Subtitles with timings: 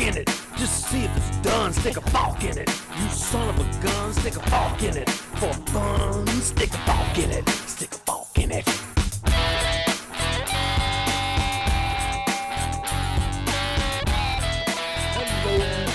[0.00, 0.28] in it.
[0.56, 2.70] Just see if it's done, stick a in it.
[2.98, 5.10] You son of a gun, stick a in it.
[5.10, 7.48] For fun, stick a in it.
[7.66, 8.68] Stick a in it.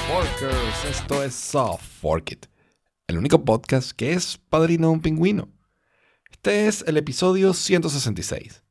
[0.07, 2.45] Forkers, esto es Soft Fork It,
[3.07, 5.49] el único podcast que es padrino de un pingüino.
[6.31, 8.63] Este es el episodio 166,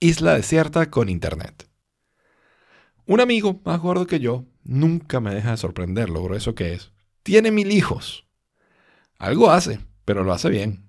[0.00, 1.71] Isla Desierta con Internet.
[3.06, 6.92] Un amigo más gordo que yo nunca me deja de sorprender lo grueso que es.
[7.22, 8.26] Tiene mil hijos.
[9.18, 10.86] Algo hace, pero lo hace bien.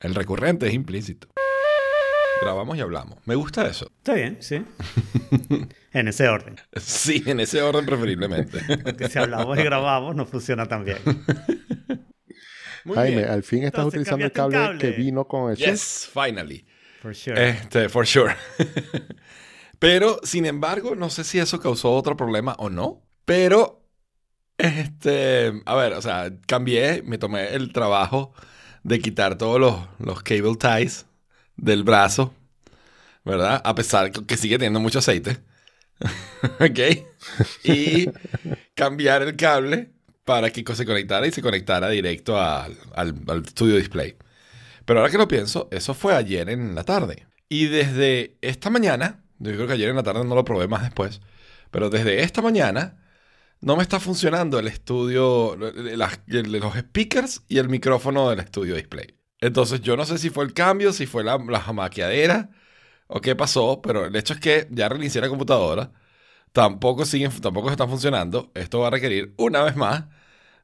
[0.00, 1.28] El recurrente es implícito.
[2.40, 3.18] Grabamos y hablamos.
[3.26, 3.90] Me gusta eso.
[3.98, 4.62] Está bien, sí.
[5.92, 6.56] en ese orden.
[6.76, 8.60] Sí, en ese orden preferiblemente.
[8.82, 10.98] Porque si hablamos y grabamos no funciona tan bien.
[12.84, 13.30] Muy Jaime, bien.
[13.30, 15.68] al fin estás Entonces, utilizando el cable, que vino con el switch.
[15.68, 16.64] Yes, finally.
[17.00, 17.48] For sure.
[17.48, 18.34] Este, for sure.
[19.78, 23.02] Pero, sin embargo, no sé si eso causó otro problema o no.
[23.24, 23.84] Pero,
[24.58, 28.32] este, a ver, o sea, cambié, me tomé el trabajo
[28.82, 31.06] de quitar todos los, los cable ties
[31.56, 32.34] del brazo,
[33.24, 33.60] ¿verdad?
[33.64, 35.38] A pesar que sigue teniendo mucho aceite.
[36.60, 36.78] ¿Ok?
[37.64, 38.06] Y
[38.74, 39.92] cambiar el cable
[40.24, 44.16] para que se conectara y se conectara directo al, al, al Studio Display.
[44.84, 47.26] Pero ahora que lo pienso, eso fue ayer en la tarde.
[47.48, 50.82] Y desde esta mañana, yo creo que ayer en la tarde no lo probé más
[50.82, 51.20] después,
[51.70, 52.98] pero desde esta mañana
[53.60, 59.14] no me está funcionando el estudio, los speakers y el micrófono del estudio display.
[59.40, 62.50] Entonces yo no sé si fue el cambio, si fue la, la jamaqueadera
[63.06, 65.92] o qué pasó, pero el hecho es que ya reinicié la computadora,
[66.52, 68.50] tampoco, siguen, tampoco está funcionando.
[68.54, 70.06] Esto va a requerir una vez más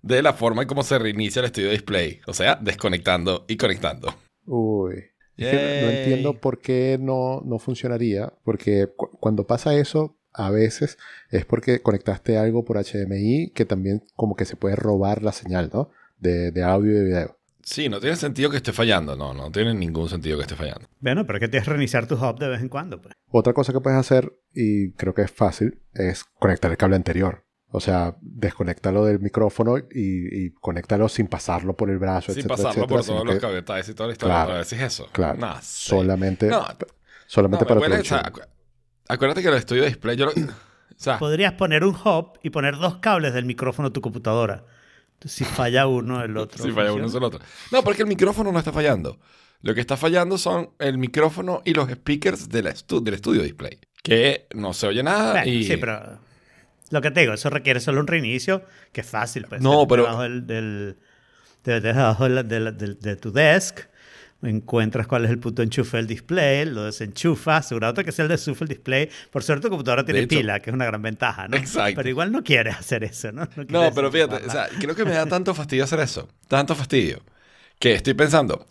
[0.02, 4.14] de la forma en cómo se reinicia el estudio display, o sea, desconectando y conectando.
[4.46, 5.13] Uy.
[5.36, 8.32] Es que no, entiendo por qué no, no funcionaría.
[8.44, 10.98] Porque cu- cuando pasa eso, a veces
[11.30, 15.70] es porque conectaste algo por HDMI que también como que se puede robar la señal,
[15.72, 15.90] ¿no?
[16.18, 17.38] De, de audio y de video.
[17.62, 19.16] Sí, no tiene sentido que esté fallando.
[19.16, 20.86] No, no tiene ningún sentido que esté fallando.
[21.00, 23.14] Bueno, pero es que tienes que reiniciar tu hub de vez en cuando, pues.
[23.30, 27.43] Otra cosa que puedes hacer, y creo que es fácil, es conectar el cable anterior.
[27.76, 29.84] O sea, desconéctalo del micrófono y,
[30.46, 33.90] y conéctalo sin pasarlo por el brazo, Sin etcétera, pasarlo etcétera, por todos los que
[33.90, 34.44] y toda la historia.
[34.44, 35.08] Claro, es eso.
[35.10, 35.38] claro.
[35.40, 36.64] No, solamente, No,
[37.26, 38.46] solamente no, para huele- tu o sea, acu-
[39.08, 42.76] acuérdate que el estudio display, yo lo- o sea, Podrías poner un hub y poner
[42.76, 44.64] dos cables del micrófono a tu computadora.
[45.24, 46.62] Si falla uno, el otro.
[46.62, 47.40] si falla uno es el otro.
[47.72, 49.18] No, porque el micrófono no está fallando.
[49.62, 53.80] Lo que está fallando son el micrófono y los speakers del, estu- del estudio display.
[54.02, 55.64] Que no se oye nada Bueno, y...
[55.64, 56.20] Sí, pero
[56.90, 58.62] lo que te digo, eso requiere solo un reinicio,
[58.92, 59.46] que es fácil.
[59.48, 60.96] Pues, No, pero- Debajo del, del-
[61.64, 63.80] de, debajo de, de de tu desk,
[64.42, 68.66] encuentras cuál es el puto enchufe del display, lo desenchufas, asegurándote que sea el desenchufe
[68.66, 69.08] del display.
[69.30, 71.56] Por suerte, tu computadora tiene De hecho- pila, que es una gran ventaja, ¿no?
[71.56, 71.94] Exacto.
[71.96, 73.48] Pero igual no quieres hacer eso, ¿no?
[73.56, 76.28] No, quieres pero fíjate, o sea, creo que me da tanto fastidio hacer eso.
[76.48, 77.22] Tanto fastidio.
[77.78, 78.66] Que estoy pensando,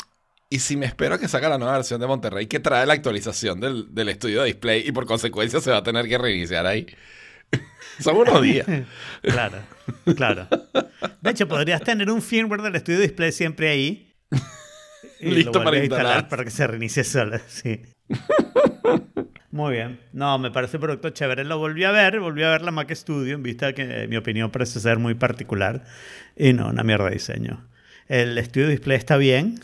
[0.49, 2.93] ¿y si me espero a que salga la nueva versión de Monterrey que trae la
[2.93, 6.67] actualización del, del estudio de display y por consecuencia se va a tener que reiniciar
[6.67, 6.85] ahí?
[7.99, 8.65] Son unos días.
[9.21, 9.59] Claro,
[10.17, 10.47] claro.
[11.21, 14.13] De hecho, podrías tener un firmware del estudio display siempre ahí.
[15.21, 16.27] y lo Listo para vuelves a instalar.
[16.29, 17.39] para que se reinicie solo.
[17.47, 17.81] Sí.
[19.51, 19.99] Muy bien.
[20.11, 21.43] No, me parece un producto chévere.
[21.43, 24.17] Lo volví a ver, volví a ver la Mac Studio en vista de que mi
[24.17, 25.85] opinión parece ser muy particular.
[26.35, 27.69] Y no, una mierda de diseño.
[28.07, 29.59] El estudio display está bien.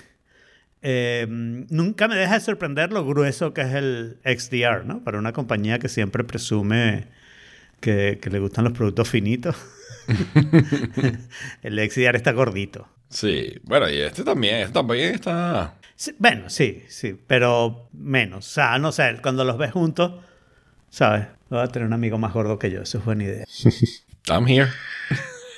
[0.81, 5.03] Eh, nunca me deja de sorprender lo grueso que es el XDR, ¿no?
[5.03, 7.07] Para una compañía que siempre presume
[7.79, 9.55] que, que le gustan los productos finitos.
[11.63, 12.87] el XDR está gordito.
[13.09, 15.75] Sí, bueno, y este también, este también está...
[15.95, 18.47] Sí, bueno, sí, sí, pero menos.
[18.47, 20.23] O sea, no sé, cuando los ves juntos,
[20.89, 21.27] ¿sabes?
[21.49, 23.45] Voy a tener un amigo más gordo que yo, eso es buena idea.
[24.29, 24.69] I'm here.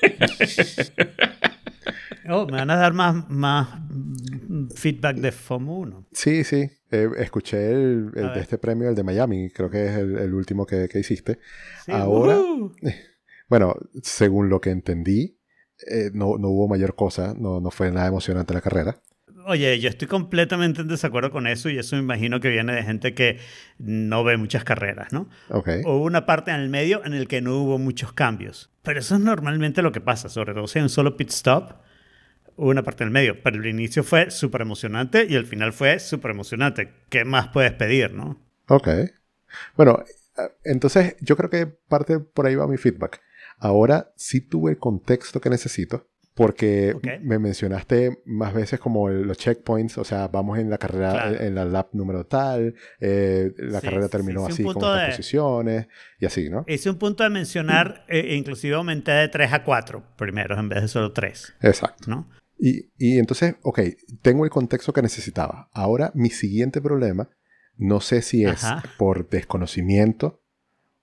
[2.31, 3.67] Oh, me van a dar más, más
[4.75, 6.07] feedback de FOMO 1.
[6.11, 6.69] Sí, sí.
[6.89, 10.33] Eh, escuché el, el de este premio, el de Miami, creo que es el, el
[10.33, 11.39] último que, que hiciste.
[11.85, 12.37] Sí, Ahora,
[13.49, 15.37] bueno, según lo que entendí,
[15.87, 19.01] eh, no, no hubo mayor cosa, no, no fue nada emocionante la carrera.
[19.45, 22.83] Oye, yo estoy completamente en desacuerdo con eso y eso me imagino que viene de
[22.83, 23.39] gente que
[23.79, 25.29] no ve muchas carreras, ¿no?
[25.49, 25.69] Ok.
[25.83, 28.69] Hubo una parte en el medio en el que no hubo muchos cambios.
[28.83, 31.81] Pero eso es normalmente lo que pasa, sobre todo si hay un solo pit stop,
[32.55, 33.41] una parte en el medio.
[33.43, 36.91] Pero el inicio fue súper emocionante y el final fue súper emocionante.
[37.09, 38.39] ¿Qué más puedes pedir, no?
[38.67, 38.87] Ok.
[39.75, 40.03] Bueno,
[40.37, 43.21] eh, entonces yo creo que parte por ahí va mi feedback.
[43.57, 49.97] Ahora sí tuve el contexto que necesito porque me mencionaste más veces como los checkpoints,
[49.97, 51.41] o sea, vamos en la carrera, Claro.
[51.41, 55.87] en la lap número tal, eh, la Sí, carrera terminó sí, así con estas posiciones
[56.19, 56.63] y así, ¿no?
[56.67, 60.81] Hice un punto de mencionar, eh, inclusive aumenté de 3 a 4 primero en vez
[60.83, 62.09] de solo 3, Exacto.
[62.09, 62.29] ¿no?
[62.63, 63.79] Y, y entonces, ok,
[64.21, 65.67] tengo el contexto que necesitaba.
[65.73, 67.27] Ahora, mi siguiente problema,
[67.75, 68.83] no sé si es Ajá.
[68.99, 70.43] por desconocimiento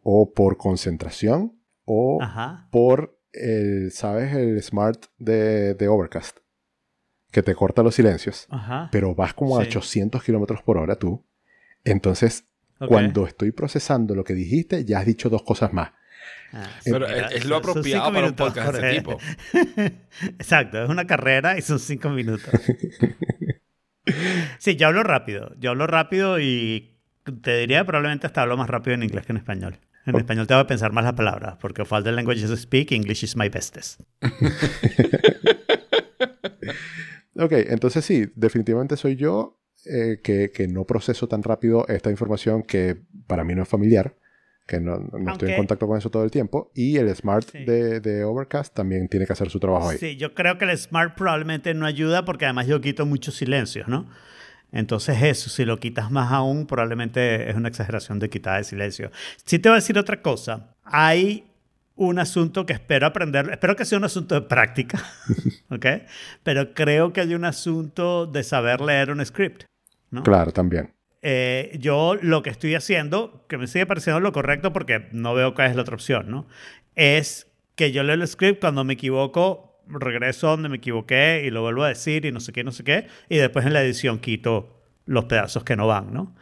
[0.02, 2.68] o por concentración o Ajá.
[2.70, 4.34] por el, ¿sabes?
[4.34, 6.38] El smart de, de Overcast,
[7.32, 8.88] que te corta los silencios, Ajá.
[8.92, 9.70] pero vas como a Sí.
[9.70, 11.26] 800 kilómetros por hora tú.
[11.82, 12.44] Entonces,
[12.86, 15.90] cuando estoy procesando lo que dijiste, ya has dicho dos cosas más.
[16.52, 19.18] Ah, Pero es, es lo apropiado cinco para un minutos, podcast de ese Jorge.
[19.82, 19.94] tipo.
[20.38, 22.50] Exacto, es una carrera y son 5 minutos.
[24.58, 25.52] Sí, yo hablo rápido.
[25.58, 26.96] Yo hablo rápido y
[27.42, 29.78] te diría que probablemente hasta hablo más rápido en inglés que en español.
[30.06, 32.92] En español tengo que pensar más las palabras, porque of all the languages I speak,
[32.92, 34.00] English is my bestest.
[37.40, 42.64] Ok, entonces sí, definitivamente soy yo eh, que, que no proceso tan rápido esta información
[42.64, 42.96] que
[43.28, 44.16] para mí no es familiar,
[44.68, 46.70] que no, no estoy en Aunque- contacto con eso todo el tiempo.
[46.74, 47.64] Y el Smart Sí.
[47.64, 49.98] de, de Overcast también tiene que hacer su trabajo ahí.
[49.98, 53.88] Sí, yo creo que el Smart probablemente no ayuda porque además yo quito muchos silencios,
[53.88, 54.06] ¿no?
[54.70, 59.10] Entonces eso, si lo quitas más aún, probablemente es una exageración de quitar de silencio.
[59.46, 60.74] Sí te voy a decir otra cosa.
[60.84, 61.46] Hay
[61.96, 65.02] un asunto que espero aprender, espero que sea un asunto de práctica,
[65.70, 65.86] ¿ok?
[66.42, 69.64] Pero creo que hay un asunto de saber leer un script,
[70.10, 70.22] ¿no?
[70.22, 70.92] Claro, también.
[71.22, 75.54] Eh, yo lo que estoy haciendo, que me sigue pareciendo lo correcto porque no veo
[75.54, 76.46] cuál es la otra opción, ¿no?
[76.94, 81.62] Es que yo leo el script cuando me equivoco, regreso donde me equivoqué y lo
[81.62, 84.18] vuelvo a decir y no sé qué, no sé qué, y después en la edición
[84.18, 86.36] quito los pedazos que no van, ¿no?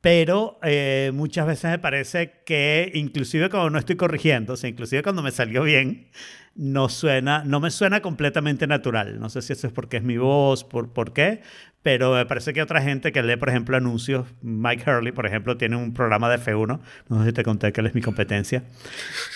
[0.00, 5.02] Pero eh, muchas veces me parece que inclusive cuando no estoy corrigiendo, o sea, inclusive
[5.02, 6.08] cuando me salió bien,
[6.54, 9.18] no suena, no me suena completamente natural.
[9.18, 11.42] No sé si eso es porque es mi voz, por, por qué,
[11.82, 15.56] pero me parece que otra gente que lee, por ejemplo, anuncios, Mike Hurley, por ejemplo,
[15.56, 18.64] tiene un programa de F1, no sé si te conté que él es mi competencia,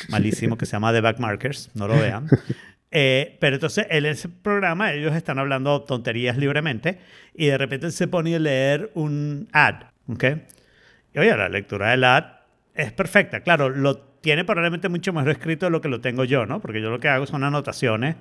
[0.08, 2.28] malísimo, que se llama The Backmarkers, no lo vean.
[2.94, 6.98] Eh, pero entonces, en ese programa, ellos están hablando tonterías libremente
[7.34, 10.24] y de repente se pone a leer un ad, ¿ok?
[11.14, 12.24] Y oye, la lectura del ad
[12.74, 13.40] es perfecta.
[13.40, 16.60] Claro, lo tiene probablemente mucho mejor escrito de lo que lo tengo yo, ¿no?
[16.60, 18.16] Porque yo lo que hago son anotaciones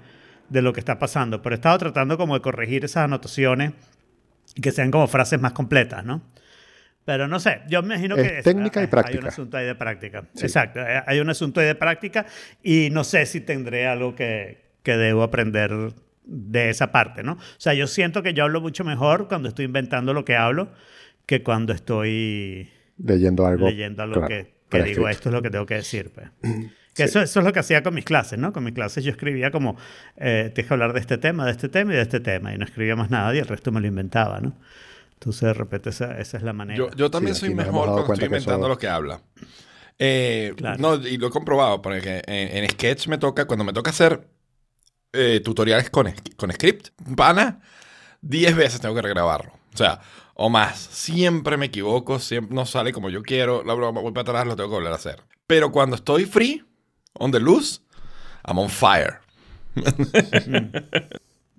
[0.49, 1.41] de lo que está pasando.
[1.41, 3.71] Pero he estado tratando como de corregir esas anotaciones
[4.55, 6.21] y que sean como frases más completas, ¿no?
[7.05, 8.41] Pero no sé, yo me imagino Es que...
[8.43, 9.19] técnica y hay- Hay práctica.
[9.19, 10.23] un asunto ahí de práctica.
[10.35, 10.45] Sí.
[10.45, 12.25] Exacto, eh, hay un asunto ahí de práctica
[12.61, 15.71] y no sé si tendré algo que, que debo aprender
[16.25, 17.33] de esa parte, ¿no?
[17.33, 20.69] O sea, yo siento que yo hablo mucho mejor cuando estoy inventando lo que hablo
[21.37, 23.65] que cuando estoy Leyendo algo.
[23.67, 26.11] leyendo algo claro, que, que digo, esto es lo que tengo que decir.
[26.13, 26.27] Pues.
[26.93, 28.51] Que eso, eso es lo que hacía con mis clases, ¿no?
[28.51, 29.77] Con mis clases yo escribía como,
[30.17, 32.57] eh, tienes que hablar de este tema, de este tema y de este tema, y
[32.57, 34.57] no escribía más nada y el resto me lo inventaba, ¿no?
[35.13, 36.77] Entonces, de repente, esa, esa es la manera.
[36.77, 39.21] Yo, yo también Sí, soy mejor cuando estoy inventando eso- lo que habla.
[39.99, 40.77] Eh, Claro.
[40.79, 44.27] No, y lo he comprobado, porque en, en Sketch me toca, cuando me toca hacer
[45.13, 47.61] eh, tutoriales con, con script, pana,
[48.19, 49.53] 10 veces tengo que regrabarlo.
[49.73, 50.01] O sea,
[50.33, 50.77] o más.
[50.79, 54.55] Siempre me equivoco, siempre no sale como yo quiero, la broma, voy para atrás, lo
[54.55, 55.23] tengo que volver a hacer.
[55.47, 56.63] Pero cuando estoy free,
[57.13, 57.81] on the loose,
[58.45, 59.19] I'm on fire.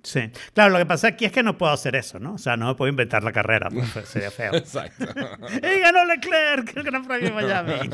[0.03, 0.31] Sí.
[0.53, 2.35] Claro, lo que pasa aquí es que no puedo hacer eso, ¿no?
[2.35, 4.55] O sea, no me puedo inventar la carrera, pues, sería feo.
[4.55, 5.05] Exacto.
[5.56, 6.77] ¡Y ganó Leclerc!
[6.77, 7.91] ¡El Gran Premio de Miami!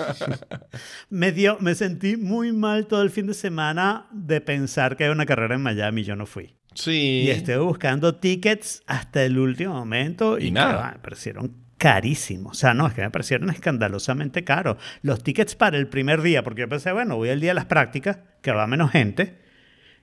[1.10, 5.10] me, dio, me sentí muy mal todo el fin de semana de pensar que hay
[5.10, 6.56] una carrera en Miami y yo no fui.
[6.74, 7.24] Sí.
[7.26, 10.92] Y estuve buscando tickets hasta el último momento y, Y nada.
[10.92, 12.56] me parecieron carísimos.
[12.56, 14.76] O sea, no, es que me parecieron escandalosamente caros.
[15.02, 17.66] Los tickets para el primer día, porque yo pensé, bueno, voy al día de las
[17.66, 19.47] prácticas, que va menos gente.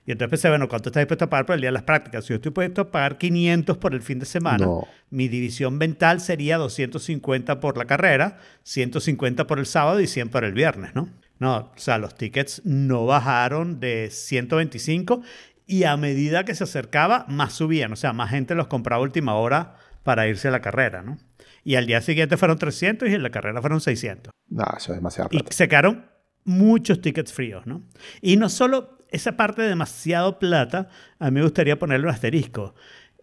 [0.06, 2.24] Y entonces pensé, bueno, ¿cuánto estás dispuesto a pagar por el día de las prácticas?
[2.24, 4.86] Si yo estoy dispuesto a pagar 500 por el fin de semana, No.
[5.10, 10.44] mi división mental sería 250 por la carrera, 150 por el sábado y 100 por
[10.44, 11.08] el viernes, ¿no?
[11.38, 15.22] No, o sea, los tickets no bajaron de 125
[15.66, 17.92] y a medida que se acercaba, más subían.
[17.92, 21.18] O sea, más gente los compraba a última hora para irse a la carrera, ¿no?
[21.64, 24.32] Y al día siguiente fueron 300 y en la carrera fueron 600.
[24.48, 26.06] No, eso es demasiado Y se quedaron
[26.44, 27.82] muchos tickets fríos, ¿no?
[28.22, 32.74] Y no solo esa parte de demasiado plata, a mí me gustaría ponerle un asterisco.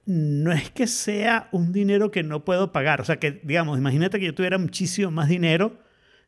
[0.06, 3.02] No es que sea un dinero que no puedo pagar.
[3.02, 5.80] O sea, que, digamos, imagínate que yo tuviera muchísimo más dinero,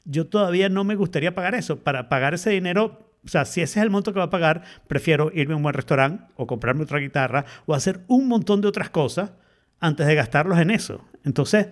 [0.06, 1.84] yo todavía no me gustaría pagar eso.
[1.84, 4.64] Para pagar ese dinero, o sea, si ese es el monto que va a pagar,
[4.88, 8.68] prefiero irme a un buen restaurante o comprarme otra guitarra o hacer un montón de
[8.68, 9.32] otras cosas
[9.80, 11.04] antes de gastarlos en eso.
[11.24, 11.68] Entonces,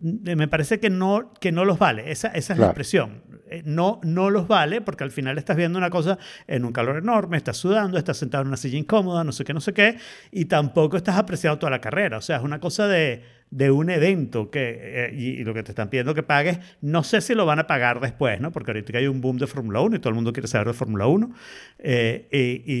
[0.00, 2.10] me parece que no, que no los vale.
[2.10, 3.22] Esa, esa es la expresión.
[3.50, 6.96] Eh, No, no los vale porque al final estás viendo una cosa en un calor
[6.98, 9.96] enorme, estás sudando, estás sentado en una silla incómoda, no sé qué, no sé qué,
[10.32, 12.18] y tampoco estás apreciando toda la carrera.
[12.18, 15.62] O sea, es una cosa de, de un evento que, eh, y, y lo que
[15.62, 18.52] te están pidiendo que pagues, no sé si lo van a pagar después, ¿no?
[18.52, 20.72] Porque ahorita hay un boom de Fórmula 1 y todo el mundo quiere saber de
[20.74, 21.32] Fórmula 1,
[21.78, 22.72] eh, y,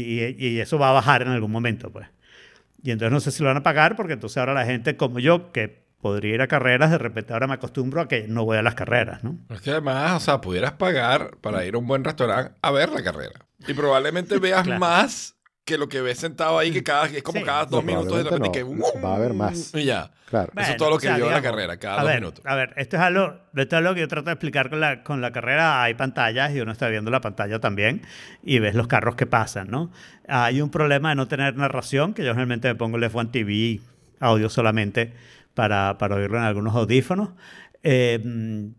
[0.44, 2.08] y- y eso va a bajar en algún momento, pues.
[2.82, 5.18] Y entonces no sé si lo van a pagar porque entonces ahora la gente como
[5.18, 8.56] yo, que podría ir a carreras, de repente ahora me acostumbro a que no voy
[8.58, 9.38] a las carreras, ¿no?
[9.50, 12.90] Es que además, o sea, pudieras pagar para ir a un buen restaurante a ver
[12.90, 13.40] la carrera.
[13.66, 14.80] Y probablemente veas Claro.
[14.80, 15.34] más
[15.64, 17.44] que lo que ves sentado ahí, que cada, es como Sí.
[17.44, 18.98] cada dos No, minutos de repente probablemente que...
[19.00, 19.04] no.
[19.04, 19.74] Va a haber más.
[19.74, 20.12] Y ya.
[20.26, 20.52] Claro.
[20.56, 22.20] Eso es todo lo que o sea, vio en la carrera, cada a dos ver,
[22.20, 22.46] minutos.
[22.46, 25.02] A ver, esto es algo, esto es algo que yo trato de explicar con la,
[25.02, 25.82] con la carrera.
[25.82, 28.02] Hay pantallas y uno está viendo la pantalla también
[28.44, 29.90] y ves los carros que pasan, ¿no?
[30.28, 33.80] Hay un problema de no tener narración, que yo generalmente me pongo el F1 TV
[34.20, 35.14] audio solamente
[35.56, 37.30] para, para oírlo en algunos audífonos.
[37.88, 38.20] Eh,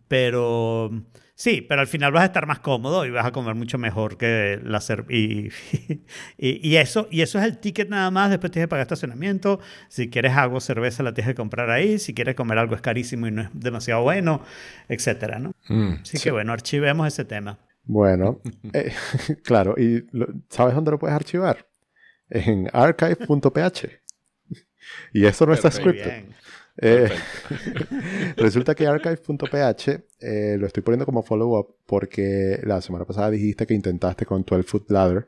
[0.10, 0.92] pero
[1.36, 4.18] sí, pero al final vas a estar más cómodo y vas a comer mucho mejor
[4.18, 5.50] que la cer- y,
[6.38, 8.30] y, y eso y eso es el ticket nada más.
[8.30, 9.60] Después tienes que pagar estacionamiento.
[9.90, 12.00] Si quieres agua o cerveza la tienes que comprar ahí.
[12.00, 14.42] Si quieres comer algo es carísimo y no es demasiado bueno,
[14.90, 15.54] etcétera, ¿no?
[15.70, 16.24] Mm, Así sí.
[16.24, 17.60] que bueno, archivemos ese tema.
[17.86, 18.42] Bueno,
[18.74, 18.92] eh,
[19.44, 21.66] claro, y lo- ¿sabes dónde lo puedes archivar?
[22.30, 24.02] En archive.ph.
[25.14, 26.24] Y eso no está scripted.
[26.24, 26.36] bien.
[26.80, 27.10] Eh,
[28.38, 33.74] resulta que archive.ph eh, lo estoy poniendo como follow-up porque la semana pasada dijiste que
[33.74, 35.28] intentaste con 12 Foot Ladder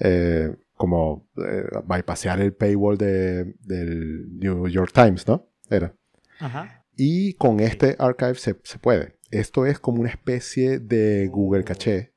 [0.00, 5.46] eh, como eh, bypassear el paywall de, del New York Times, ¿no?
[5.68, 5.94] Era.
[6.38, 6.86] Ajá.
[6.96, 9.18] Y con este archive se, se puede.
[9.30, 12.14] Esto es como una especie de Google Caché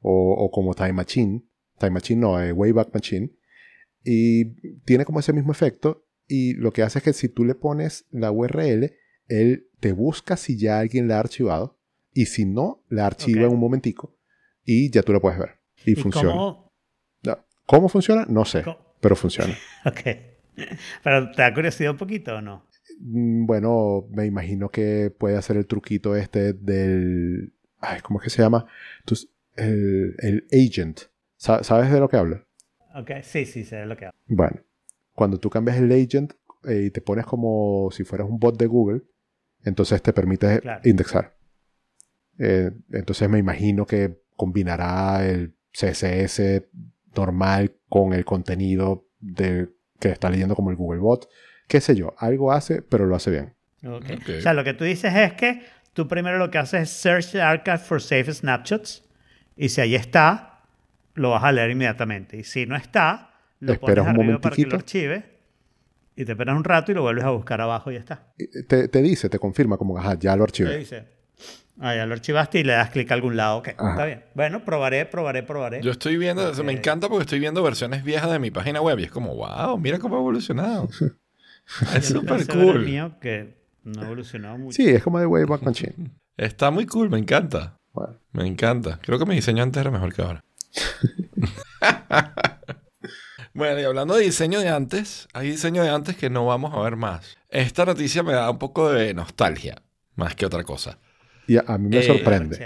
[0.00, 1.46] o, o como Time Machine.
[1.78, 3.30] Time Machine no, Wayback Machine.
[4.02, 6.05] Y tiene como ese mismo efecto.
[6.28, 8.92] Y lo que hace es que si tú le pones la URL,
[9.28, 11.78] él te busca si ya alguien la ha archivado.
[12.12, 14.16] Y si no, la archiva en un momentico.
[14.64, 15.50] Y ya tú la puedes ver.
[15.84, 16.30] Y, ¿Y funciona.
[16.30, 16.66] cómo?
[17.66, 18.24] ¿Cómo funciona?
[18.28, 18.62] No sé.
[18.62, 19.54] cómo- Pero funciona.
[19.84, 20.00] Ok.
[21.02, 22.64] Pero ¿te da curiosidad un poquito o no?
[23.00, 27.52] Mm, Bueno, me imagino que puede hacer el truquito este del...
[27.80, 28.66] Ay, ¿Cómo es que se llama?
[29.04, 31.00] Tus- el, el agent.
[31.36, 32.46] Sa- ¿Sabes de lo que hablo?
[32.94, 34.16] Ok, sí, sí, sé lo que hago.
[34.26, 34.60] Bueno,
[35.16, 36.34] cuando tú cambias el agent
[36.68, 39.02] eh, y te pones como si fueras un bot de Google,
[39.64, 40.80] entonces te permite Claro.
[40.84, 41.36] indexar.
[42.38, 46.62] Eh, entonces me imagino que combinará el CSS
[47.16, 49.68] normal con el contenido de,
[49.98, 51.28] que está leyendo como el Google Bot.
[51.66, 53.54] Qué sé yo, algo hace, pero lo hace bien.
[53.84, 54.04] Ok.
[54.20, 54.28] Ok.
[54.38, 55.62] O sea, lo que tú dices es que
[55.94, 59.02] tú primero lo que haces es search the archive for safe snapshots
[59.56, 60.60] y si ahí está,
[61.14, 62.36] lo vas a leer inmediatamente.
[62.36, 64.76] Y si no está, lo Esperas pones un arriba para que lo momentiquito.
[64.76, 65.36] archive
[66.16, 68.32] y te esperas un rato y lo vuelves a buscar abajo y ya está.
[68.38, 70.76] Eh, Te, te dice, te confirma como, ajá, ya lo Te archivé.
[70.78, 71.06] dice,
[71.78, 73.58] ah, ya lo archivaste y le das clic a algún lado.
[73.58, 73.90] Ok, Ajá.
[73.90, 74.24] está bien.
[74.34, 75.82] Bueno, probaré, probaré, probaré.
[75.82, 78.80] Yo estoy viendo, o sea, me encanta porque estoy viendo versiones viejas de mi página
[78.80, 80.88] web y es como, wow, mira cómo ha evolucionado.
[81.96, 82.84] es súper el cool.
[82.86, 84.76] mío que no ha evolucionado mucho.
[84.76, 86.10] Sí, es como de Wayback Machine.
[86.36, 87.76] Está muy cool, me encanta.
[87.92, 88.98] Bueno, Me encanta.
[89.02, 90.44] Creo que mi diseño antes era mejor que ahora.
[93.56, 96.80] bueno, y hablando de diseño de antes, hay diseño de antes que no vamos a
[96.82, 97.36] ver más.
[97.48, 99.82] Esta noticia me da un poco de nostalgia,
[100.14, 100.98] más que otra cosa.
[101.48, 102.56] y a, a mí me Eh, sorprende.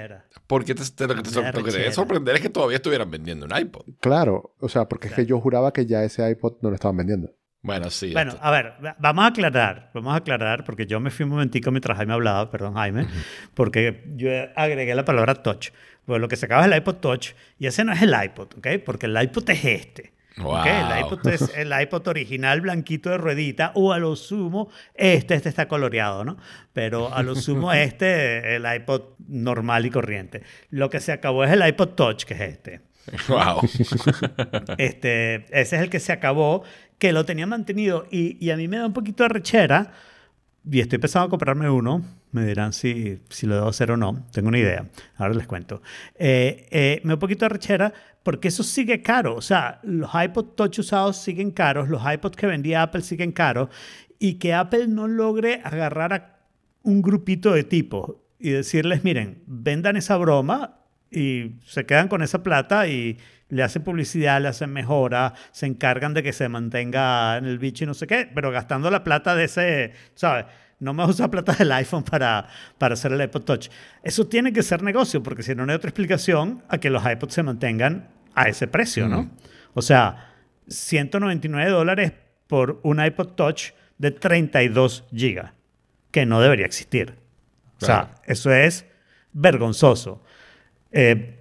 [0.47, 3.11] Porque te- te- lo que te, lo que te debe sorprender es que todavía estuvieran
[3.11, 3.83] vendiendo un iPod.
[4.01, 6.97] Claro, o sea, porque es que yo juraba que ya ese iPod no lo estaban
[6.97, 7.31] vendiendo.
[7.63, 8.13] Bueno, sí.
[8.15, 11.25] Bueno, esto- a ver, va- vamos a aclarar, vamos a aclarar, porque yo me fui
[11.25, 13.07] un momentico mientras Jaime hablaba, perdón Jaime,
[13.55, 15.69] porque yo agregué la palabra touch.
[16.07, 18.49] Pues lo que se acaba es el iPod Touch, y ese no es el iPod,
[18.59, 18.67] ¿ok?
[18.85, 20.13] Porque el iPod es este.
[20.43, 20.61] Wow.
[20.61, 20.67] ¿ok?
[20.67, 25.49] El iPod es el iPod original blanquito de ruedita, o a lo sumo, este, este
[25.49, 26.37] está coloreado, ¿no?
[26.73, 30.43] Pero a lo sumo este, el iPod normal y corriente.
[30.71, 32.81] Lo que se acabó es el iPod Touch, que es este.
[33.29, 33.61] wow.
[34.79, 36.63] Este, ese es el que se acabó,
[36.99, 39.93] que lo tenía mantenido y, y a mí me da un poquito de rechera.
[40.71, 42.03] Y estoy pensando a comprarme uno.
[42.33, 44.27] Me dirán si, si lo debo hacer o no.
[44.31, 44.87] Tengo una idea.
[45.17, 45.83] Ahora les cuento.
[46.17, 49.35] Eh, eh, me da un poquito de rechera porque eso sigue caro.
[49.35, 51.89] O sea, los iPod Touch usados siguen caros.
[51.89, 53.69] Los iPods que vendía Apple siguen caros.
[54.19, 56.41] Y que Apple no logre agarrar a
[56.83, 62.43] un grupito de tipos y decirles, miren, vendan esa broma y se quedan con esa
[62.43, 63.19] plata y
[63.51, 67.85] le hacen publicidad, le hacen mejora, se encargan de que se mantenga en el bicho
[67.85, 70.47] y no sé qué, pero gastando la plata de ese, ¿sabes?
[70.79, 72.47] No me usa plata del iPhone para,
[72.79, 73.69] para hacer el iPod Touch.
[74.03, 77.05] Eso tiene que ser negocio, porque si no, no hay otra explicación a que los
[77.05, 79.31] iPods se mantengan a ese precio, ¿no?
[79.75, 80.33] O sea,
[80.69, 82.13] 199 dólares
[82.47, 85.53] por un iPod Touch de 32 gigas.
[86.11, 87.15] que no debería existir.
[87.81, 88.85] O sea, eso es
[89.33, 90.25] vergonzoso.
[90.91, 91.39] Eh,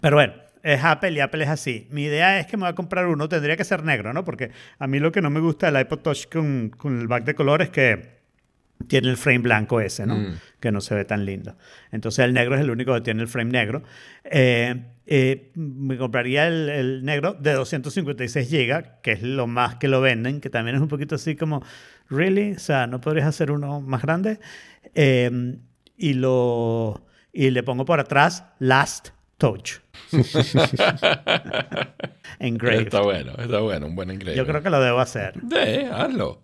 [0.00, 1.88] pero bueno, es Apple y Apple es así.
[1.90, 4.24] Mi idea es que me voy a comprar uno, tendría que ser negro, ¿no?
[4.24, 7.24] Porque a mí lo que no me gusta del iPod Touch con, con el back
[7.24, 8.22] de color es que
[8.88, 10.16] tiene el frame blanco ese, ¿no?
[10.16, 10.34] Mm.
[10.60, 11.56] Que no se ve tan lindo.
[11.90, 13.82] Entonces el negro es el único que tiene el frame negro.
[14.24, 19.88] Eh, eh, me compraría el, el negro de 256 GB, que es lo más que
[19.88, 21.62] lo venden, que también es un poquito así como,
[22.08, 22.52] ¿really?
[22.52, 24.38] O sea, ¿no podrías hacer uno más grande?
[24.94, 25.58] Eh,
[25.96, 29.10] y, lo, y le pongo por atrás Last
[29.42, 29.80] Touch.
[32.38, 32.82] Engraved.
[32.82, 34.36] Está bueno, está bueno, un buen engraving.
[34.38, 35.34] Yo creo que lo debo hacer.
[35.50, 36.40] Sí, hazlo.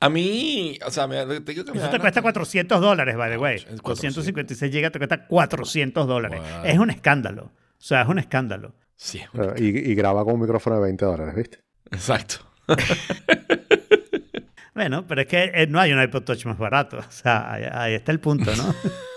[0.00, 2.22] A mí, o sea, me, te digo que me Eso te cuesta nostalgia.
[2.22, 3.54] 400 dólares, by the way.
[3.56, 4.16] es 400.
[4.24, 6.40] 256 GB te cuesta 400 dólares.
[6.40, 6.64] Wow.
[6.64, 7.44] Es un escándalo.
[7.44, 8.74] O sea, es un escándalo.
[8.96, 11.60] Sí, Eh, Y, y graba con un micrófono de 20 dólares, ¿viste?
[11.92, 12.38] exacto.
[14.74, 16.98] Bueno, pero es que eh, no hay un iPod Touch más barato.
[16.98, 18.74] O sea, ahí, ahí está el punto, ¿no?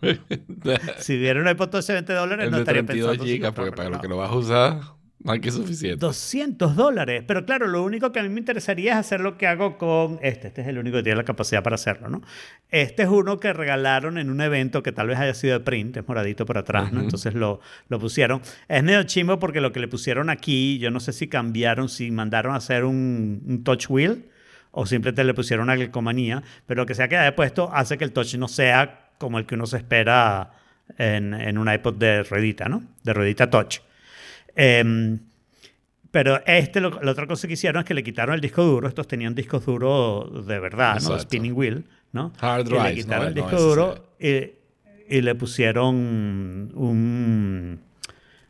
[0.98, 3.32] si hubiera un iPod Touch de 20 dólares, El no de estaría 32 pensando.
[3.32, 4.14] gigas, porque para lo que no.
[4.14, 4.80] lo vas a usar,
[5.22, 5.96] no hay que suficiente.
[5.98, 7.24] 200 dólares.
[7.26, 10.18] Pero claro, lo único que a mí me interesaría es hacer lo que hago con
[10.22, 10.48] este.
[10.48, 12.22] Este es el único que tiene la capacidad para hacerlo, ¿no?
[12.70, 15.98] Este es uno que regalaron en un evento que tal vez haya sido de print,
[15.98, 17.00] es moradito por atrás, ¿no?
[17.00, 17.04] Ujú.
[17.04, 18.40] Entonces lo, lo pusieron.
[18.66, 22.10] Es medio chimbo porque lo que le pusieron aquí, yo no sé si cambiaron, si
[22.10, 24.24] mandaron a hacer un, un touch wheel
[24.70, 28.04] o simplemente le pusieron una calcomanía, pero lo que sea que haya puesto hace que
[28.04, 30.50] el touch no sea como el que uno se espera
[30.98, 32.82] en, en un iPod de ruedita, ¿no?
[33.04, 33.78] De ruedita touch.
[34.56, 35.20] Em,
[36.10, 38.88] pero este, lo- la otra cosa que hicieron es que le quitaron el disco duro.
[38.88, 40.98] Estos tenían discos duros de verdad, ¿no?
[41.00, 41.20] Exacto.
[41.20, 42.32] Spinning wheel, ¿no?
[42.40, 43.28] Hard y le quitaron ¿no?
[43.28, 43.68] el No disco SSD.
[43.68, 44.50] duro y,
[45.16, 45.94] y le pusieron
[46.74, 47.80] un...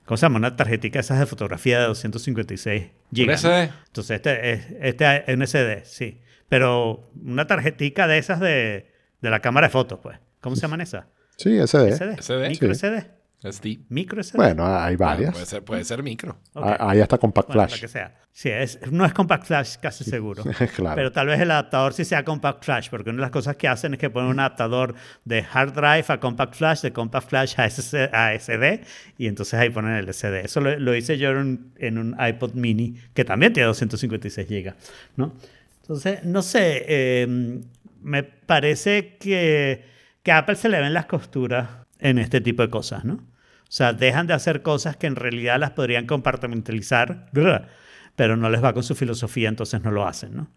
[0.06, 0.38] ¿Cómo se llama?
[0.38, 3.44] Una tarjetita esas de fotografía de 256 ¿Un gigas.
[3.44, 3.50] ¿no?
[3.50, 3.72] SD?
[3.88, 6.20] Entonces este es este es un SD, sí.
[6.48, 10.18] Pero una tarjetita de esas de, de la cámara de fotos, pues.
[10.40, 11.04] ¿Cómo se llaman esas?
[11.36, 11.92] Sí, SD.
[11.92, 12.16] SD.
[12.22, 12.48] SD.
[12.48, 12.86] Micro Sí.
[12.86, 13.06] SD.
[13.42, 13.80] SD.
[13.88, 14.36] Micro SD.
[14.36, 15.32] Bueno, hay varias.
[15.32, 16.36] puede, ser, puede ser micro.
[16.52, 16.62] Ok.
[16.66, 17.76] Ah, Hay hasta Compact Bueno, Flash.
[17.76, 18.14] lo que sea.
[18.32, 20.44] Sí, es, no es Compact Flash casi seguro.
[20.76, 20.94] claro.
[20.96, 23.66] Pero tal vez el adaptador sí sea Compact Flash, porque una de las cosas que
[23.66, 27.54] hacen es que ponen un adaptador de hard drive a Compact Flash, de Compact Flash
[27.56, 28.82] a, SS a SD,
[29.16, 30.44] y entonces ahí ponen el SD.
[30.44, 34.46] Eso lo, lo hice yo en un, en un iPod mini, que también tiene 256
[34.48, 34.74] GB,
[35.16, 35.32] ¿no?
[35.80, 37.60] Entonces, no sé, eh,
[38.02, 39.84] me parece que,
[40.30, 43.14] que a Apple se le ven las costuras en este tipo de cosas, ¿no?
[43.14, 47.26] O sea, dejan de hacer cosas que en realidad las podrían compartimentalizar,
[48.16, 50.48] pero no les va con su filosofía, entonces no lo hacen, ¿no?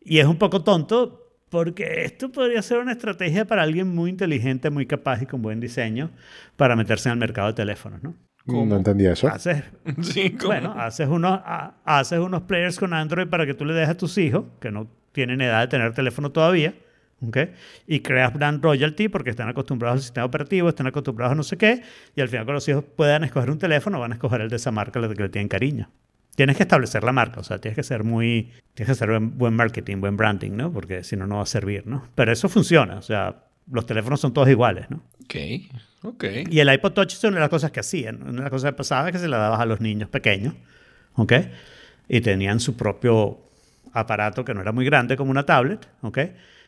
[0.00, 4.70] Y es un poco tonto porque esto podría ser una estrategia para alguien muy inteligente,
[4.70, 6.10] muy capaz y con buen diseño
[6.56, 8.14] para meterse en el mercado de teléfonos, ¿no?
[8.46, 9.28] No entendí eso.
[9.28, 9.62] Haces,
[10.02, 10.46] Sí, ¿cómo?
[10.48, 13.96] bueno, haces unos, ha- haces unos players con Android para que tú le dejes a
[13.96, 16.74] tus hijos, que no tienen edad de tener teléfono todavía,
[17.26, 17.38] ¿ok?
[17.86, 21.56] Y creas brand royalty porque están acostumbrados al sistema operativo, están acostumbrados a no sé
[21.56, 21.82] qué,
[22.14, 24.56] y al final cuando los hijos puedan escoger un teléfono, van a escoger el de
[24.56, 25.90] esa marca, el que le tienen cariño.
[26.34, 29.36] Tienes que establecer la marca, o sea, tienes que ser muy, tienes que hacer buen,
[29.36, 30.72] buen marketing, buen branding, ¿no?
[30.72, 32.08] Porque si no, no va a servir, ¿no?
[32.14, 35.02] Pero eso funciona, o sea, los teléfonos son todos iguales, ¿no?
[35.24, 35.34] Ok,
[36.02, 36.24] ok.
[36.50, 38.22] Y el iPod Touch es una de las cosas que hacían.
[38.22, 40.54] Una de las cosas que pasaba es que se la dabas a los niños pequeños,
[41.14, 41.32] ¿ok?
[42.08, 43.38] Y tenían su propio
[43.92, 46.18] aparato que no era muy grande como una tablet, ¿ok?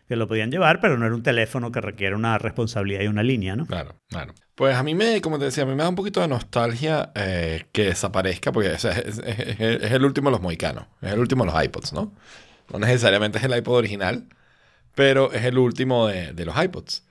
[0.08, 3.22] Que lo podían llevar, pero no era un teléfono que requiere una responsabilidad y una
[3.22, 3.66] línea, ¿no?
[3.66, 4.34] Claro, claro.
[4.54, 7.10] Pues a mí me, como te decía, a mí me da un poquito de nostalgia
[7.14, 11.18] eh, que desaparezca, porque es, es- es- es el último de los mohicanos, es el
[11.18, 12.12] último de los iPods, ¿no?
[12.72, 14.26] No necesariamente es el iPod original,
[14.94, 17.04] pero es el último de, de los iPods.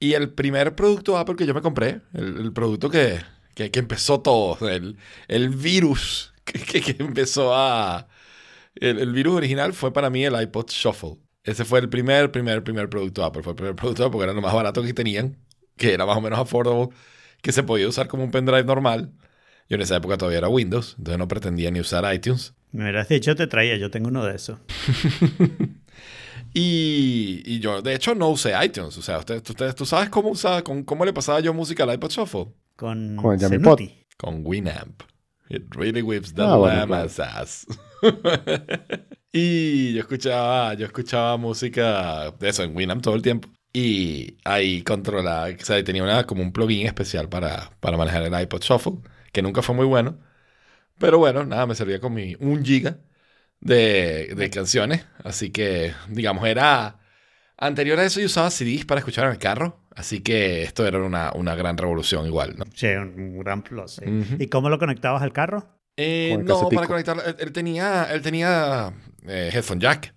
[0.00, 3.20] Y el primer producto Apple que yo me compré, el, el producto que,
[3.54, 8.08] que, que empezó todo, el, el virus que- que empezó a...
[8.76, 11.16] El, el virus original fue para mí el iPod Shuffle.
[11.46, 13.42] Ese fue el primer, primer, primer producto Apple.
[13.42, 15.38] Fue el primer producto Apple porque era lo más barato que tenían,
[15.76, 16.88] que era más o menos affordable,
[17.40, 19.12] que se podía usar como un pendrive normal.
[19.68, 22.54] Yo en esa época todavía era Windows, entonces no pretendía ni usar iTunes.
[22.72, 24.58] Me hubieras dicho, te traía, yo tengo uno de esos.
[26.58, 28.96] Y, y yo, de hecho, no usé iTunes.
[28.96, 31.92] O sea, ustedes, ustedes, ¿tú sabes cómo, usaba, con, cómo le pasaba yo música al
[31.92, 32.46] iPod Shuffle?
[32.76, 33.90] Con, Con el.
[34.16, 35.02] Con Winamp.
[35.50, 37.66] It really whips the Ah, bueno, llama's ass.
[39.32, 43.48] y yo escuchaba, yo escuchaba música de eso en Winamp todo el tiempo.
[43.72, 48.40] Y ahí controlaba, o sea, tenía una, como un plugin especial para, para manejar el
[48.40, 48.94] iPod Shuffle,
[49.32, 50.18] que nunca fue muy bueno.
[50.98, 52.98] Pero bueno, nada, me servía con mi un giga
[53.60, 55.06] de, de canciones.
[55.24, 57.00] Así que, digamos, era...
[57.58, 59.80] Anterior a eso yo usaba CDs para escuchar en el carro.
[59.94, 62.64] Así que esto era una, una gran revolución igual, ¿no?
[62.74, 63.92] Sí, un gran plus.
[63.92, 64.04] sí.
[64.38, 65.66] ¿Y cómo lo conectabas al carro?
[65.96, 66.74] Eh, no, casetico.
[66.74, 67.24] para conectarlo.
[67.24, 68.92] Él, él tenía, él tenía
[69.28, 70.14] eh, headphone jack.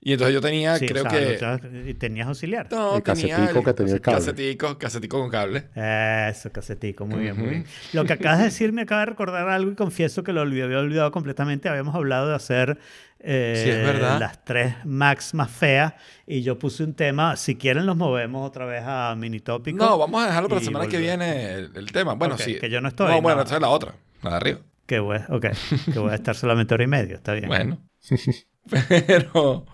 [0.00, 1.94] Y entonces yo tenía, Sí, creo o sea, que...
[1.94, 2.68] tenías auxiliar.
[2.70, 4.18] No, El tenía casetico que tenía el cable.
[4.18, 5.68] Casetico, casetico con cable.
[5.74, 7.64] Eso, casetico, muy bien, muy bien.
[7.92, 10.64] Lo que acabas de decir me acaba de recordar algo y confieso que lo olvidé-
[10.64, 11.68] había olvidado completamente.
[11.68, 12.78] Habíamos hablado de hacer
[13.18, 14.20] eh, Sí, es verdad.
[14.20, 15.94] las tres Macs más feas
[16.26, 17.34] y yo puse un tema.
[17.36, 19.84] Si quieren, los movemos otra vez a mini tópico.
[19.84, 22.14] No, vamos a dejarlo para la semana que viene el, el tema.
[22.14, 22.54] Bueno, Ok, sí.
[22.60, 23.42] que yo no estoy, No, bueno, no.
[23.42, 24.58] esta es la otra, la de arriba.
[24.86, 25.46] Que voy, ok,
[25.92, 27.48] que voy a estar solamente hora y media, está bien.
[27.48, 27.78] Bueno.
[28.88, 29.64] Pero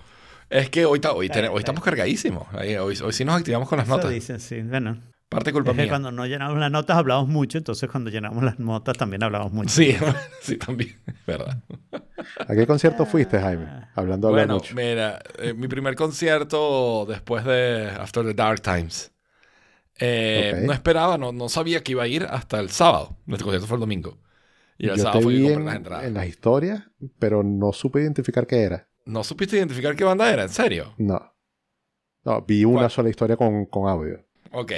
[0.51, 2.47] es que hoy, ta- hoy, ten- estamos cargadísimos.
[2.55, 4.11] Hoy, hoy sí nos activamos con las Eso notas.
[4.11, 4.61] dicen, sí.
[4.63, 5.91] Bueno, Parte culpa es que mía.
[5.91, 9.71] cuando no llenamos las notas hablamos mucho, entonces cuando llenamos las notas también hablamos mucho.
[9.71, 9.97] Sí,
[10.43, 10.95] sí, también.
[11.27, 11.63] Verdad.
[12.47, 13.67] ¿A qué concierto fuiste, Jaime?
[13.95, 14.75] Hablando de Bueno, mucho.
[14.75, 19.11] mira, eh, mi primer concierto después de After the Dark Times.
[19.99, 20.65] Eh.
[20.67, 23.17] No esperaba, no, no sabía que iba a ir hasta el sábado.
[23.27, 24.19] Nuestro concierto fue el domingo.
[24.83, 26.05] Y Yo te vi en, las entradas.
[26.07, 26.83] en las historias,
[27.21, 28.89] pero no supe identificar qué era.
[29.07, 30.43] ¿No supiste identificar qué banda era?
[30.43, 30.93] ¿En serio?
[30.99, 31.21] No.
[32.25, 32.91] No, vi una ¿Cuál?
[32.91, 34.25] sola historia con, con audio.
[34.51, 34.73] Ok.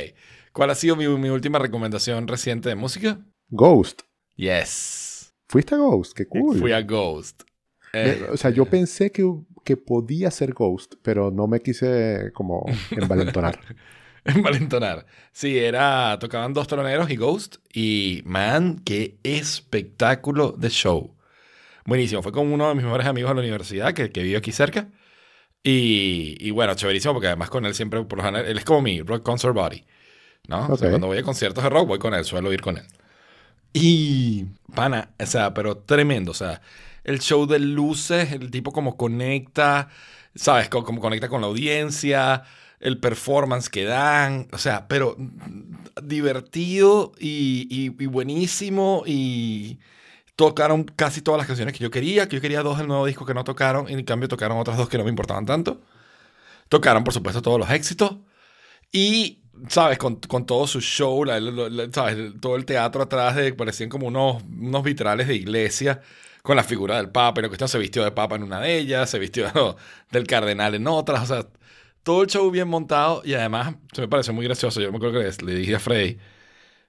[0.53, 3.19] ¿Cuál ha sido mi, mi última recomendación reciente de música?
[3.49, 4.03] Ghost.
[4.37, 5.35] Yes.
[5.49, 6.15] ¿Fuiste a Ghost?
[6.15, 6.59] Qué cool.
[6.59, 7.43] Fui a Ghost.
[7.95, 9.27] Eh, o sea, yo pensé que,
[9.65, 13.59] que podía ser Ghost, pero no me quise como envalentonar.
[14.35, 15.07] Envalentonar.
[15.33, 16.19] Sí, era.
[16.19, 17.57] Tocaban dos troneros y Ghost.
[17.73, 21.15] Y man, qué espectáculo de show.
[21.85, 22.23] Buenísimo.
[22.23, 24.89] Fue con uno de mis mejores amigos de la universidad que, que vive aquí cerca.
[25.63, 28.83] Y, y bueno, chéverísimo porque además con él siempre, por lo general, él es como
[28.83, 29.85] mi rock concert body.
[30.49, 30.69] ¿No?
[30.69, 32.85] O sea, cuando voy a conciertos de rock, voy con él, suelo ir con él.
[33.73, 36.33] Y, pana, o sea, pero tremendo.
[36.33, 36.61] O sea,
[37.05, 39.89] el show de luces, el tipo como conecta,
[40.35, 40.69] ¿sabes?
[40.69, 42.45] Como, como conecta con la audiencia,
[42.85, 44.49] el performance que dan.
[44.53, 45.17] O sea, pero
[46.03, 49.03] divertido y, y- y buenísimo.
[49.07, 49.79] Y
[50.37, 53.27] tocaron casi todas las canciones que yo quería, que yo quería dos del nuevo disco
[53.27, 53.89] que no tocaron.
[53.89, 55.83] Y en cambio tocaron otras dos que no me importaban tanto.
[56.69, 58.17] Tocaron, por supuesto, todos los éxitos.
[58.93, 59.99] Y, ¿sabes?
[59.99, 62.33] Con, con todo su show, la- la- la- ¿sabes?
[62.41, 66.03] Todo el teatro atrás de parecían como unos, unos vitrales de iglesia
[66.43, 67.41] con la figura del Papa.
[67.41, 69.77] Y la cuestión se vistió de Papa en una de ellas, se vistió
[70.13, 71.23] del Cardenal en otras.
[71.25, 71.49] O sea,
[72.05, 73.23] todo el show bien montado.
[73.25, 74.81] Y además, se me pareció muy gracioso.
[74.81, 76.19] Yo me acuerdo que le, le dije a Freddy,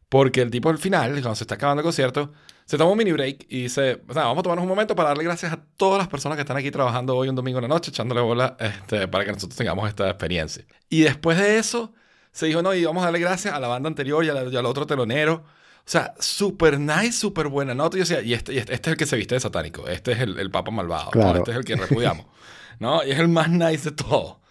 [0.09, 2.31] porque el tipo al final, cuando se está acabando el concierto,
[2.65, 5.09] se toma un mini break y dice, o sea, vamos a tomarnos un momento para
[5.09, 7.67] darle gracias a todas las personas que están aquí trabajando hoy un domingo en la
[7.67, 10.63] noche, echándole bola este, para que nosotros tengamos esta experiencia.
[10.89, 11.93] Y después de eso,
[12.31, 14.55] se dijo, no, y vamos a darle gracias a la banda anterior y, la- y
[14.55, 15.43] al otro telonero.
[15.45, 17.97] O sea, súper nice, súper buena nota.
[17.97, 19.87] Y yo decía, y este, y este, este es el que se viste de satánico,
[19.87, 21.11] este es el, el papa malvado, ¿no?
[21.11, 21.37] Claro.
[21.39, 22.25] este es el que repudiamos,
[22.79, 23.03] ¿no?
[23.05, 24.41] Y es el más nice de todo.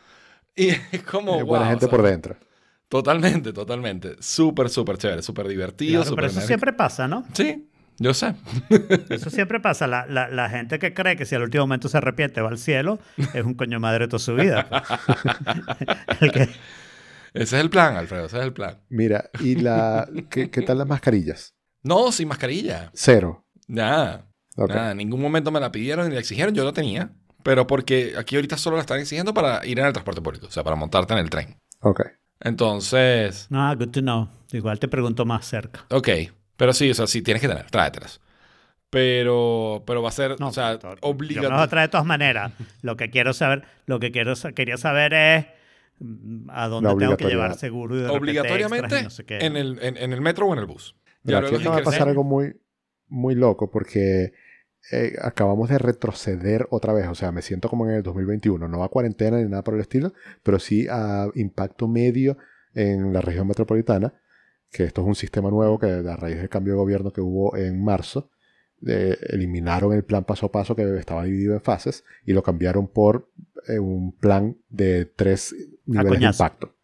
[0.57, 2.37] Y es como, Eh, buena wow, gente o sea, por dentro.
[2.89, 4.17] Totalmente, totalmente.
[4.21, 6.03] Súper, súper chévere, súper divertido.
[6.03, 6.47] Claro, súper pero eso enérgico.
[6.49, 7.25] siempre pasa, ¿no?
[7.33, 8.35] Sí, yo sé.
[9.11, 9.87] Eso siempre pasa.
[9.87, 12.59] La, la- la gente que cree que si al último momento se arrepiente va al
[12.59, 12.99] cielo
[13.35, 14.69] es un coño madre toda su vida.
[16.21, 16.57] El que- Ese
[17.35, 18.81] es el plan, Alfredo, ese es el plan.
[18.89, 21.55] Mira, ¿y la qué, qué tal las mascarillas?
[21.83, 22.91] No, sin mascarilla.
[22.95, 23.45] Cero.
[23.67, 24.29] Nada.
[24.57, 24.93] Nada.
[24.93, 26.55] En ningún momento me la pidieron ni la exigieron.
[26.55, 27.11] Yo lo tenía.
[27.45, 30.47] Pero porque aquí ahorita solo la están exigiendo para ir en el transporte público.
[30.49, 31.57] O sea, para montarte en el tren.
[31.81, 32.01] Ok.
[32.41, 34.29] Entonces, No, good to know.
[34.53, 35.85] Igual te pregunto más cerca.
[35.91, 36.09] ok.
[36.57, 37.71] Pero sí, o sea, sí tienes que tener.
[37.71, 38.21] Tráetelas.
[38.91, 41.69] Pero, pero va a ser, No, o sea, obligatorio.
[41.69, 42.53] trae de todas maneras.
[42.83, 45.47] Lo que quiero saber, lo que quiero quería saber es
[45.99, 49.39] mm, a dónde tengo que llevar seguro y de Obligatoriamente extras y no sé qué.
[49.39, 50.95] en, el, en, en el metro o en el bus.
[51.25, 52.57] Ya aquí luego acaba de pasar algo muy,
[53.09, 54.33] muy loco porque
[54.91, 57.09] eh, acabamos de retroceder otra vez.
[57.09, 58.69] O sea, me siento como en el 2021.
[58.69, 62.37] No a cuarentena ni nada por el estilo, pero sí a impacto medio
[62.75, 64.15] en la región metropolitana.
[64.71, 67.57] Que esto es un sistema nuevo que a raíz del cambio de gobierno que hubo
[67.57, 68.31] en marzo,
[68.87, 72.89] eh, eliminaron el plan paso a paso que estaba dividido en fases y lo cambiaron
[72.89, 73.31] por
[73.69, 75.55] eh, un plan de tres
[75.87, 76.75] niveles de impacto.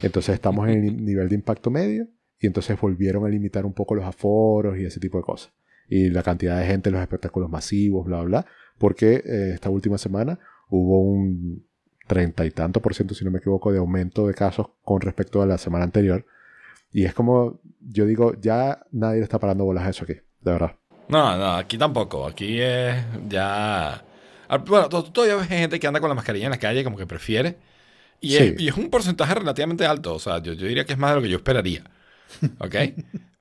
[0.00, 2.08] Entonces estamos en el nivel de impacto medio
[2.40, 5.52] y entonces volvieron a limitar un poco los aforos y ese tipo de cosas.
[5.90, 8.46] Y la cantidad de gente en los espectáculos masivos, bla, bla,
[8.78, 10.38] porque eh, esta última semana
[10.70, 11.66] hubo un
[12.06, 15.42] treinta y tanto por ciento, si no me equivoco, de aumento de casos con respecto
[15.42, 16.24] a la semana anterior.
[16.92, 20.50] Y es como, yo digo, ya nadie le está parando bolas a eso aquí, de
[20.52, 20.76] verdad.
[21.08, 22.26] No, no, aquí tampoco.
[22.26, 22.96] Aquí es
[23.28, 24.02] ya.
[24.48, 26.96] Ah, Bueno, to- todavía ves gente que anda con la mascarilla en la calle, como
[26.96, 27.56] que prefiere.
[28.20, 28.36] Y, Sí.
[28.36, 30.14] es, y es un porcentaje relativamente alto.
[30.14, 31.82] O sea, yo, yo diría que es más de lo que yo esperaría.
[32.58, 32.74] ¿Ok?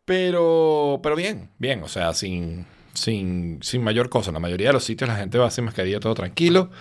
[0.09, 1.83] Pero, pero bien, bien.
[1.83, 4.31] O sea, sin, sin, sin mayor cosa.
[4.31, 6.71] En la mayoría de los sitios la gente va sin mascarilla todo tranquilo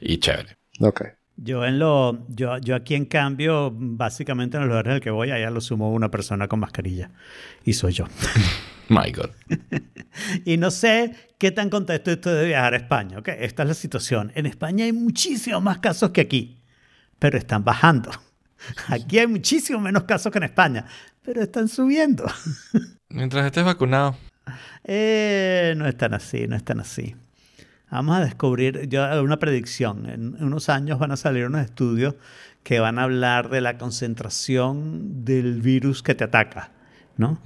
[0.00, 0.56] y chévere.
[0.80, 1.02] Ok.
[1.36, 5.10] Yo en lo, yo, yo aquí en cambio, básicamente en los lugares en el que
[5.10, 7.10] voy, allá lo sumo una persona con mascarilla.
[7.62, 8.06] Y soy yo.
[8.88, 9.32] My God.
[10.46, 13.18] y no sé qué tan contento estoy de viajar a España.
[13.18, 13.28] ¿ok?
[13.38, 14.32] Esta es la situación.
[14.34, 16.62] En España hay muchísimos más casos que aquí,
[17.18, 18.10] pero están bajando.
[18.88, 20.86] Aquí hay muchísimo menos casos que en España,
[21.22, 22.24] pero están subiendo.
[23.08, 24.16] Mientras estés vacunado.
[24.84, 27.14] Eh, no están así, no están así.
[27.90, 32.14] Vamos a descubrir, yo una predicción, en unos años van a salir unos estudios
[32.62, 36.70] que van a hablar de la concentración del virus que te ataca,
[37.18, 37.38] ¿no?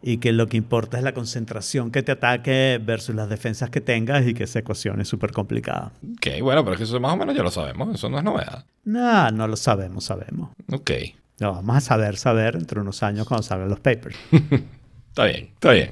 [0.00, 3.82] Y que lo que importa es la concentración que te ataque versus las defensas que
[3.82, 5.92] tengas y que esa ecuación es súper complicada.
[6.02, 7.94] Ok, bueno, pero es que eso más o menos ya lo sabemos.
[7.94, 8.64] Eso no es novedad.
[8.84, 10.48] No, no lo sabemos, sabemos.
[10.72, 10.92] Ok.
[11.40, 14.16] Lo vamos a saber, saber entre unos años cuando salgan los papers.
[15.10, 15.90] Está bien, está bien.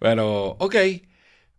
[0.00, 0.74] Bueno, ok.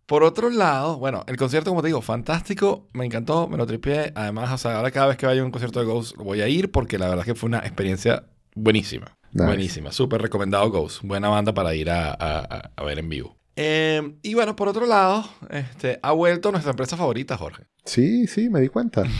[0.04, 2.88] Por otro lado, bueno, el concierto, como te digo, fantástico.
[2.92, 4.12] Me encantó, me lo tripié.
[4.14, 6.48] Además, o sea, ahora cada vez que vaya a un concierto de Ghost voy a
[6.48, 8.24] ir porque la verdad es que fue una experiencia
[8.54, 9.16] buenísima.
[9.32, 9.46] Nice.
[9.46, 9.92] Buenísima.
[9.92, 11.00] Súper recomendado Ghost.
[11.04, 13.34] Buena banda para ir a, a- a- a ver en vivo.
[13.56, 17.64] Eh, y bueno, por otro lado, este, ha vuelto nuestra empresa favorita, Jorge.
[17.84, 19.04] Sí, sí, me di cuenta.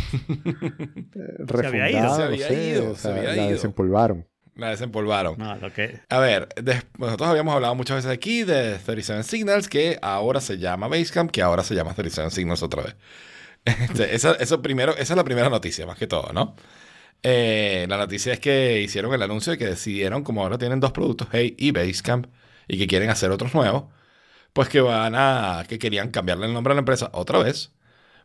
[1.16, 3.50] Eh, había ido, se había sé, ido, o se había la ido.
[3.52, 4.26] desempolvaron.
[4.56, 5.36] La desempolvaron.
[5.38, 6.00] No, lo que...
[6.08, 6.48] A ver,
[6.98, 11.42] nosotros habíamos hablado muchas veces aquí de 37 Signals, que ahora se llama Basecamp, que
[11.42, 12.96] ahora se llama 37 Signals otra vez.
[13.64, 16.54] Este, esa, eso primero, esa es la primera noticia, más que todo, ¿no?
[17.22, 20.92] Eh, la noticia es que hicieron el anuncio de que decidieron, como ahora tienen dos
[20.92, 22.26] productos, Hey y Basecamp,
[22.68, 23.84] y que quieren hacer otros nuevos,
[24.54, 27.72] pues que van a, que querían cambiarle el nombre a la empresa otra vez,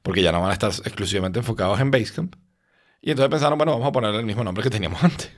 [0.04, 2.36] porque ya no van a estar exclusivamente enfocados en Basecamp.
[3.02, 5.32] Y entonces pensaron, bueno, vamos a ponerle el mismo nombre que teníamos antes,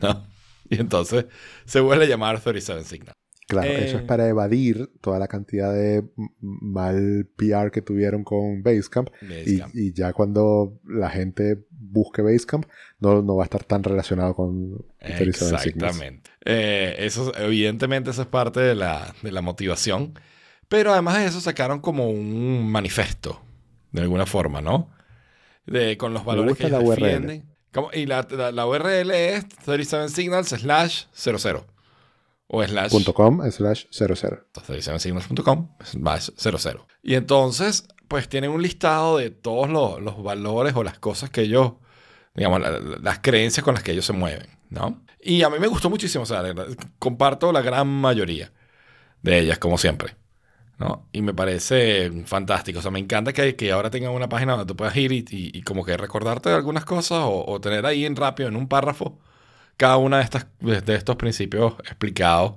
[0.00, 0.26] ¿no?
[0.70, 1.26] Y entonces
[1.66, 3.14] se vuelve a llamar 37 Signals.
[3.48, 4.00] Claro, eso Eh.
[4.00, 6.04] es para evadir toda la cantidad de
[6.40, 9.08] mal PR que tuvieron con Basecamp.
[9.22, 9.74] Y, Basecamp.
[9.74, 12.66] y ya cuando la gente busque Basecamp,
[13.00, 15.66] no, no va a estar tan relacionado con 37 Signals.
[15.66, 16.30] Exactamente.
[16.44, 20.12] Eh, eso, evidentemente, eso es parte de la, de la motivación.
[20.68, 23.40] Pero además de eso, sacaron como un manifiesto,
[23.92, 24.90] de alguna forma, ¿no?
[25.64, 27.44] De, con los valores que ellos defienden.
[27.72, 31.64] Como- y la, la- la URL es 37 signals slash 00.
[32.48, 34.46] O slash .com slash 00.
[34.66, 36.86] 37signals.com slash 00.
[37.02, 41.42] Y entonces, pues tienen un listado de todos los, los valores o las cosas que
[41.42, 41.72] ellos,
[42.34, 45.02] digamos, la- la- las creencias con las que ellos se mueven, ¿no?
[45.20, 46.42] Y a mí me gustó muchísimo, o sea,
[46.98, 48.52] comparto la gran mayoría
[49.22, 50.14] de ellas, como siempre,
[50.78, 51.08] ¿no?
[51.12, 54.66] Y me parece fantástico, o sea, me encanta que, que ahora tengan una página donde
[54.66, 57.84] tú puedas ir y, y- y como que recordarte de algunas cosas o, o tener
[57.84, 59.18] ahí en rápido, en un párrafo,
[59.78, 62.56] cada una de, estas, de estos principios explicados.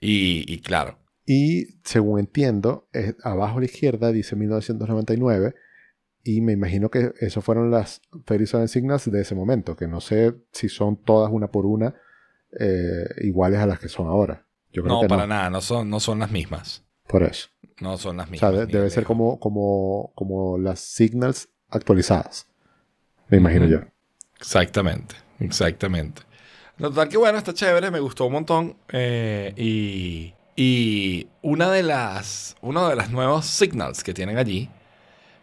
[0.00, 5.54] Y, y claro, Y según entiendo, es- abajo a la izquierda dice 1999.
[6.24, 10.34] Y me imagino que eso fueron las 37 Signals de ese momento, que no sé
[10.52, 11.94] si son todas una por una
[12.58, 14.44] eh, iguales a las que son ahora.
[14.72, 15.28] Yo creo no, que para no.
[15.28, 16.84] nada, no son, no son las mismas.
[17.06, 17.48] Por eso.
[17.80, 18.50] No son las O mismas.
[18.50, 22.46] sea, de- ni debe de ser como, como, como las Signals actualizadas.
[23.28, 23.74] Me imagino Ujú.
[23.74, 23.80] yo.
[24.38, 26.22] Exactamente, exactamente.
[26.80, 28.76] Total que bueno, está chévere, me gustó un montón.
[28.92, 34.70] eh, y, y una de las, uno de las nuevos signals que tienen allí,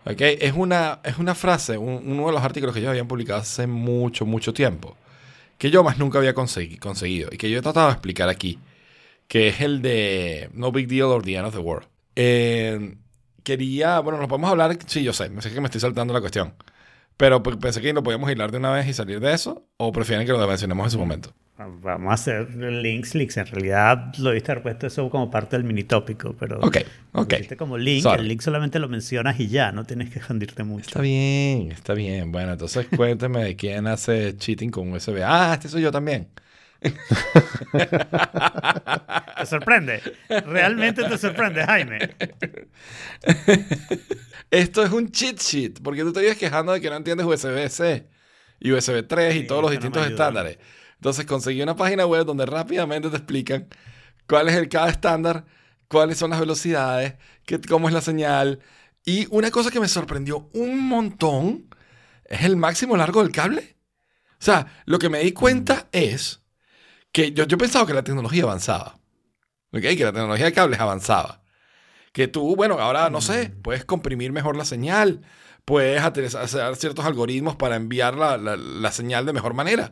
[0.05, 0.21] ¿ok?
[0.21, 3.67] es, una, es una frase, un- uno de los artículos que ellos habían publicado hace
[3.67, 4.97] mucho, mucho tiempo,
[5.57, 8.59] que yo más nunca había consegui- conseguido y que yo he tratado de explicar aquí,
[9.27, 11.87] que es el de No Big Deal or the End of the World.
[12.15, 12.95] Eh,
[13.43, 16.53] quería, bueno, lo podemos hablar, sí, yo sé, sé que me estoy saltando la cuestión.
[17.17, 19.65] Pero pues, pensé que lo podíamos hilar de una vez y salir de eso.
[19.77, 21.33] ¿O prefieren que lo mencionemos en su momento?
[21.57, 23.37] Vamos a hacer links, links.
[23.37, 26.77] En realidad lo viste haber puesto eso como parte del mini tópico, pero Ok,
[27.13, 27.33] ok.
[27.57, 28.03] como link.
[28.03, 28.21] Sorry.
[28.21, 30.85] El link solamente lo mencionas y ya, no tienes que expandirte mucho.
[30.85, 32.31] Está bien, está bien.
[32.31, 35.23] Bueno, entonces cuénteme de quién hace cheating con USB.
[35.25, 36.27] Ah, este soy yo también.
[39.37, 39.99] ¿Te sorprende?
[40.29, 41.97] ¿Realmente te sorprende, Jaime?
[44.51, 48.09] Esto es un cheat sheet, porque tú te vives quejando de que no entiendes USB-C
[48.59, 50.13] y USB 3 y todos los no distintos ayuda.
[50.15, 50.57] estándares.
[50.95, 53.67] Entonces conseguí una página web donde rápidamente te explican
[54.27, 55.45] cuál es el cada estándar,
[55.87, 58.59] cuáles son las velocidades, qué, cómo es la señal.
[59.05, 61.69] Y una cosa que me sorprendió un montón
[62.25, 63.77] es el máximo largo del cable.
[64.39, 66.41] O sea, lo que me di cuenta es
[67.11, 68.99] que yo, yo pensaba que la tecnología avanzaba.
[69.71, 69.81] ¿Ok?
[69.81, 71.41] Que la tecnología de cables avanzaba.
[72.17, 75.21] Que tú, bueno, ahora no sé, puedes comprimir mejor la señal,
[75.65, 79.91] puedes hacer ciertos algoritmos para enviar la, la- la señal de mejor manera.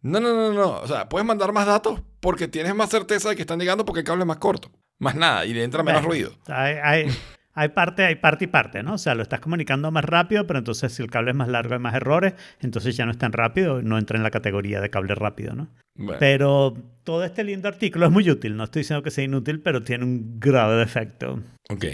[0.00, 0.80] No, no, no, no.
[0.80, 4.00] O sea, puedes mandar más datos porque tienes más certeza de que están llegando porque
[4.00, 4.72] el cable es más corto.
[4.98, 6.36] Más nada, y le entra menos Bueno, ruido.
[6.48, 7.16] Hay, hay-
[7.54, 8.94] hay parte, hay parte y parte, ¿no?
[8.94, 11.74] O sea, lo estás comunicando más rápido, pero entonces si el cable es más largo
[11.74, 14.88] hay más errores, entonces ya no es tan rápido, no entra en la categoría de
[14.90, 15.68] cable rápido, ¿no?
[15.94, 19.60] Bueno, Pero todo este lindo artículo es muy útil, no estoy diciendo que sea inútil,
[19.60, 21.84] pero tiene un grave defecto, ok.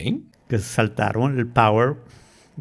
[0.49, 1.97] que saltaron el power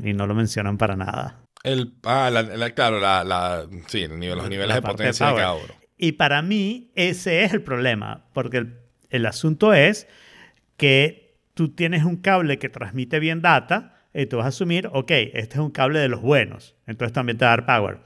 [0.04, 1.40] y no lo mencionan para nada.
[1.64, 5.32] El, ah, la- la- claro, la, la- sí, el nivel- los niveles de potencia de
[5.34, 5.44] power.
[5.44, 5.74] cada uno.
[5.98, 8.80] Y para mí ese es el problema, porque el,
[9.10, 10.08] el asunto es
[10.78, 11.27] que
[11.58, 15.56] tú tienes un cable que transmite bien data y tú vas a asumir, ok, este
[15.56, 17.98] es un cable de los buenos, entonces también te va a dar power.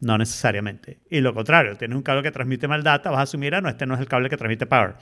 [0.00, 0.98] No necesariamente.
[1.10, 3.68] Y lo contrario, tienes un cable que transmite mal data, vas a asumir, ah, no,
[3.68, 4.94] este no es el cable que transmite power.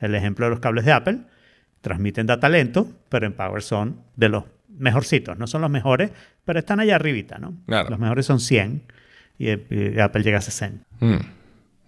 [0.00, 1.18] El ejemplo de los cables de Apple,
[1.80, 5.38] transmiten data lento, pero en power son de los mejorcitos.
[5.38, 6.10] No son los mejores,
[6.44, 7.54] pero están allá arribita, ¿no?
[7.66, 7.90] Claro.
[7.90, 8.82] Los mejores son 100
[9.38, 10.86] y, y Apple llega a 60.
[11.00, 11.16] Hmm,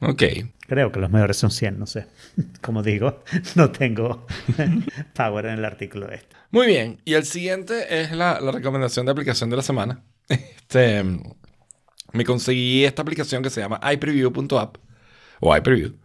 [0.00, 0.22] Ok.
[0.68, 2.07] Creo que los mejores son 100, no sé.
[2.62, 3.24] Como digo,
[3.57, 4.26] no tengo
[5.14, 6.37] power en el artículo este.
[6.52, 7.00] Muy bien.
[7.04, 10.04] Y el siguiente es la, la recomendación de aplicación de la semana.
[10.68, 11.02] Este,
[12.12, 14.76] me conseguí esta aplicación que se llama iPreview.app
[15.40, 15.96] o iPreview.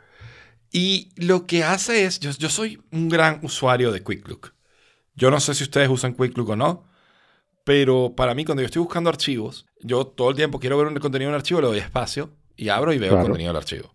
[0.71, 4.53] Y lo que hace es, yo, yo soy un gran usuario de QuickLook.
[5.15, 6.85] Yo no sé si ustedes usan QuickLook o no,
[7.65, 10.95] pero para mí cuando yo estoy buscando archivos, yo todo el tiempo quiero ver un
[10.95, 13.25] contenido en un archivo, le doy espacio y abro y veo el Claro.
[13.27, 13.93] contenido del archivo.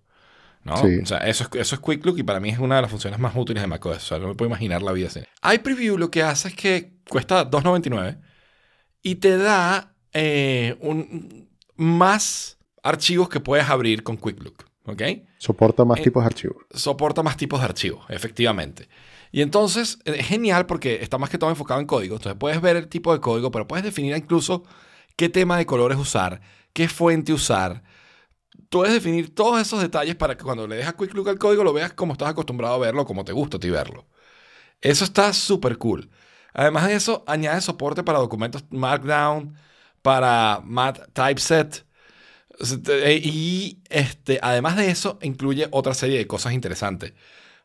[0.65, 0.77] ¿No?
[0.79, 0.99] Sí.
[1.03, 3.19] O sea, eso es, eso es QuickLook y para mí es una de las funciones
[3.19, 3.97] más útiles de macOS.
[3.97, 5.21] O sea, no me puedo imaginar la vida así.
[5.55, 8.19] iPreview lo que hace es que cuesta $2.99
[9.03, 14.65] y te da eh, un, más archivos que puedes abrir con QuickLook.
[14.85, 15.03] ¿Ok?
[15.37, 16.57] Soporta más Eh, tipos de archivos.
[16.71, 18.89] soporta más tipos de archivos, efectivamente.
[19.31, 22.17] Y entonces eh, es genial porque está más que todo enfocado en código.
[22.17, 24.65] Entonces puedes ver el tipo de código, pero puedes definir incluso
[25.17, 26.41] qué tema de colores usar,
[26.73, 27.83] qué fuente usar.
[28.71, 31.73] Puedes definir todos esos detalles para que cuando le dejas quick look al código lo
[31.73, 34.07] veas como estás acostumbrado a verlo, como te gusta a ti verlo.
[34.81, 36.11] Eso está súper cool.
[36.53, 39.57] Además de eso, añade soporte para documentos Markdown,
[40.03, 41.87] para Mat Typeset.
[43.23, 47.13] Y este, además de eso, incluye otra serie de cosas interesantes.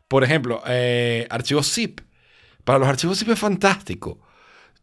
[0.07, 2.01] Por ejemplo, eh, archivos zip.
[2.63, 4.19] Para los archivos zip es fantástico.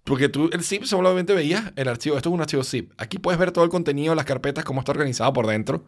[0.04, 2.16] Porque tú el zip solamente veías el archivo.
[2.16, 2.92] Esto es un archivo zip.
[2.98, 5.86] Aquí puedes ver todo el contenido, las carpetas, cómo está organizado por dentro.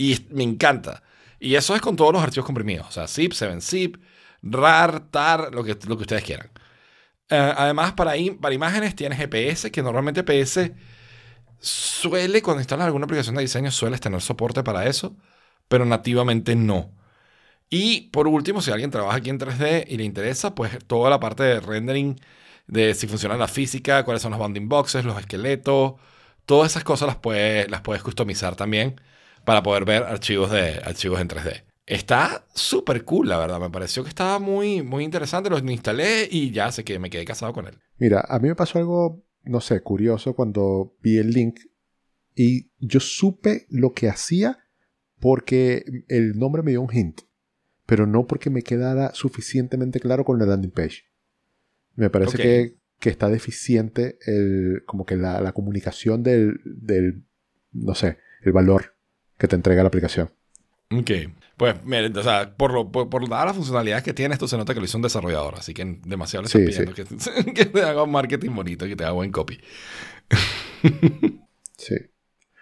[0.00, 1.02] Y me encanta.
[1.38, 2.88] Y eso es con todos los archivos comprimidos.
[2.88, 4.00] O sea, zip, 7zip,
[4.42, 6.50] rar, tar, lo que, lo que ustedes quieran.
[7.28, 10.74] Eh, además, para, para imágenes tienes GPS, que normalmente GPS
[11.60, 15.16] suele, cuando instalas alguna aplicación de diseño, sueles tener soporte para eso,
[15.68, 16.92] pero nativamente no.
[17.70, 21.20] Y por último, si alguien trabaja aquí en 3D y le interesa, pues toda la
[21.20, 22.20] parte de rendering,
[22.66, 25.94] de si funciona la física, cuáles son los bounding boxes, los esqueletos,
[26.46, 29.00] todas esas cosas las puedes, las puedes customizar también
[29.50, 31.64] para poder ver archivos, de, archivos en 3D.
[31.84, 33.58] Está súper cool, la verdad.
[33.58, 35.50] Me pareció que estaba muy, muy interesante.
[35.50, 37.76] Lo instalé y ya sé que me quedé casado con él.
[37.98, 41.58] Mira, a mí me pasó algo, no sé, curioso cuando vi el link
[42.36, 44.60] y yo supe lo que hacía
[45.18, 47.22] porque el nombre me dio un hint,
[47.86, 51.06] pero no porque me quedara suficientemente claro con la landing page.
[51.96, 57.24] Me parece que, que está deficiente el, como que la, la comunicación del, del,
[57.72, 58.94] no sé, el valor
[59.40, 60.30] que te entrega la aplicación.
[60.92, 61.10] Ok.
[61.56, 64.56] Pues, miren, o sea, por, lo, por, por dadas las funcionalidades que tiene, esto se
[64.56, 65.56] nota que lo hizo un desarrollador.
[65.56, 66.94] Así que demasiado le Sí, estoy pidiendo
[67.44, 69.58] que, que te haga un marketing bonito que te haga buen copy.
[71.76, 71.94] Sí.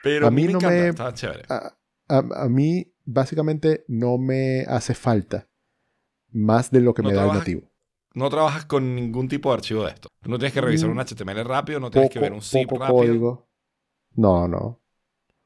[0.04, 1.42] Pero A mí me no encanta, me- está chévere.
[1.48, 1.74] a,
[2.08, 5.48] a- a mí básicamente no me hace falta
[6.30, 7.62] más de lo que No me da el nativo.
[8.14, 10.08] No trabajas con ningún tipo de archivo de esto.
[10.22, 10.92] No tienes que revisar Mm.
[10.92, 12.86] un HTML rápido, no tienes que ver un zip rápido.
[12.96, 13.48] código.
[14.14, 14.80] No, no.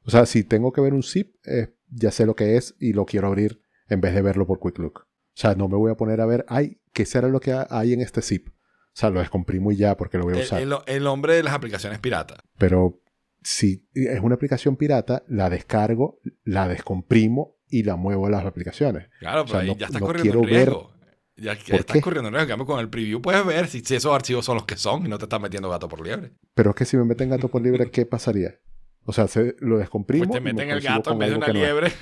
[0.04, 2.92] O sea, si tengo que ver un zip, eh, ya sé lo que es y
[2.92, 5.00] lo quiero abrir en vez de verlo por Quick Look.
[5.00, 7.66] O sea, no me voy a poner a ver, ay, ¿qué será lo que ha-
[7.70, 8.48] hay en este zip?
[8.48, 8.52] O
[8.94, 10.60] sea, lo descomprimo y ya porque lo voy a El, usar.
[10.62, 12.42] el- el hombre de las aplicaciones pirata.
[12.58, 13.00] Pero
[13.42, 19.08] si es una aplicación pirata, la descargo, la descomprimo y la muevo a las aplicaciones.
[19.20, 20.92] Claro, O pero sea, ahí no- ya estás no corriendo ver- riesgo.
[21.36, 22.02] Ya ¿Por estás qué?
[22.02, 22.28] corriendo.
[22.38, 25.06] En cambio, con el preview puedes ver si, si esos archivos son los que son
[25.06, 26.32] y no te estás metiendo gato por liebre.
[26.54, 28.60] Pero es que si me meten gato por libre, ¿qué pasaría?
[29.04, 30.24] O sea, se- lo descomprimo.
[30.26, 31.58] Pues te meten el gato en vez de una no es.
[31.58, 31.92] liebre.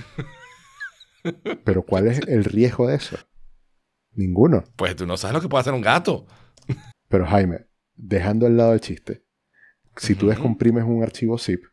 [1.64, 3.16] Pero ¿cuál es el riesgo de eso?
[4.12, 4.64] Ninguno.
[4.76, 6.26] Pues tú no sabes lo que puede hacer un gato.
[7.08, 9.24] Pero Jaime, dejando al lado el chiste,
[9.96, 11.64] si tú descomprimes un archivo zip,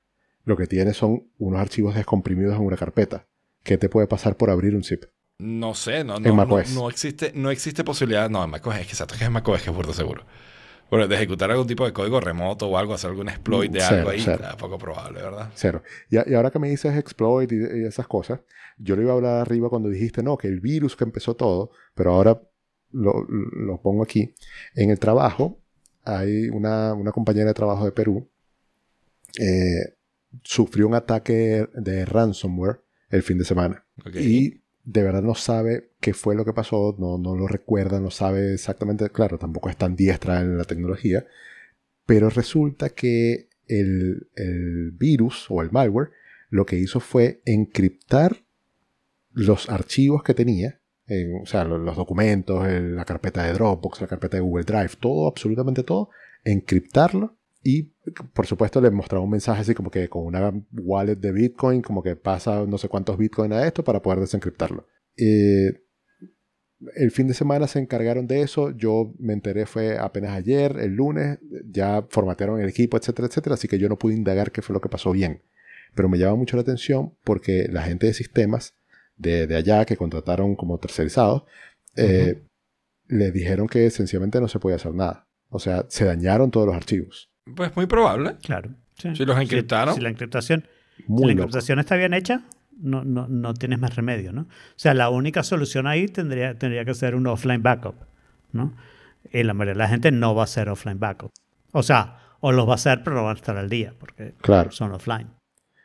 [0.44, 3.28] lo que tienes son unos archivos descomprimidos en una carpeta.
[3.64, 5.04] ¿Qué te puede pasar por abrir un zip?
[5.40, 8.30] No sé, no, En no, no, no existe, no existe posibilidad.
[8.30, 10.26] No, en macOS es que exacto, es que en macOS que es burdo seguro.
[10.90, 13.84] Bueno, de ejecutar algún tipo de código remoto o algo, hacer algún exploit de Mm,
[13.88, 14.40] Cero, algo ahí, cero.
[14.44, 15.52] está poco probable, ¿verdad?
[15.56, 15.84] Cero.
[16.10, 18.40] Y, y ahora que me dices exploit y, y esas cosas,
[18.78, 21.72] yo lo iba a hablar arriba cuando dijiste, no, que el virus que empezó todo,
[21.94, 22.42] pero ahora
[22.92, 24.34] lo, lo pongo aquí.
[24.76, 25.60] En el trabajo
[26.06, 28.30] hay una, una compañera de trabajo de Perú,
[29.40, 29.96] eh,
[30.44, 33.86] sufrió un ataque de ransomware el fin de semana.
[34.06, 34.16] Ok.
[34.16, 38.10] Y de verdad no sabe qué fue lo que pasó, no, no lo recuerda, no
[38.10, 41.26] sabe exactamente, claro, tampoco es tan diestra en la tecnología,
[42.06, 46.12] pero resulta que el, el virus o el malware
[46.50, 48.38] lo que hizo fue encriptar
[49.34, 54.08] los archivos que tenía, en- o sea, lo- los, documentos, la carpeta de Dropbox, la
[54.08, 56.10] carpeta de Google Drive, todo, absolutamente todo,
[56.46, 57.36] encriptarlo
[57.70, 57.84] y
[58.34, 62.02] por supuesto le mostraba un mensaje así como que con una wallet de Bitcoin, como
[62.02, 64.88] que pasa no sé cuántos Bitcoin a esto para poder desencriptarlo.
[65.18, 65.84] Eh,
[66.96, 70.94] el fin de semana se encargaron de eso, yo me enteré fue apenas ayer, el
[70.94, 71.40] lunes,
[71.70, 74.80] ya formatearon el equipo, etcétera, etcétera, así que yo no pude indagar qué fue lo
[74.80, 75.42] que pasó bien.
[75.94, 78.76] Pero me llama mucho la atención porque la gente de sistemas
[79.18, 81.44] de, de allá que contrataron como tercerizados,
[81.98, 82.44] eh,
[83.08, 85.28] le dijeron que sencillamente no se podía hacer nada.
[85.50, 87.30] O sea, se dañaron todos los archivos.
[87.56, 88.36] Pues muy probable.
[88.44, 88.70] Claro.
[88.98, 89.16] sí.
[89.16, 89.96] Si los encriptaron.
[89.96, 90.66] Si, la encriptación,
[90.98, 92.42] si la encriptación está bien hecha,
[92.80, 94.42] no, no, no tienes más remedio, ¿no?
[94.42, 97.96] O sea, la única solución ahí tendría, tendría que ser un offline backup,
[98.52, 98.76] ¿no?
[99.32, 101.32] Y la mayoría de la gente no va a hacer offline backup.
[101.72, 104.36] O sea, o los va a hacer, pero no van a estar al día, porque
[104.42, 104.72] Claro.
[104.72, 105.28] son offline.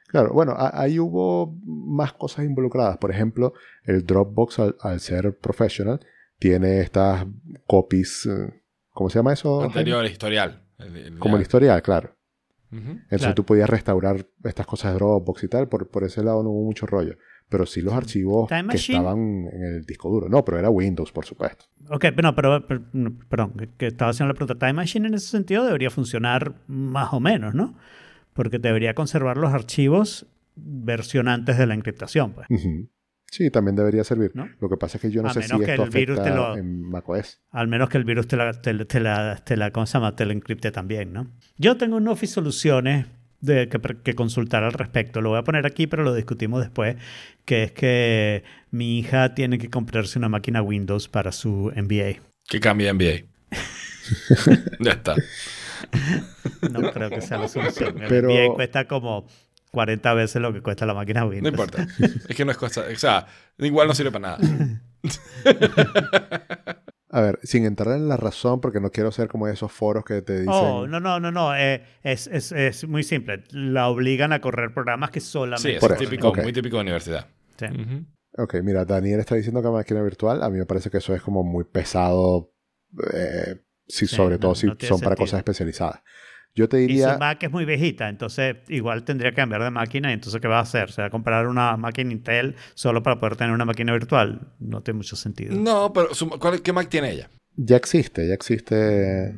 [0.09, 2.99] Claro, bueno, ahí hubo más cosas involucradas.
[2.99, 3.55] Por ejemplo,
[3.85, 6.01] el Dropbox, al, al ser professional,
[6.39, 7.25] tiene estas
[7.67, 8.27] copies.
[8.27, 8.53] eh,
[8.91, 9.61] ¿Cómo se llama eso?
[9.61, 9.73] Jaime?
[9.73, 10.62] Anterior, historial.
[10.87, 12.17] El- el- Como el historial, claro.
[12.73, 12.91] Ujú.
[12.91, 13.35] Entonces Claro.
[13.35, 15.69] tú podías restaurar estas cosas de Dropbox y tal.
[15.69, 17.17] Por, por ese lado no hubo mucho rollo.
[17.49, 18.99] Pero sí los archivos Time que Machine.
[18.99, 19.19] estaban
[19.53, 20.29] en el disco duro.
[20.31, 21.67] No, pero era Windows, por supuesto.
[21.91, 24.59] Ok, pero, pero, pero- no, perdón, que- estaba haciendo la pregunta.
[24.59, 27.77] Time Machine en ese sentido debería funcionar más o menos, ¿no?
[28.33, 30.27] Porque debería conservar los archivos
[30.57, 32.47] versión antes de la encriptación, pues.
[32.49, 32.89] Ujú.
[33.33, 34.31] Sí, también debería servir.
[34.35, 34.47] ¿No?
[34.61, 36.29] Lo que pasa es que yo no A sé si que esto el virus te
[36.29, 37.41] afecta lo- en macOS.
[37.51, 40.15] Al menos que el virus te la, te, te la, te la, ¿cómo se llama?
[40.15, 41.27] Te la encripte también, ¿no?
[41.57, 43.07] Yo tengo un Office Soluciones
[43.41, 45.23] de, que, que consultar al respecto.
[45.23, 46.97] Lo voy a poner aquí, pero lo discutimos después,
[47.47, 52.21] que es que mi hija tiene que comprarse una máquina Windows para su MBA.
[52.47, 53.27] Que cambie de NBA.
[54.81, 55.15] ya está.
[56.71, 58.01] No creo que sea la solución.
[58.03, 59.27] El Pero- MBA cuesta como
[59.73, 61.43] 40 veces lo que cuesta la máquina Windows.
[61.43, 61.87] No importa.
[62.29, 62.85] Es que no es cosa.
[62.93, 63.27] O sea,
[63.59, 64.83] igual no sirve para nada.
[67.15, 70.23] A ver, sin entrar en la razón, porque no quiero ser como esos foros que
[70.23, 70.49] te dicen.
[70.55, 71.55] Oh, no, no, no, no.
[71.55, 73.45] eh, es, es, es muy simple.
[73.51, 75.75] La obligan a correr programas que solamente...
[75.75, 76.43] Sí, Por es eso, típico, ok.
[76.43, 77.27] muy típico de universidad.
[77.59, 77.67] Sí.
[78.39, 80.43] Ok, mira, Daniel está diciendo que máquina virtual.
[80.43, 82.55] A mí me parece que eso es como muy pesado,
[83.13, 86.01] eh, si, Sí, sobre no- todo si no son para cosas especializadas.
[86.55, 89.71] Yo te Y diría, su Mac es muy viejita, entonces igual tendría que cambiar de
[89.71, 90.11] máquina.
[90.11, 90.91] Y entonces, ¿qué va a hacer?
[90.93, 94.53] ¿Se va a comprar una máquina Intel solo para poder tener una máquina virtual?
[94.61, 95.55] No tiene mucho sentido.
[95.57, 97.31] No, pero su- ¿cuál- ¿qué Mac tiene ella?
[97.55, 99.35] ya existe, ya existe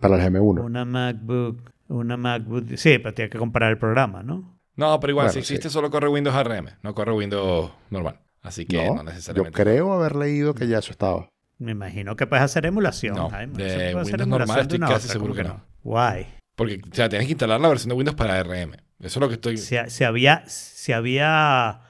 [0.00, 0.62] para el GM1.
[0.64, 2.76] Una MacBook, una MacBook...
[2.76, 4.58] Sí, pero tiene que comprar el programa, ¿no?
[4.76, 5.72] No, pero igual, Bueno, si existe, sí.
[5.72, 8.20] solo corre Windows ARM, no corre Windows normal.
[8.42, 9.62] Así que no, No, yo necesariamente.
[9.62, 11.28] creo haber leído que ya eso estaba.
[11.58, 13.16] Me imagino que puedes hacer emulación.
[13.16, 13.52] No, Jaime.
[13.62, 15.64] de Windows normal estoy casi otra, seguro ¿cómo que no.
[15.82, 16.26] Guay.
[16.56, 18.72] Porque, o sea, tienes que instalar la versión de Windows para ARM.
[18.74, 19.56] Eso es lo que estoy.
[19.56, 21.80] Si, si había, si había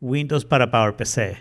[0.00, 1.36] Windows para PowerPC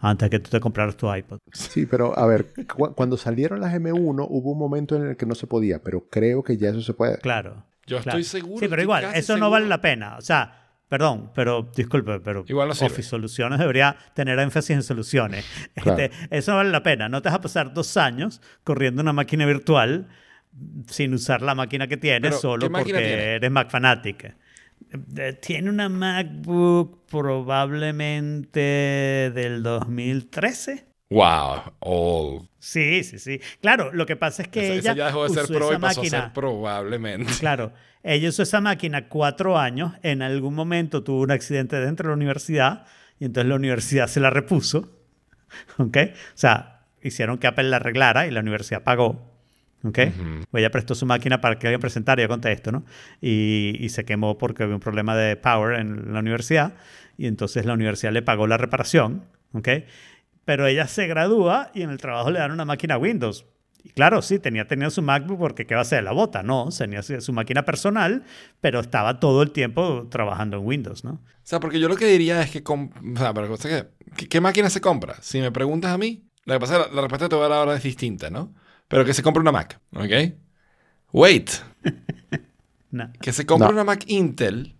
[0.00, 1.38] antes que tú te compraras tu iPod.
[1.52, 5.24] Sí, pero a ver, cu- cuando salieron las M1 hubo un momento en el que
[5.24, 7.18] no se podía, pero creo que ya eso se puede.
[7.18, 7.64] Claro.
[7.86, 8.18] Yo claro.
[8.18, 8.58] estoy seguro.
[8.60, 10.16] Sí, pero igual, eso no vale la pena.
[10.18, 12.72] O sea, perdón, pero disculpe, pero Igual no.
[12.74, 15.44] Office Soluciones debería tener énfasis en soluciones.
[15.74, 16.02] Claro.
[16.02, 17.08] Este, eso no vale la pena.
[17.08, 20.08] No te vas a pasar dos años corriendo una máquina virtual
[20.88, 23.22] sin usar la máquina que tienes Pero, solo ¿qué máquina porque tiene?
[23.34, 24.34] eres Mac fanatic.
[25.16, 28.60] Eh, Tiene una MacBook probablemente
[29.34, 30.86] del 2013.
[31.10, 32.48] Wow, old.
[32.58, 33.40] Sí, sí, sí.
[33.60, 35.66] Claro, lo que pasa es que Esa- ella esa ya dejó de ser usó pro
[35.66, 36.18] esa y pasó máquina.
[36.18, 37.32] a ser probablemente.
[37.38, 39.92] Claro, ella usó esa máquina cuatro años.
[40.02, 42.86] En algún momento tuvo un accidente dentro de la universidad
[43.20, 44.98] y entonces la universidad se la repuso.
[45.78, 45.96] ¿Ok?
[46.08, 49.33] O sea, hicieron que Apple la arreglara y la universidad pagó.
[49.84, 49.98] ¿Ok?
[50.50, 52.84] O ella prestó su máquina para que alguien presentara, yo conté esto, ¿no?
[53.20, 56.74] Y, y se quemó porque había un problema de power en la universidad
[57.18, 59.24] y entonces la universidad le pagó la reparación.
[59.52, 59.68] ¿Ok?
[60.44, 63.46] Pero ella se gradúa y en el trabajo le dan una máquina Windows.
[63.82, 66.02] Y claro, sí, tenía, tenía su MacBook porque ¿qué va a hacer?
[66.02, 68.24] La bota, no, tenía su máquina personal,
[68.60, 71.12] pero estaba todo el tiempo trabajando en Windows, ¿no?
[71.12, 72.62] O sea, porque yo lo que diría es que.
[72.66, 75.16] O sea, pero, o sea, ¿qué, qué máquina se compra?
[75.20, 77.58] Si me preguntas a mí, la, que pasa, la respuesta que te voy a dar
[77.58, 78.54] ahora es distinta, ¿no?
[78.94, 80.34] Pero que se compre una Mac, ¿ok?
[81.12, 81.50] Wait,
[82.92, 83.72] No, que se compre No.
[83.72, 84.76] una Mac Intel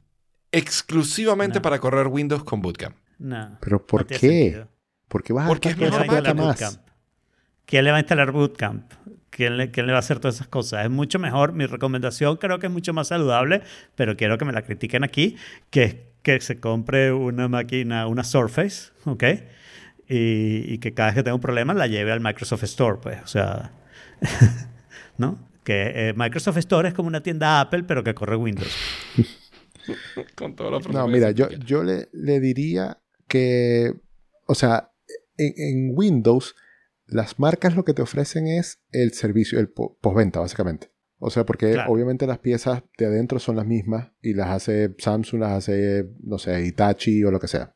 [0.52, 1.62] exclusivamente No.
[1.62, 2.94] para correr Windows con Bootcamp.
[3.18, 3.58] no.
[3.60, 4.18] ¿Pero por qué?
[4.18, 4.68] sentido.
[5.08, 6.48] ¿Por qué vas Porque a es ¿Quién le gastar va a mejor esa instalar plata
[6.48, 6.66] máquina.
[6.68, 6.76] más?
[6.76, 6.98] Bootcamp?
[7.66, 8.92] ¿Quién le va a instalar Bootcamp?
[9.30, 10.84] ¿quién le, quién le va a hacer todas esas cosas?
[10.84, 13.62] Es mucho mejor, mi recomendación creo que es mucho más saludable,
[13.96, 15.36] pero quiero que me la critiquen aquí,
[15.70, 19.24] que es que se compre una máquina, una Surface, ¿ok?
[20.08, 23.20] Y, y que cada vez que tenga un problema la lleve al Microsoft Store, pues,
[23.24, 23.72] o sea,
[25.18, 25.48] ¿no?
[25.64, 28.72] Que eh, Microsoft Store es como una tienda Apple, pero que corre Windows.
[30.34, 33.92] Con todos los No, mira, yo, yo le, le diría que,
[34.46, 34.92] o sea,
[35.36, 36.54] en, en Windows,
[37.06, 40.90] las marcas lo que te ofrecen es el servicio, el po- postventa, básicamente.
[41.18, 41.92] O sea, porque Claro.
[41.92, 46.38] obviamente las piezas de adentro son las mismas y las hace Samsung, las hace, no
[46.38, 47.74] sé, Hitachi o lo que sea.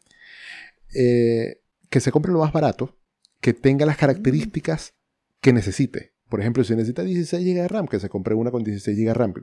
[0.94, 2.98] Eh, que se compre lo más barato,
[3.40, 4.94] que tenga las características
[5.40, 6.14] que necesite.
[6.28, 9.06] Por ejemplo, si necesita 16 GB de RAM, que se compre una con 16 GB
[9.06, 9.34] de RAM.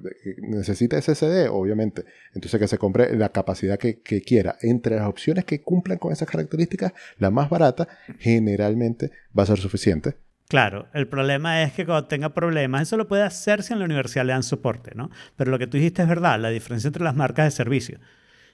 [0.41, 2.05] Necesita SSD, obviamente.
[2.33, 4.57] Entonces que se compre la capacidad que, que quiera.
[4.61, 7.87] Entre las opciones que cumplan con esas características, la más barata
[8.19, 10.15] generalmente va a ser suficiente.
[10.47, 13.85] Claro, el problema es que cuando tenga problemas, eso lo puede hacer si en la
[13.85, 15.09] universidad le dan soporte, ¿no?
[15.35, 17.99] Pero lo que tú dijiste es verdad, la diferencia entre las marcas de servicio.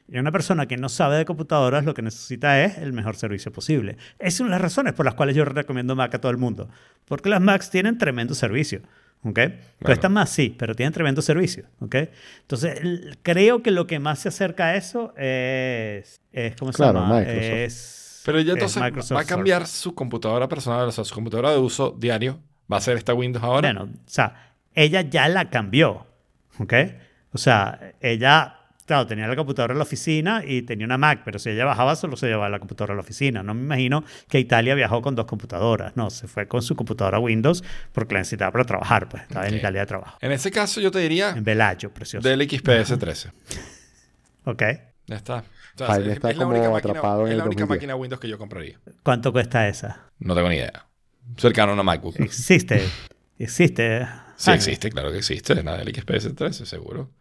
[0.08, 3.52] Y una persona que no sabe de computadoras lo que necesita es el mejor servicio
[3.52, 3.98] posible.
[4.20, 6.38] Esa es una de las razones por las cuales yo recomiendo Mac a todo el
[6.38, 6.70] mundo.
[7.06, 8.82] Porque las Macs tienen tremendo servicio.
[9.24, 9.40] ¿ok?
[9.84, 11.66] Cuestan más, sí, pero tienen tremendo servicio.
[11.80, 11.96] ¿ok?
[12.42, 12.80] Entonces,
[13.24, 16.22] creo que lo que más se acerca a eso es.
[16.32, 17.20] es ¿Cómo se Claro, llama?
[17.20, 17.44] Microsoft.
[17.44, 19.82] Es, Pero ya es entonces Microsoft va a cambiar Surface.
[19.84, 22.40] su computadora personal, o sea, su computadora de uso diario.
[22.72, 23.72] Va a ser esta Windows ahora.
[23.74, 26.08] Bueno, o sea, ella ya la cambió,
[26.60, 26.74] ¿ok?
[27.34, 31.40] O sea, ella, claro, tenía la computadora en la oficina y tenía una Mac, pero
[31.40, 33.44] si ella bajaba solo se llevaba la computadora a la oficina.
[33.44, 37.20] No me imagino que Italia viajó con dos computadoras, no, se fue con su computadora
[37.20, 37.64] Windows
[37.94, 39.56] porque la necesitaba para trabajar, pues estaba en.
[39.56, 40.18] Italia de trabajo.
[40.22, 42.28] En ese caso yo te diría En Bellagio, precioso.
[42.28, 43.32] del XPS 13.
[44.46, 44.64] ¿Ok?
[45.08, 45.38] Ya está.
[45.38, 47.70] O sea, Jaime es- está es la como única máquina- Es la única 2010.
[47.70, 48.80] máquina Windows que yo compraría.
[49.04, 50.10] ¿Cuánto cuesta esa?
[50.20, 50.88] No tengo ni idea.
[51.38, 52.20] Cercano a una MacBook.
[52.20, 52.82] Existe,
[53.40, 54.06] existe.
[54.36, 54.56] Sí Jaime.
[54.58, 55.64] existe, claro que existe.
[55.64, 57.12] La del XPS 13, seguro.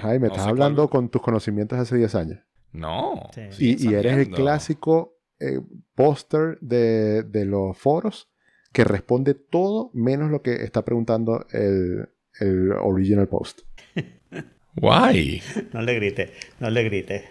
[0.00, 1.02] Jaime, No estás hablando cuál.
[1.02, 2.38] con tus conocimientos hace 10 años.
[2.72, 3.28] No.
[3.50, 3.76] Sí.
[3.80, 5.60] Y, eres el clásico eh,
[5.94, 8.30] póster de, de los foros
[8.72, 12.08] que responde todo menos lo que está preguntando el,
[12.38, 13.62] el original post.
[14.76, 15.42] Guay.
[15.72, 17.24] No le grite, no le grite.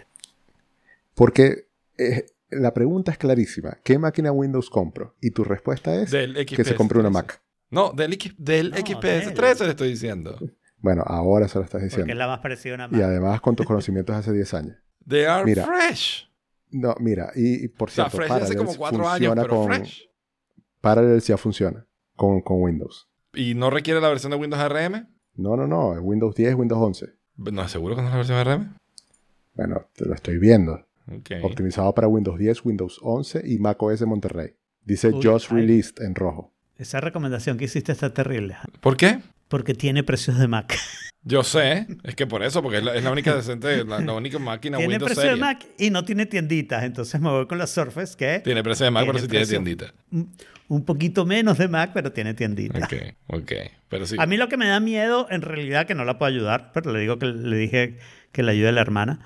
[1.16, 1.68] Porque
[1.98, 3.78] eh, la pregunta es clarísima.
[3.84, 5.16] ¿Qué máquina Windows compro?
[5.22, 7.14] Y tu respuesta es Del que se compre una 13.
[7.14, 7.42] Mac.
[7.72, 9.34] No, del, X- del No, XPS del.
[9.34, 10.38] 13 le estoy diciendo.
[10.82, 12.14] Bueno, ahora se lo estás Porque es diciendo.
[12.16, 14.78] la más parecida a una Y además con tus conocimientos de hace 10 años.
[15.08, 15.66] They are Mira.
[15.66, 16.30] fresh.
[16.72, 19.56] No, mira, y, y por O sea, cierto, fresh hace como cuatro años, funciona pero
[19.56, 20.08] con, fresh.
[20.82, 23.10] Parallels ya funciona con, con Windows.
[23.34, 25.08] ¿Y no requiere la versión de Windows RM?
[25.36, 27.08] No, no, no, es Windows 10, Windows 11.
[27.38, 28.76] No, ¿seguro que no es la versión RM?
[29.56, 30.86] Bueno, te lo estoy viendo.
[31.12, 31.32] Ok.
[31.44, 34.56] Optimizado para Windows 10, Windows 11 y macOS Monterrey.
[34.84, 35.58] Dice Uy, Just ay.
[35.62, 36.54] Released en rojo.
[36.78, 38.58] Esa recomendación que hiciste está terrible.
[38.80, 39.22] ¿Por qué?
[39.50, 40.78] Porque tiene precios de Mac.
[41.24, 44.14] Yo sé, es que por eso, porque es la, es la única decente, la, la
[44.14, 45.46] única máquina tiene Windows precio de seria.
[45.46, 46.84] Mac y no tiene tienditas.
[46.86, 49.94] Entonces me voy con la Surface, que Tiene precio de Mac, pero sí tiene tiendita.
[50.12, 50.32] un-
[50.70, 52.78] un poquito menos de Mac, pero tiene tiendita.
[52.80, 52.94] Ok,
[53.28, 53.52] ok.
[53.90, 54.16] Pero sí.
[54.18, 56.94] A mí lo que me da miedo, en realidad, que no la puedo ayudar, pero
[56.94, 57.98] le digo que le dije
[58.32, 59.20] que la ayude a la hermana,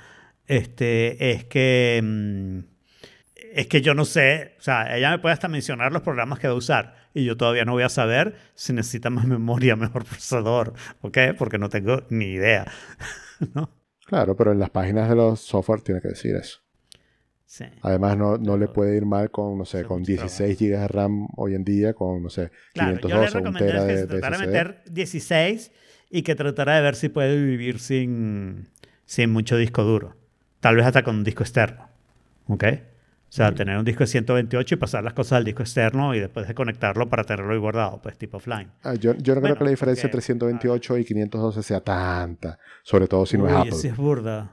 [0.48, 2.60] este, es que mm,
[3.56, 6.48] es que yo no sé, o sea, ella me puede hasta mencionar los programas que
[6.48, 10.06] va a usar y yo todavía no voy a saber si necesita más memoria, mejor
[10.06, 11.18] procesador, ¿ok?
[11.38, 12.66] Porque no tengo ni idea,
[13.54, 13.70] ¿no?
[14.06, 16.60] Claro, pero en las páginas de los software tiene que decir eso.
[17.46, 17.66] Sí.
[17.84, 20.88] Además, no, no le puede ir mal con, no sé, con mucho 16 GB de
[20.88, 23.88] RAM hoy en día, con, no sé, Claro, yo le 512 o un recomendaría tera
[23.88, 25.72] que de, se tratara de meter 16
[26.10, 28.70] y que tratara de ver si puede vivir sin,
[29.06, 30.16] sin mucho disco duro.
[30.60, 31.90] Tal vez hasta con un disco externo.
[32.48, 32.64] ¿Ok?
[33.34, 36.20] O sea, tener un disco de 128 y pasar las cosas al disco externo y
[36.20, 38.70] después de conectarlo para tenerlo ahí guardado, pues tipo offline.
[38.84, 42.60] Ah, yo, yo no Bueno, creo que la diferencia entre 128 y 512 sea tanta,
[42.84, 43.72] sobre todo si no es Uy, Apple.
[43.72, 44.52] si es burda.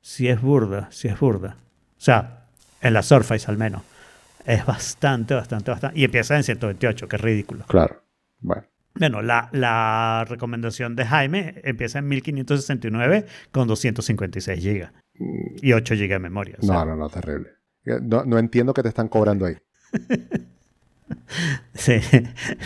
[0.00, 1.56] Si es burda, si es burda.
[1.58, 2.44] O sea,
[2.80, 3.82] en la Surface al menos.
[4.46, 5.98] Es bastante, bastante, bastante.
[5.98, 7.64] Y empieza en 128, que es ridículo.
[7.66, 8.04] Claro.
[8.38, 8.62] Bueno,
[8.94, 14.88] Bueno, la, la recomendación de Jaime empieza en 1569 con 256 GB
[15.62, 16.56] y 8 GB de memoria.
[16.60, 17.50] o sea, no, no, no, terrible.
[17.84, 19.56] No, no entiendo que te están cobrando ahí.
[21.74, 21.94] Sí,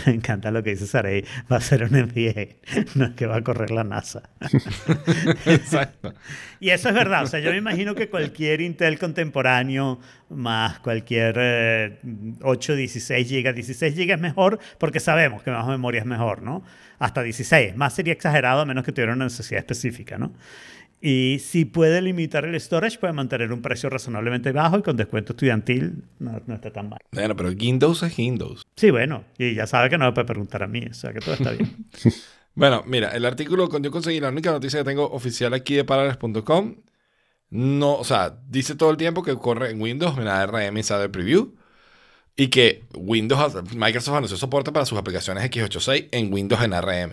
[0.05, 1.23] me encanta lo que dice Saray.
[1.51, 2.57] Va a ser un MBA,
[2.95, 4.29] no es que va a correr la NASA.
[5.45, 6.13] Exacto.
[6.59, 7.23] Y eso es verdad.
[7.23, 9.99] O sea, yo me imagino que cualquier Intel contemporáneo
[10.29, 11.99] más cualquier eh,
[12.41, 16.63] 8, 16 GB, 16 GB es mejor porque sabemos que más memoria es mejor, ¿no?
[16.99, 17.75] Hasta 16.
[17.75, 20.33] Más sería exagerado a menos que tuviera una necesidad específica, ¿no?
[21.07, 25.33] Y si puede limitar el storage, puede mantener un precio razonablemente bajo y con descuento
[25.33, 26.97] estudiantil no, no está tan mal.
[27.11, 28.63] Bueno, pero Windows es Windows.
[28.75, 31.19] Sí, bueno, y ya sabe que no me puede preguntar a mí, o sea que
[31.19, 31.69] todo está bien.
[32.57, 35.83] Bueno, mira, el artículo con yo conseguí la única noticia que tengo oficial aquí de
[35.83, 36.75] parallels.com.
[37.49, 41.53] No, o sea, dice todo el tiempo que corre en Windows, en ARM Insider Preview.
[42.37, 47.11] Y que Windows, Microsoft anunció soporte para sus aplicaciones x86 en Windows en ARM.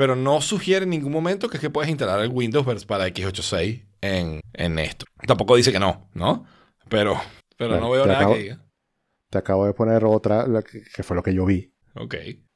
[0.00, 3.84] Pero no sugiere en ningún momento que es que puedes instalar el Windows para x86
[4.00, 5.04] en, en esto.
[5.26, 6.46] Tampoco dice que no, ¿no?
[6.88, 7.20] Pero,
[7.58, 8.64] pero Bueno, no veo nada acabo- que diga.
[9.28, 11.74] Te acabo de poner otra, que, que fue lo que yo vi.
[11.96, 12.14] Ok.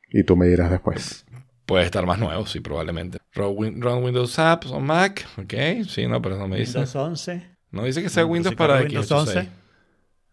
[0.09, 1.27] Y tú me dirás después.
[1.67, 3.19] Puede estar más nuevo, sí, probablemente.
[3.35, 5.27] Run, Win- run Windows Apps on Mac.
[5.37, 5.53] Ok,
[5.87, 6.79] sí, no, pero no me dice.
[6.79, 7.47] Windows 11.
[7.73, 9.19] No dice que sea No, Windows si para corre Windows x86.
[9.37, 9.49] 11.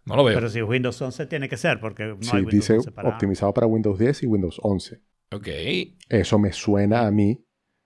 [0.05, 0.35] No lo veo.
[0.35, 3.09] Pero si Windows 11 tiene que ser, porque no sí, hay Windows dice 11 para
[3.09, 5.01] optimizado para Windows 10 y Windows 11.
[5.33, 5.47] Ok.
[6.09, 7.43] Eso me suena a mí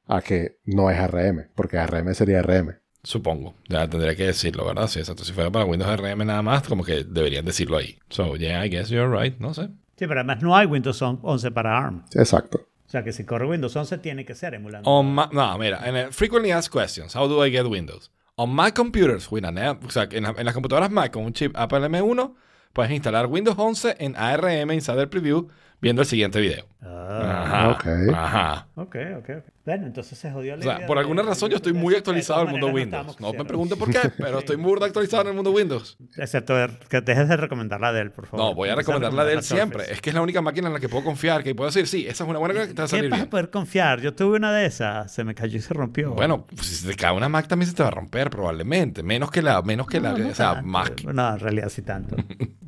[0.08, 2.76] a que no es ARM, porque ARM sería ARM.
[3.04, 3.56] Supongo.
[3.70, 4.88] Ya tendría que decirlo, ¿verdad?
[4.88, 5.24] Sí, exacto.
[5.24, 8.00] Si fuera para Windows RM nada más, como que deberían decirlo ahí.
[8.10, 9.38] So, yeah, I guess you're right.
[9.40, 9.68] No sé.
[9.98, 12.04] Sí, pero además no hay Windows 11 para ARM.
[12.16, 12.68] Exacto.
[12.88, 14.90] O sea que si corre Windows 11 tiene que ser emulando.
[14.90, 18.12] On Ma- no, mira, en el Frequently Asked Questions, how do I get Windows?
[18.38, 21.24] On Mac computers with an app, o sea, en, la- en las computadoras Mac con
[21.24, 22.34] un chip Apple M1,
[22.74, 25.48] puedes instalar Windows 11 en ARM Insider Preview
[25.86, 26.66] viendo el siguiente video.
[26.82, 27.70] Ah, Ajá.
[27.70, 27.86] ok.
[28.16, 28.68] Ajá.
[28.74, 29.30] ok, ok.
[29.38, 29.44] ok.
[29.66, 31.80] Bueno, entonces se jodió la O sea, idea por de- alguna razón yo estoy de-
[31.80, 33.20] muy actualizado en el mundo Windows.
[33.20, 35.96] No me pregunten por qué, pero estoy muy actualizado en el mundo Windows.
[36.18, 36.56] Excepto
[36.90, 38.48] que dejes de recomendar la de él, por favor.
[38.48, 39.84] No, voy a recomendar la de él siempre.
[39.92, 42.08] Es que es la única máquina en la que puedo confiar, que puedo decir, sí,
[42.08, 44.02] esa es una buena que te va a ¿Qué salir vas a poder confiar?
[44.02, 46.12] Yo tuve una de esas, se me cayó y se rompió.
[46.14, 49.04] Bueno, pues si se te cae una Mac también se te va a romper probablemente.
[49.04, 50.68] Menos que la, menos que la, No, o sea, tanto.
[50.68, 50.92] más.
[51.06, 52.16] No, en realidad sí tanto.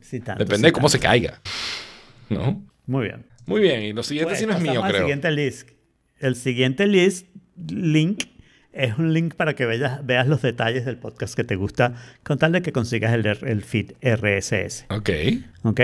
[0.02, 1.40] Sí tanto Depende sí de cómo se caiga.
[2.30, 2.62] ¿No?
[2.88, 3.26] Muy bien.
[3.46, 5.02] Muy bien, y lo siguiente Pues, sí no es mío, creo.
[5.02, 5.70] siguiente list.
[6.20, 7.28] El siguiente list,
[7.70, 8.24] link,
[8.74, 12.38] es un link para que veas, veas los detalles del podcast que te gusta, con
[12.40, 14.86] tal de que consigas el, el feed RSS.
[14.90, 15.10] Ok.
[15.64, 15.82] ¿Ok?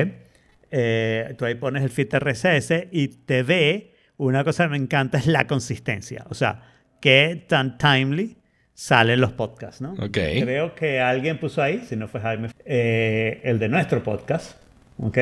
[0.71, 5.17] Eh, tú ahí pones el feed RSS y te ve, una cosa que me encanta
[5.19, 6.25] es la consistencia.
[6.29, 6.63] O sea,
[6.99, 8.37] qué tan timely
[8.73, 9.93] salen los podcasts, ¿no?
[9.93, 10.11] Ok.
[10.41, 14.57] Creo que alguien puso ahí, si no fue Jaime, eh, el de nuestro podcast,
[14.97, 15.17] ¿ok?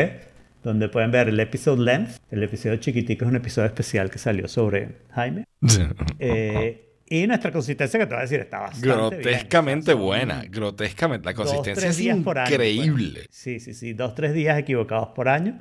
[0.63, 2.17] Donde pueden ver el episode length.
[2.29, 5.45] El episodio chiquitico es un episodio especial que salió sobre Jaime.
[6.19, 8.97] Eh, y nuestra consistencia, que te voy a decir, está bastante bien.
[8.97, 10.43] grotescamente son buena.
[10.49, 11.25] Grotescamente.
[11.25, 12.49] La dos, consistencia tres es año, pues.
[12.49, 13.25] increíble.
[13.29, 13.93] Sí, sí, sí.
[13.93, 15.59] Dos, tres días equivocados por año.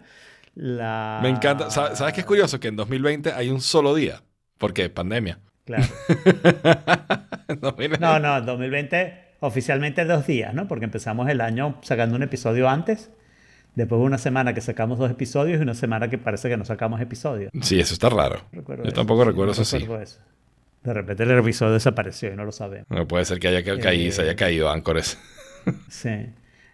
[0.55, 1.19] La...
[1.23, 1.71] Me encanta.
[1.71, 2.61] ¿Sabes, qué es curioso?
[2.61, 4.23] Que en 2020 hay un solo día.
[4.59, 5.41] Porque pandemia.
[5.65, 5.85] Claro.
[7.49, 10.69] En 2020 No, no, en 2020 oficialmente dos días, ¿no?
[10.69, 13.11] Porque empezamos el año sacando un episodio antes.
[13.75, 17.01] Después una semana que sacamos dos episodios y una semana que parece que no sacamos
[17.01, 17.51] episodios.
[17.63, 18.43] Sí, eso está raro.
[18.53, 19.79] Recuerdo Yo eso, tampoco recuerdo no eso, sí.
[19.79, 20.21] recuerdo eso.
[20.83, 22.87] De repente el episodio desapareció y no lo sabemos.
[22.91, 25.19] No puede ser que haya ca- caído, se haya caído Anchores.
[25.89, 26.09] Sí.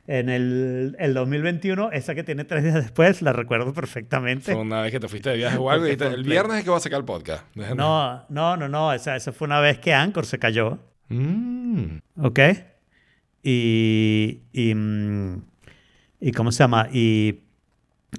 [0.09, 4.53] En el, el 2021, esa que tiene tres días después, la recuerdo perfectamente.
[4.53, 6.63] Fue una vez que te fuiste de viaje o algo y dijiste, el viernes es
[6.65, 7.45] que voy a sacar el podcast.
[7.57, 8.93] Déjenme- No, no, no, no.
[8.93, 10.79] Esa, esa fue una vez que Anchor se cayó.
[11.09, 11.97] Mm.
[12.23, 12.39] ¿Ok?
[13.43, 15.43] Y, y, mm,
[16.21, 16.89] y ¿cómo se llama?
[16.93, 17.43] Y,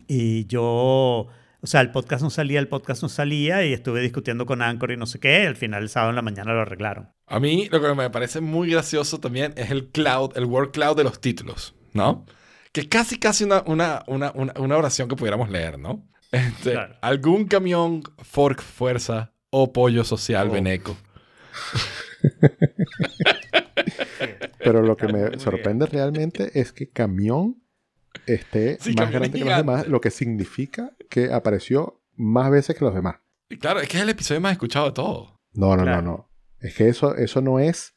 [0.08, 1.30] y yo, o
[1.64, 4.98] sea, el podcast no salía, el podcast no salía y estuve discutiendo con Anchor y
[4.98, 5.48] no sé qué.
[5.48, 7.10] Al final, el sábado en la mañana lo arreglaron.
[7.26, 10.95] A mí lo que me parece muy gracioso también es el cloud, el word cloud
[10.95, 12.26] de los títulos, ¿no?
[12.72, 16.08] Que es casi, casi una, una, una, una, una oración que pudiéramos leer, ¿no?
[16.32, 16.95] Este, Claro.
[17.02, 20.52] Algún camión, fork, fuerza o pollo social Oh.
[20.52, 20.95] veneco.
[24.60, 27.62] Pero lo que me sorprende realmente es que Camión
[28.28, 32.86] esté Sí, más grande que los demás, lo que significa que apareció más veces que
[32.86, 33.18] los demás.
[33.50, 35.40] Y claro, es que es el episodio más escuchado de todo.
[35.54, 36.02] No, no, Claro.
[36.02, 36.30] no, no.
[36.60, 37.94] Es que eso, eso no es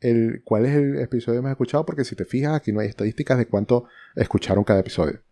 [0.00, 3.38] el cuál es el episodio más escuchado, porque si te fijas, aquí no hay estadísticas
[3.38, 5.22] de cuánto escucharon cada episodio.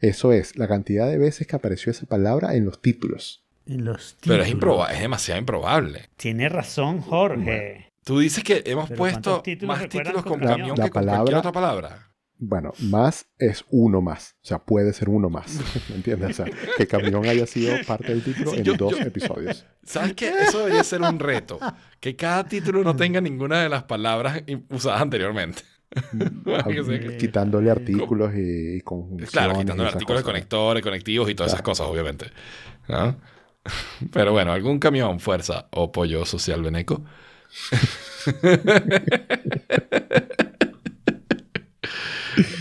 [0.00, 3.44] Eso es la cantidad de veces que apareció esa palabra en los títulos.
[3.66, 4.48] En los Pero es, títulos.
[4.48, 6.08] improba es demasiado improbable.
[6.16, 7.88] Tiene razón, Jorge.
[8.04, 10.76] Tú dices que hemos puesto ¿cuántos títulos más títulos con con camión?
[10.78, 12.09] La que con cualquier otra palabra.
[12.42, 14.34] Bueno, más es uno más.
[14.42, 15.58] O sea, puede ser uno más.
[15.90, 16.30] ¿Me entiendes?
[16.30, 19.66] O sea, que Camión haya sido parte del título Sí, en yo- dos yo- episodios.
[19.84, 20.30] ¿Sabes qué?
[20.48, 21.58] Eso debería ser un reto.
[22.00, 25.62] Que cada título no tenga ninguna de las palabras usadas anteriormente.
[26.44, 29.30] Sea que- Quitándole artículos y, y conjunciones.
[29.30, 30.22] Claro, esas artículos cosas.
[30.24, 32.26] conectores, conectivos y todas esas cosas, obviamente.
[32.88, 33.16] ¿No?
[34.12, 37.04] Pero bueno, algún camión, fuerza o pollo social veneco.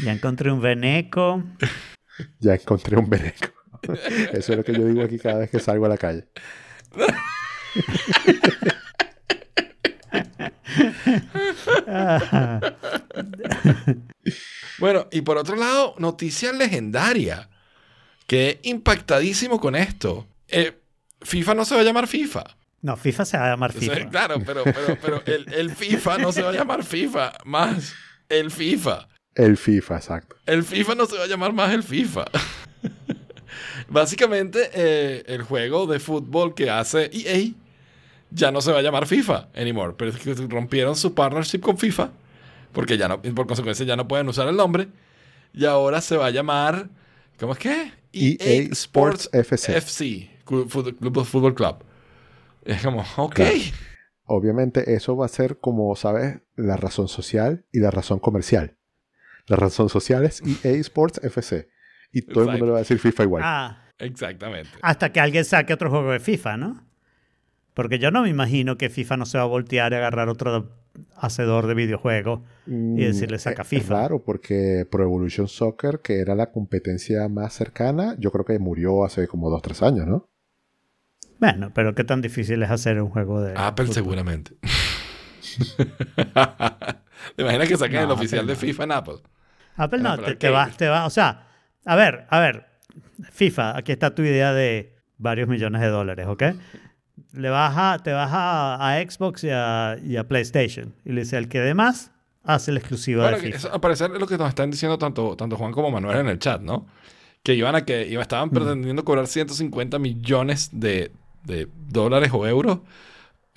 [0.03, 1.43] Ya encontré un veneco.
[2.39, 3.47] Ya encontré un veneco.
[4.34, 6.27] Eso es lo que yo digo aquí cada vez que salgo a la calle.
[14.80, 17.49] Bueno, y por otro lado, noticia legendaria.
[18.27, 20.27] Quedé impactadísimo con esto.
[20.47, 20.80] Eh,
[21.21, 22.43] FIFA no se va a llamar FIFA.
[22.82, 24.09] no, FIFA se va a llamar O sea, FIFA.
[24.09, 27.93] claro, pero, pero, pero el, el FIFA no se va a llamar FIFA, más
[28.30, 29.07] el FIFA.
[29.40, 30.36] El FIFA, exacto.
[30.46, 32.26] El FIFA no se va a llamar más el FIFA.
[33.90, 37.52] Básicamente, eh, el juego de fútbol que hace EA
[38.32, 39.94] ya no se va a llamar FIFA anymore.
[39.98, 42.12] Pero es que rompieron su partnership con FIFA.
[42.74, 44.88] Porque ya no, por consecuencia ya no pueden usar el nombre.
[45.54, 46.90] Y ahora se va a llamar.
[47.40, 47.92] ¿Cómo es que?
[48.12, 49.78] EA E Sports FC.
[49.78, 50.30] FC.
[50.46, 51.76] Club, Fútbol- Club de Fútbol Club.
[52.66, 53.36] Es como, ok.
[53.36, 53.54] Claro.
[54.26, 56.40] Obviamente eso va a ser como, ¿sabes?
[56.56, 58.76] La razón social y la razón comercial.
[59.50, 61.68] La razón social es EA Sports FC.
[62.12, 63.43] Y todo el mundo le va a decir FIFA igual.
[63.45, 64.72] Ah, Exactamente.
[64.82, 66.88] hasta que alguien saque otro juego de FIFA, ¿no?
[67.74, 70.72] Porque yo no me imagino que FIFA no se va a voltear y agarrar otro
[71.18, 73.84] hacedor de videojuegos Mm, y decirle saca es- FIFA.
[73.84, 78.58] Es raro porque Pro Evolution Soccer, que era la competencia más cercana, yo creo que
[78.60, 80.30] murió hace como 2-3 años, ¿no?
[81.39, 83.54] Bueno, pero qué tan difícil es hacer un juego de.
[83.56, 83.93] Apple fútbol?
[83.95, 84.52] seguramente.
[87.36, 88.56] ¿Te imaginas que saquen No, el oficial de.
[88.56, 89.16] FIFA en Apple?
[89.80, 90.71] Apple no, te, arcade.
[90.77, 90.89] te.
[90.89, 91.47] O sea,
[91.86, 92.67] a ver, a ver.
[93.32, 96.43] FIFA, aquí está tu idea de varios millones de dólares, ¿ok?
[97.34, 100.93] Le vas a, te vas a, a Xbox y a, y a PlayStation.
[101.05, 102.11] Y le dice, el que dé más,
[102.43, 103.57] hace el exclusivo Bueno, de FIFA.
[103.57, 106.27] eso, al parecer es lo que nos están diciendo tanto, tanto Juan como Manuel en
[106.27, 106.88] el chat, ¿no?
[107.43, 111.11] Que iban a que iba- estaban pretendiendo cobrar 150 millones de,
[111.43, 112.80] de dólares o euros.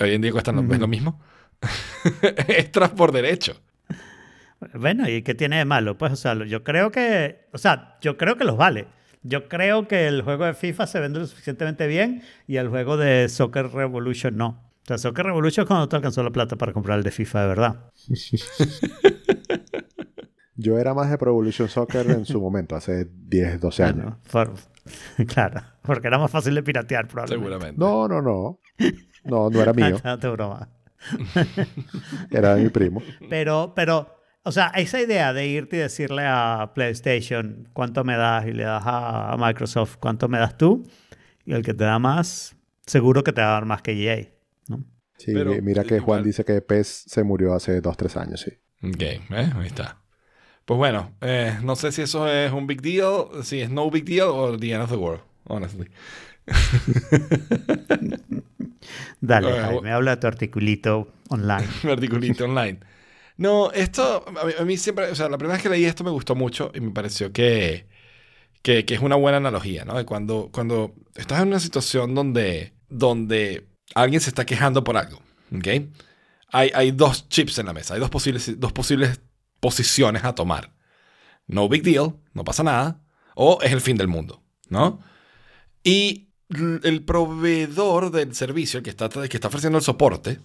[0.00, 1.20] Hoy en día cuestan lo, es lo mismo.
[2.48, 3.54] Extras por derecho.
[4.74, 5.96] Bueno, ¿y qué tiene de malo?
[5.98, 8.86] Pues, o sea, yo creo que, o sea, yo creo que los vale.
[9.22, 12.96] Yo creo que el juego de FIFA se vende lo suficientemente bien y el juego
[12.96, 14.48] de Soccer Revolution no.
[14.82, 17.42] O sea, Soccer Revolution es cuando te alcanzó la plata para comprar el de FIFA
[17.42, 17.90] de verdad.
[20.56, 24.14] Yo era más de Pro Evolution Soccer en su momento, hace 10, 12 años.
[24.32, 27.48] Bueno, por- claro, porque era más fácil de piratear probablemente.
[27.48, 27.80] Seguramente.
[27.80, 28.60] No, no, no.
[29.24, 30.68] No, no era mío, No te broma.
[32.30, 33.02] era de mi primo.
[33.30, 38.47] Pero, pero, o sea, esa idea de irte y decirle a PlayStation cuánto me das
[38.47, 40.84] y le das a, Microsoft cuánto me das tú,
[41.45, 44.28] y el que te da más, seguro que te va a dar más que EA.
[44.68, 44.84] ¿no?
[45.18, 48.40] Sí, Pero, mira que Juan igual- dice que PES se murió hace 2, 3 años,
[48.40, 48.51] sí.
[48.82, 49.22] Ok, ¿eh?
[49.30, 49.99] ahí está.
[50.64, 54.05] Pues bueno, eh, no sé si eso es un big deal, si es no big
[54.05, 55.88] deal o the end of the world, honestly.
[59.20, 61.68] Dale, Jaime, habla de tu articulito online.
[61.84, 62.80] Mi articulito online.
[63.43, 64.24] No, esto,
[64.57, 66.80] a mí, siempre, o sea, la primera vez que leí esto me gustó mucho y
[66.80, 67.88] me pareció que,
[68.62, 69.97] que, que es una buena analogía, ¿no?
[69.97, 73.66] De cuando, cuando estás en una situación donde, donde
[73.97, 75.20] alguien se está quejando por algo,
[75.57, 75.66] ¿ok?
[76.53, 79.20] Hay, hay dos chips en la mesa, hay dos posibles, dos posibles
[79.59, 80.72] posiciones a tomar.
[81.49, 83.03] No big deal, no pasa nada,
[83.34, 85.01] o es el fin del mundo, ¿no?
[85.82, 90.38] Y el proveedor del servicio, el que está, que está ofreciendo el soporte,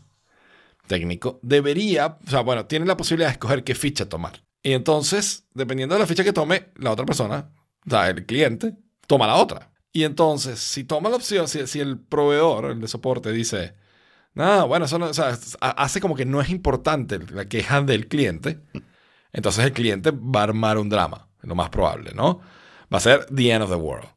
[0.88, 4.44] técnico, debería, o sea, bueno, tiene la posibilidad de escoger qué ficha tomar.
[4.64, 7.52] Y entonces, dependiendo de la ficha que tome, la otra persona,
[7.86, 8.76] o sea, el cliente,
[9.06, 9.72] toma la otra.
[9.94, 13.76] Y entonces, si toma la opción, si, el proveedor, el de soporte, dice,
[14.34, 17.82] no, bueno, eso no, o sea, ha- hace como que no es importante la queja
[17.82, 18.60] del cliente,
[19.32, 22.40] entonces el cliente va a armar un drama, lo más probable, ¿no?
[22.94, 24.08] Va a ser the end of the world.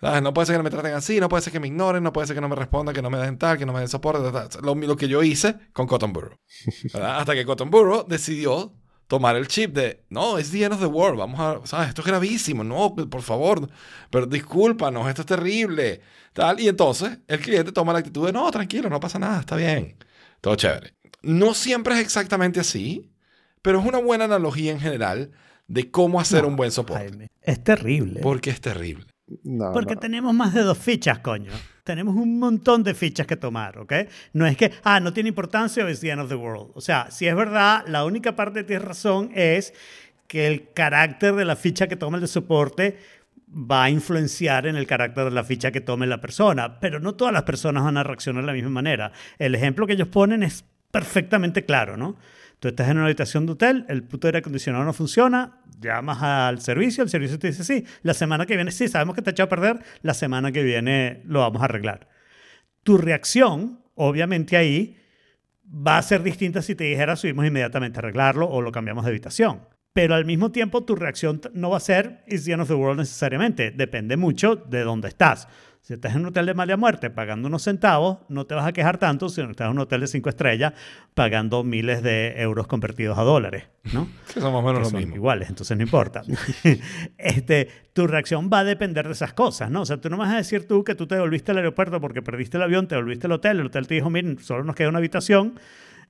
[0.00, 0.22] ¿Sabes?
[0.22, 2.26] No puede ser que me traten así, no puede ser que me ignoren, no puede
[2.26, 4.30] ser que no me respondan, que no me den tal, que no me den soporte.
[4.30, 4.62] tal, tal.
[4.62, 6.38] Lo, lo que yo hice con Cotton Burrow.
[6.94, 8.72] Hasta que Cotton Burrow decidió
[9.08, 11.88] tomar el chip de, no, es the end of the world, vamos a, ¿sabes?
[11.88, 13.68] Esto es gravísimo, no, por favor,
[14.08, 16.00] pero discúlpanos, esto es terrible.
[16.32, 16.60] Tal.
[16.60, 19.96] Y entonces el cliente toma la actitud de, no, tranquilo, no pasa nada, está bien.
[20.40, 20.94] Todo chévere.
[21.22, 23.12] No siempre es exactamente así,
[23.62, 25.32] pero es una buena analogía en general
[25.66, 27.08] de cómo hacer No, un buen soporte.
[27.08, 28.20] Jaime, es terrible.
[28.22, 29.06] Porque es terrible.
[29.44, 30.00] No, Porque no.
[30.00, 31.52] tenemos más de dos fichas, coño.
[31.84, 33.92] Tenemos un montón de fichas que tomar, ¿ok?
[34.32, 36.70] No es que, ah, no tiene importancia o es the end of the world.
[36.74, 39.74] O sea, si es verdad, la única parte que tienes razón es
[40.26, 42.98] que el carácter de la ficha que toma el de soporte
[43.52, 47.14] va a influenciar en el carácter de la ficha que tome la persona, pero no
[47.14, 49.10] todas las personas van a reaccionar de la misma manera.
[49.38, 52.16] El ejemplo que ellos ponen es perfectamente claro, ¿no?
[52.60, 56.60] Tú estás en una habitación de hotel, el puto aire acondicionado no funciona, llamas al
[56.60, 59.32] servicio, el servicio te dice, sí, la semana que viene, sí, sabemos que te ha
[59.32, 62.08] echado a perder, la semana que viene lo vamos a arreglar.
[62.82, 64.96] Tu reacción, obviamente ahí,
[65.64, 69.10] va a ser distinta si te dijera subimos inmediatamente a arreglarlo o lo cambiamos de
[69.10, 69.62] habitación.
[69.92, 72.74] Pero al mismo tiempo tu reacción no va a ser is the end of the
[72.74, 73.72] world necesariamente.
[73.72, 75.48] Depende mucho de dónde estás.
[75.90, 78.72] Si estás en un hotel de mala muerte pagando unos centavos, no te vas a
[78.72, 80.72] quejar tanto si no estás en un hotel de cinco estrellas
[81.14, 84.06] pagando miles de euros convertidos a dólares, ¿no?
[84.32, 85.16] Que son más o menos que lo son mismo.
[85.16, 86.22] iguales, entonces no importa.
[87.18, 89.80] este, tu reacción va a depender de esas cosas, ¿no?
[89.80, 92.22] O sea, tú no vas a decir tú que tú te devolviste al aeropuerto porque
[92.22, 94.90] perdiste el avión, te devolviste al hotel, el hotel te dijo, miren, solo nos queda
[94.90, 95.58] una habitación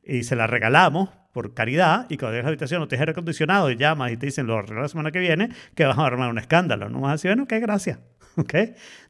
[0.04, 3.12] y se la regalamos por caridad y cuando llegas a la habitación no tienes aire
[3.12, 6.04] acondicionado y llamas y te dicen lo arreglo la semana que viene, que vas a
[6.04, 6.90] armar un escándalo.
[6.90, 7.98] No vas a decir, bueno, qué gracias.
[8.36, 8.54] ¿Ok?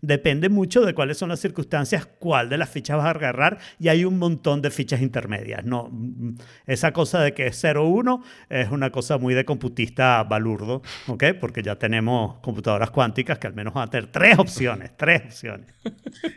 [0.01, 3.89] Depende mucho de cuáles son las circunstancias, cuál de las fichas vas a agarrar y
[3.89, 5.65] hay un montón de fichas intermedias.
[5.65, 6.35] No, mm,
[6.67, 11.25] esa cosa de que es 0-1 es una cosa muy de computista balurdo, ¿ok?
[11.41, 15.67] Porque ya tenemos computadoras cuánticas que al menos van a tener tres opciones, tres opciones.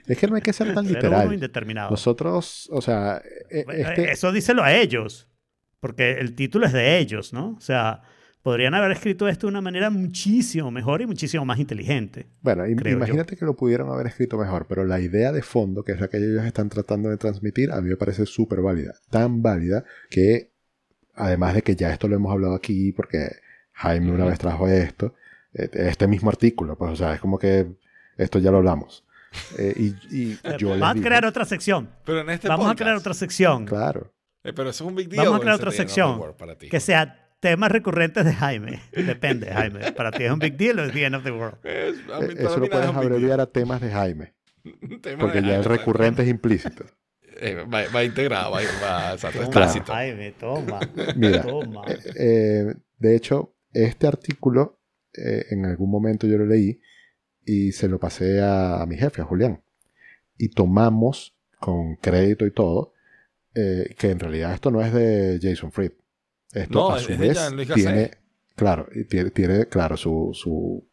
[0.08, 1.34] Es que no hay que ser tan 0-1 literal.
[1.34, 1.90] indeterminado.
[1.92, 5.28] Nosotros, o sea, e- este, Eso díselo a ellos,
[5.80, 7.56] porque el título es de ellos, ¿no?
[7.58, 8.02] O sea,
[8.44, 12.28] podrían haber escrito esto de una manera muchísimo mejor y muchísimo más inteligente.
[12.42, 12.98] Bueno, im- creo yo.
[12.98, 16.10] imagínate que lo pudieron haber escrito mejor, pero la idea de fondo, que es la
[16.10, 18.94] que ellos están tratando de transmitir, a mí me parece súper válida.
[19.10, 20.52] Tan válida que,
[21.16, 23.30] además de que ya esto lo hemos hablado aquí, porque
[23.72, 25.16] Jaime una vez trajo esto,
[25.54, 27.68] eh, este mismo artículo, pues, o sea, es como que
[28.18, 29.06] esto ya lo hablamos.
[29.58, 29.74] Eh,
[30.12, 31.90] y, y yo Vamos a digo, crear otra sección.
[32.06, 34.14] Pero en este Vamos a podcast- crear otra sección Claro.
[34.44, 35.24] Eh, pero eso es un big deal.
[35.26, 36.68] Vamos a crear otra sección para ti.
[36.70, 38.80] que sea temas recurrentes de Jaime.
[38.94, 39.92] Depende, Jaime.
[39.92, 41.58] ¿Para ti es un big deal o es the end of the world?
[41.64, 44.34] Es- a mí- Eh, Eso lo puedes abreviar a temas de Jaime.
[45.02, 46.86] Tema porque de ya el Jaime, recurrente es implícito.
[47.42, 49.92] eh, va, va integrado, va, va exacto, Toma, tácito.
[49.94, 50.80] Jaime, toma.
[51.16, 51.82] Mira, Toma.
[52.16, 54.80] Eh, de hecho, este artículo
[55.14, 56.80] eh, en algún momento yo lo leí
[57.46, 59.62] y se lo pasé a, a mi jefe, a Julián.
[60.38, 62.94] Y tomamos con crédito y todo
[63.54, 65.92] eh, que en realidad esto no es de Jason Fried.
[66.54, 67.38] Esto No, a su vez
[67.74, 68.12] tiene,
[68.56, 70.86] claro, tiene, tiene, claro, su, su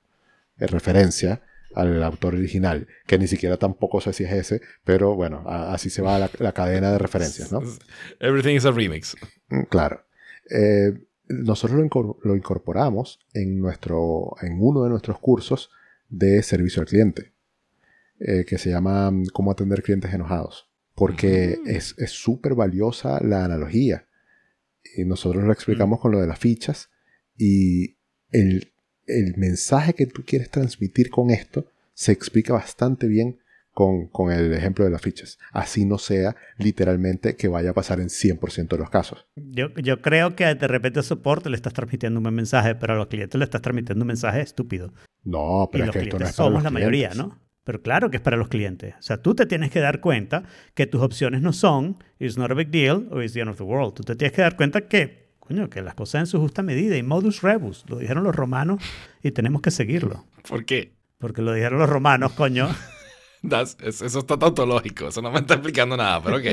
[0.59, 1.43] eh, referencia
[1.75, 5.89] al autor original, que ni siquiera tampoco sé si es ese, pero bueno, a- así
[5.91, 7.61] se va la, la cadena de referencias, ¿no?
[8.21, 9.17] Everything is a remix.
[9.49, 10.05] Mm, Claro.
[10.51, 10.93] Eh,
[11.29, 15.71] nosotros lo, lo incorporamos en, nuestro, en uno de nuestros cursos
[16.09, 17.33] de servicio al cliente,
[18.19, 21.69] eh, que se llama mm, Cómo atender clientes enojados, porque Mm.
[21.69, 24.07] es súper valiosa la analogía.
[24.97, 26.91] Y nosotros lo explicamos con lo de las fichas
[27.37, 27.97] y
[28.31, 28.73] el,
[29.07, 33.39] el mensaje que tú quieres transmitir con esto se explica bastante bien
[33.73, 35.39] con, con el ejemplo de las fichas.
[35.53, 39.27] Así no sea literalmente que vaya a pasar en 100% de los casos.
[39.37, 42.95] Yo, yo creo que de repente a soporte le estás transmitiendo un buen mensaje, pero
[42.95, 44.93] a los clientes le estás transmitiendo un mensaje estúpido.
[45.23, 47.39] No, Y pero es los que esto no es para somos los la mayoría, clientes.
[47.39, 47.50] ¿no?
[47.71, 48.97] Pero claro que es para los clientes.
[48.99, 50.43] O sea, tú te tienes que dar cuenta
[50.75, 53.59] que tus opciones no son It's not a big deal o It's the end of
[53.59, 53.95] the world.
[53.95, 56.97] Tú te tienes que dar cuenta que, coño, que las cosas en su justa medida
[56.97, 57.85] y modus rebus.
[57.89, 58.83] Lo dijeron los romanos
[59.23, 60.25] y tenemos que seguirlo.
[60.49, 60.97] ¿Por qué?
[61.19, 62.69] Porque lo dijeron los romanos, coño.
[63.85, 65.07] Eso está tautológico.
[65.07, 66.45] Eso no me está explicando nada, pero ok.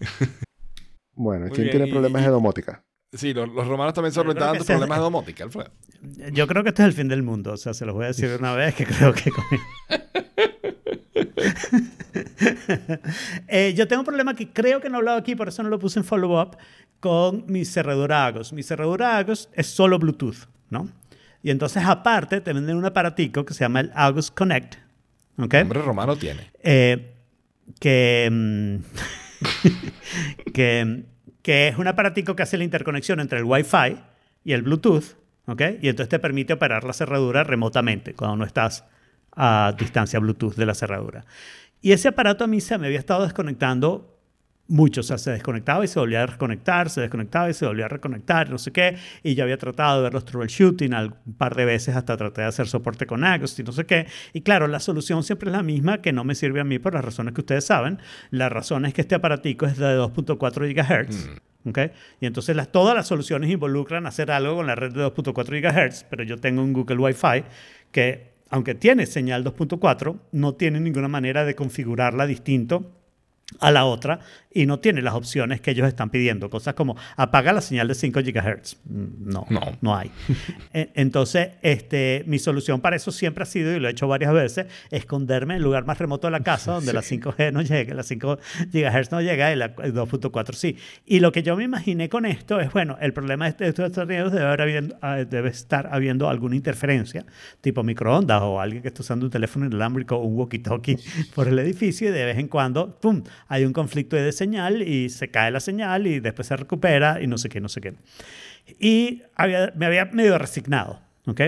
[1.14, 2.84] Bueno, ¿quién tiene problemas de domótica?
[3.12, 5.70] Sí, los, los romanos también solventaban tus ese es- problemas de domótica, Alfredo.
[6.32, 7.52] Yo creo que este es el fin del mundo.
[7.52, 9.30] O sea, se los voy a decir de una vez que creo que...
[9.30, 9.44] con-
[13.48, 15.68] Eh, yo tengo un problema que creo que no he hablado aquí, por eso no
[15.68, 16.56] lo puse en follow-up,
[17.00, 18.52] con mi cerradura Agos.
[18.52, 20.88] Mi cerradura Agos es solo Bluetooth, ¿no?
[21.42, 24.76] Y entonces aparte te venden un aparatico que se llama el Agos Connect,
[25.38, 25.54] ¿ok?
[25.62, 26.50] Hombre romano tiene.
[26.62, 27.14] Eh,
[27.80, 28.76] que, mm,
[30.52, 31.04] que,
[31.42, 33.96] que es un aparatico que hace la interconexión entre el Wi-Fi
[34.44, 35.16] y el Bluetooth,
[35.46, 35.62] ¿ok?
[35.80, 38.84] Y entonces te permite operar la cerradura remotamente cuando no estás
[39.36, 41.24] a distancia Bluetooth de la cerradura.
[41.80, 44.12] Y ese aparato a mí se me había estado desconectando
[44.68, 47.86] mucho, o sea, se desconectaba y se volvía a reconectar, se desconectaba y se volvía
[47.86, 51.54] a reconectar, no sé qué, y yo había tratado de ver los troubleshooting un par
[51.54, 54.68] de veces hasta traté de hacer soporte con Agos y no sé qué, y claro,
[54.68, 57.34] la solución siempre es la misma, que no me sirve a mí por las razones
[57.34, 57.98] que ustedes saben,
[58.30, 61.28] la razón es que este aparatico es de 2.4 GHz,
[61.66, 61.78] ¿ok?
[62.20, 66.04] Y entonces las, todas las soluciones involucran hacer algo con la red de 2.4 GHz,
[66.08, 67.44] pero yo tengo un Google Wi-Fi
[67.90, 72.92] que, aunque tiene señal 2.4, no tiene ninguna manera de configurarla distinto
[73.60, 74.20] a la otra
[74.54, 76.50] y no tiene las opciones que ellos están pidiendo.
[76.50, 78.76] Cosas como apaga la señal de 5 GHz.
[78.84, 79.60] Mm, No, No.
[79.80, 80.10] no, hay.
[80.72, 84.66] Entonces, este, mi solución para eso siempre ha sido, y lo he hecho varias veces,
[84.90, 88.02] esconderme en el lugar más remoto de la casa donde la 5G no llega, la
[88.02, 88.38] 5
[88.72, 90.76] GHz no llega y la 2.4 sí.
[91.06, 94.32] Y lo que yo me imaginé con esto es, bueno, el problema de Estados Unidos
[94.32, 97.24] debe, haber habiendo- ah, debe estar habiendo alguna interferencia,
[97.60, 100.98] tipo microondas o alguien que está usando un teléfono inalámbrico o un walkie-talkie
[101.34, 105.08] por el edificio y de vez en cuando, ¡pum!, hay un conflicto de señal y
[105.08, 107.94] se cae la señal y después se recupera y no sé qué, no sé qué.
[108.78, 111.40] Y había- me había medio resignado, ¿ok?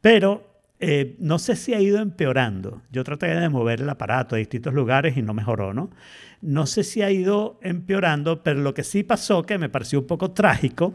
[0.00, 2.82] Pero eh, no sé si ha ido empeorando.
[2.92, 5.90] Yo traté de mover el aparato a distintos lugares y no mejoró, ¿no?
[6.42, 10.06] No sé si ha ido empeorando, pero lo que sí pasó, que me pareció un
[10.06, 10.92] poco trágico,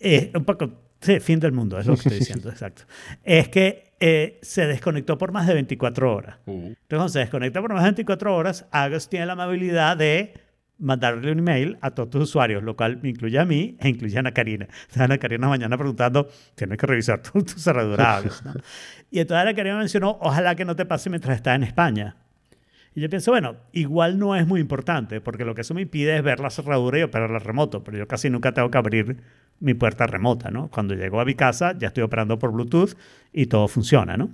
[0.00, 0.70] eh, un poco,
[1.02, 2.84] sí, fin del mundo, es lo que estoy diciendo, exacto,
[3.22, 6.36] es que eh, se desconectó por más de 24 horas.
[6.46, 6.68] Uh.
[6.68, 10.32] Entonces, cuando se desconecta por más de 24 horas, Agos tiene la amabilidad de
[10.80, 14.16] mandarle un email a todos tus usuarios, lo cual me incluye a mí e incluye
[14.16, 14.66] a Ana Karina.
[14.88, 18.52] Sea, Ana Karina mañana preguntando, tienes que revisar tu, tu cerradura ¿no?
[19.10, 22.16] Y entonces Ana Karina mencionó, ojalá que no te pase mientras estás en España.
[22.94, 26.16] Y yo pienso, bueno, igual no es muy importante, porque lo que eso me impide
[26.16, 29.16] es ver la cerradura y operarla remoto, pero yo casi nunca tengo que abrir
[29.60, 30.68] mi puerta remota, ¿no?
[30.70, 32.96] Cuando llego a mi casa ya estoy operando por Bluetooth
[33.32, 34.30] y todo funciona, ¿no?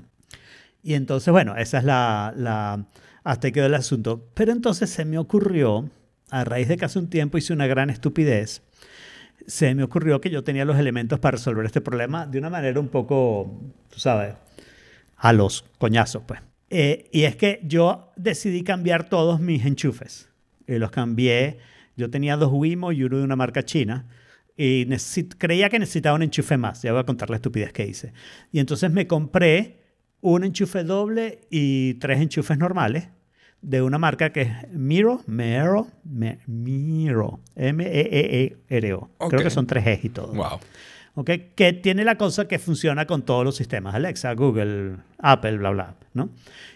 [0.82, 2.86] Y entonces, bueno, esa es la, la
[3.26, 4.24] hasta ahí quedó el asunto.
[4.34, 5.90] Pero entonces se me ocurrió,
[6.30, 8.62] a raíz de que hace un tiempo hice una gran estupidez,
[9.46, 12.80] se me ocurrió que yo tenía los elementos para resolver este problema de una manera
[12.80, 13.60] un poco,
[13.90, 14.34] tú sabes,
[15.16, 16.40] a los coñazos, pues.
[16.68, 20.28] Eh, y es que yo decidí cambiar todos mis enchufes.
[20.66, 21.58] Y los cambié.
[21.96, 24.08] Yo tenía dos Wimo y uno de una marca china.
[24.56, 24.86] Y
[25.38, 26.82] creía que necesitaba un enchufe más.
[26.82, 28.12] Ya voy a contar la estupidez que hice.
[28.52, 29.76] Y entonces me compré
[30.20, 33.08] un enchufe doble y tres enchufes normales
[33.66, 39.10] de una marca que es Miro, Mero, Me- Miro, M-E-E-R-O.
[39.18, 39.30] Ok.
[39.30, 40.32] Creo que son tres E's y todo.
[40.32, 40.60] Wow.
[41.16, 41.30] ¿ok?
[41.54, 45.94] Que tiene la cosa que funciona con todos los sistemas, Alexa, Google, Apple, bla, bla,
[46.14, 46.30] ¿no?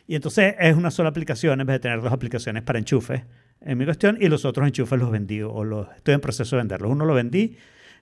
[0.08, 3.22] Y entonces es una sola aplicación en vez de tener dos aplicaciones para enchufes
[3.60, 6.62] en mi cuestión y los otros enchufes los vendí o los estoy en proceso de
[6.62, 6.90] venderlos.
[6.90, 7.56] Uno lo vendí,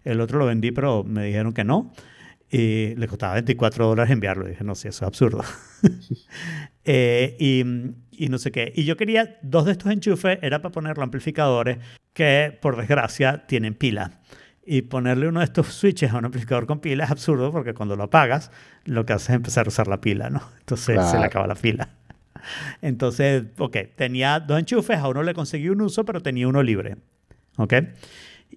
[0.04, 1.92] el otro lo vendí, pero me dijeron que no.
[2.50, 4.46] Y le costaba 24 dólares enviarlo.
[4.46, 5.42] Y dije, no, sí, eso es absurdo.
[6.90, 7.64] Eh, y,
[8.12, 8.72] y no sé qué.
[8.74, 11.76] Y yo quería dos de estos enchufes, era para ponerlo amplificadores
[12.14, 14.20] que, por desgracia, tienen pila.
[14.64, 17.94] Y ponerle uno de estos switches a un amplificador con pila es absurdo porque cuando
[17.94, 18.50] lo apagas,
[18.84, 20.40] lo que haces es empezar a usar la pila, ¿no?
[20.60, 21.18] Entonces se Claro.
[21.20, 21.90] le acaba la pila.
[22.82, 26.96] Entonces, ok, tenía dos enchufes, a uno le conseguí un uso, pero tenía uno libre.
[27.56, 27.74] ¿Ok?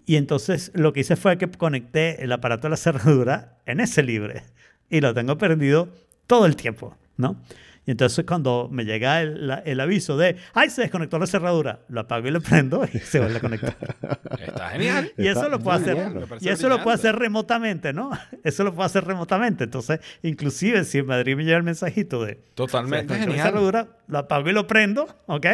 [0.05, 4.03] Y entonces lo que hice fue que conecté el aparato de la cerradura en ese
[4.03, 4.43] libre
[4.89, 5.89] y lo tengo prendido
[6.27, 7.41] todo el tiempo, ¿no?
[7.85, 11.79] Y entonces cuando me llega el, la- el aviso de, ¡ay, se desconectó la cerradura!
[11.89, 13.75] Lo apago y lo prendo y se vuelve a conectar.
[14.39, 15.11] Está genial.
[15.17, 15.97] Y eso Está lo puedo hacer,
[16.39, 18.11] y eso lo puedo hacer remotamente, ¿no?
[18.43, 19.63] Eso lo puedo hacer remotamente.
[19.63, 23.47] Entonces, inclusive si en Madrid me llega el mensajito de Totalmente se desconectó la genial.
[23.47, 25.45] cerradura, lo apago y lo prendo, ¿ok?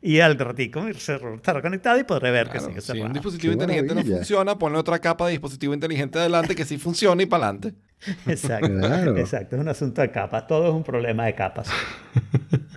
[0.00, 3.12] Y al ratico mi cerradura estará conectada y podré ver que Claro, sigue si un
[3.12, 7.24] dispositivo Qué inteligente no funciona, ponle otra capa de dispositivo inteligente adelante que sí funcione
[7.24, 7.74] y para adelante.
[8.26, 9.16] Exacto, Claro.
[9.16, 9.56] exacto.
[9.56, 10.46] Es un asunto de capas.
[10.46, 11.68] Todo es un problema de capas.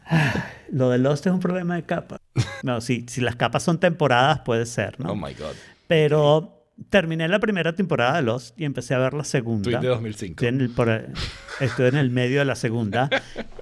[0.06, 2.20] Ah, Lo de Lost es un problema de capas.
[2.64, 5.12] No, si, si las capas son temporadas, puede ser, ¿no?
[5.12, 5.54] Oh my God.
[5.88, 6.52] Pero
[6.90, 9.64] terminé la primera temporada de Lost y empecé a ver la segunda.
[9.72, 10.32] Tweet de 2005.
[10.34, 11.08] Estoy en el, por-
[11.60, 13.10] estoy en el medio de la segunda.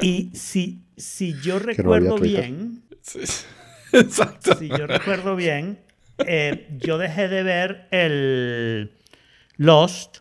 [0.02, 3.20] Y si, si yo recuerdo bien, Sí.
[3.94, 4.56] Exacto.
[4.58, 5.80] si yo recuerdo bien,
[6.26, 8.92] eh, yo dejé de ver el
[9.58, 10.20] Lost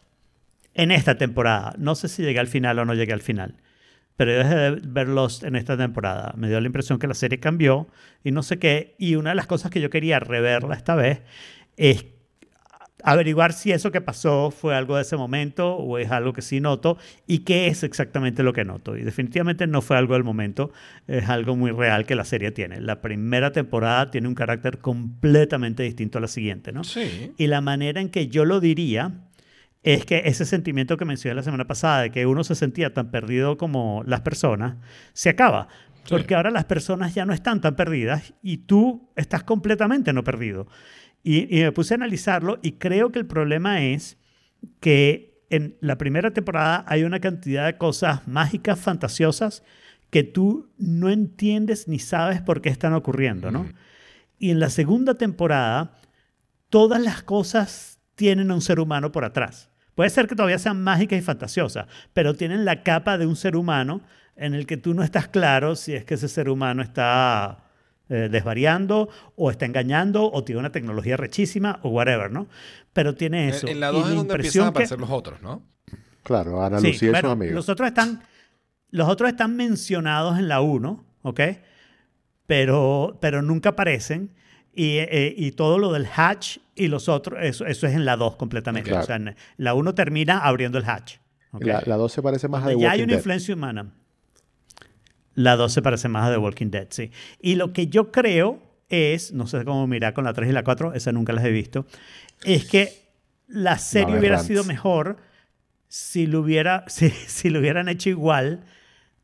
[0.75, 1.75] en esta temporada.
[1.79, 3.57] No sé si llegué al final o no llegué al final.
[4.17, 6.35] Pero yo dejé de ver Lost en esta temporada.
[6.37, 7.89] Me dio la impresión que la serie cambió
[8.23, 8.95] y no sé qué.
[8.99, 11.23] Y una de las cosas que yo quería reverla esta vez
[11.77, 12.05] es
[13.05, 16.61] averiguar si eso que pasó fue algo de ese momento o es algo que sí
[16.61, 18.97] noto y qué es exactamente lo que noto.
[18.97, 20.73] Y definitivamente no fue algo del momento,
[21.09, 22.81] es algo muy real que la serie tiene.
[22.81, 26.85] La primera temporada tiene un carácter completamente distinto a la siguiente, ¿no?
[26.85, 27.33] Sí.
[27.37, 29.13] Y la manera en que yo lo diría
[29.83, 33.11] es que ese sentimiento que mencioné la semana pasada, de que uno se sentía tan
[33.11, 34.77] perdido como las personas,
[35.13, 35.69] se acaba.
[36.05, 36.11] Sí.
[36.11, 40.67] Porque ahora las personas ya no están tan perdidas y tú estás completamente no perdido.
[41.23, 44.19] Y, y me puse a analizarlo y creo que el problema es
[44.81, 49.63] que en la primera temporada hay una cantidad de cosas mágicas, fantasiosas,
[50.11, 53.67] que tú no entiendes ni sabes por qué están ocurriendo, ¿no?
[54.39, 55.95] Y en la segunda temporada,
[56.69, 59.72] todas las cosas tienen a un ser humano por atrás.
[60.03, 63.55] Puede ser que todavía sean mágicas y fantasiosas, pero tienen la capa de un ser
[63.55, 64.01] humano
[64.35, 67.67] en el que tú no estás claro si es que ese ser humano está
[68.09, 72.49] eh, desvariando o está engañando o tiene una tecnología rechísima o whatever, ¿no?
[72.93, 73.69] Pero tiene eso.
[73.69, 75.63] En, en la Y 2 es donde empiezan a que- aparecer los otros, ¿no?
[76.25, 77.55] Claro, Ana Sí, Lucía y bueno, sus amigos.
[77.55, 78.23] Los otros están,
[78.91, 81.41] los otros están mencionados en la 1, ¿ok?
[82.49, 84.35] Pero, pero nunca aparecen.
[84.75, 88.17] Y, eh, y todo lo del hatch y los otros, eso, eso es en la
[88.17, 88.89] 2 completamente.
[88.89, 89.05] Claro.
[89.05, 91.17] O sea, en la 1 termina abriendo el hatch.
[91.53, 91.65] ¿ok?
[91.65, 93.19] La, la 2 se parece más a The Donde ya hay Walking una Dead.
[93.19, 93.93] influencia humana.
[95.35, 97.11] La 2 se parece más a The Walking Dead, sí.
[97.41, 100.65] Y lo que yo creo es, no sé cómo mirar con la 3 y la
[100.65, 101.87] 4, esa nunca las he visto,
[102.45, 102.93] es que
[103.49, 104.49] la serie hubiera rants.
[104.49, 105.19] sido mejor
[105.89, 108.65] si lo, hubiera, si, si lo hubieran hecho igual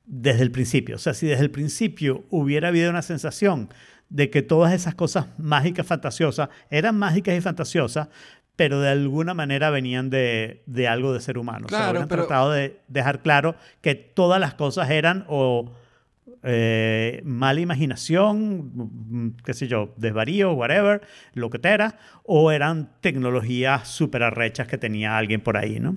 [0.04, 0.96] desde el principio.
[0.96, 3.68] O sea, si desde el principio hubiera habido una sensación
[4.08, 8.08] de que todas esas cosas mágicas, fantasiosas, eran mágicas y fantasiosas,
[8.56, 11.66] pero de alguna manera venían de, de algo de ser humano.
[11.66, 15.72] o sea, Claro, pero- tratado de dejar claro que todas las cosas eran o
[16.42, 21.02] eh, mala imaginación, mm, qué sé yo, desvarío, whatever,
[21.34, 25.96] lo que era, o eran tecnologías súper arrechas que tenía alguien por ahí, ¿no?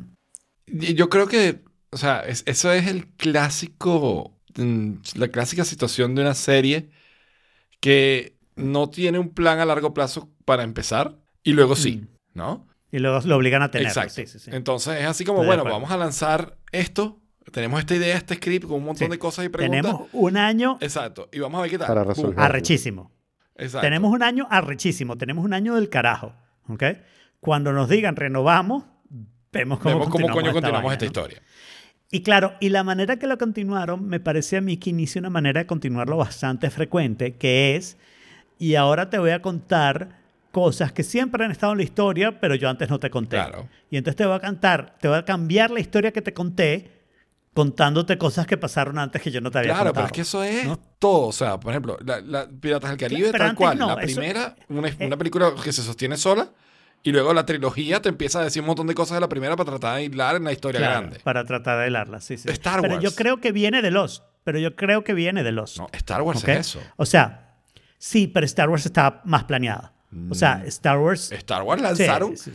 [0.67, 1.59] Yo creo que,
[1.91, 6.89] o sea, es- eso es el clásico, mm, la clásica situación de una serie
[7.81, 12.65] que no tiene un plan a largo plazo para empezar y luego sí, ¿no?
[12.91, 13.89] Y luego lo obligan a tenerlo.
[13.89, 14.13] Exacto.
[14.13, 14.51] Sí, sí, sí.
[14.53, 17.19] Entonces es así como, Estoy bueno, vamos a lanzar esto,
[17.51, 19.11] tenemos esta idea, este script con un montón Sí.
[19.11, 19.81] de cosas y preguntas.
[19.81, 21.87] Tenemos un año Exacto, y vamos a ver qué tal.
[21.87, 22.39] Para resolver.
[22.39, 23.11] arrechísimo.
[23.55, 23.81] Exacto.
[23.85, 25.17] Tenemos un año arrechísimo.
[25.17, 26.33] Tenemos un año del carajo.
[26.67, 26.83] ¿ok?
[27.39, 28.83] Cuando nos digan renovamos,
[29.51, 31.07] vemos cómo, Vemos cómo coño esta continuamos vaina, esta ¿no?
[31.07, 31.41] historia.
[32.11, 35.29] Y claro, y la manera que lo continuaron me parece a mí que inicia una
[35.29, 37.97] manera de continuarlo bastante frecuente, que es,
[38.59, 40.19] y ahora te voy a contar
[40.51, 43.37] cosas que siempre han estado en la historia, pero yo antes no te conté.
[43.37, 43.69] Claro.
[43.89, 46.91] Y entonces te voy a cantar, te voy a cambiar la historia que te conté,
[47.53, 49.93] contándote cosas que pasaron antes que yo no te había Claro, contado.
[49.93, 50.77] pero es que eso es ¿no?
[50.99, 51.27] todo.
[51.27, 53.77] O sea, por ejemplo, la, la Piratas del Caribe, tal cual.
[53.77, 56.49] no, la eso- eh, primera, una, una película que se sostiene sola.
[57.03, 59.55] Y luego la trilogía te empieza a decir un montón de cosas de la primera
[59.55, 61.19] para tratar de hilar en la historia Claro, grande.
[61.23, 62.49] Para tratar de hilarla, sí, sí.
[62.49, 63.03] Star Pero Wars.
[63.03, 64.23] yo creo que viene de Lost.
[64.43, 65.77] Pero yo creo que viene de Lost.
[65.77, 66.79] No, Star Wars es eso.
[66.97, 67.55] O sea,
[67.97, 69.93] sí, pero Star Wars está más planeada.
[70.29, 71.31] O sea, Star Wars...
[71.31, 72.35] Star Wars lanzaron.
[72.37, 72.51] sí,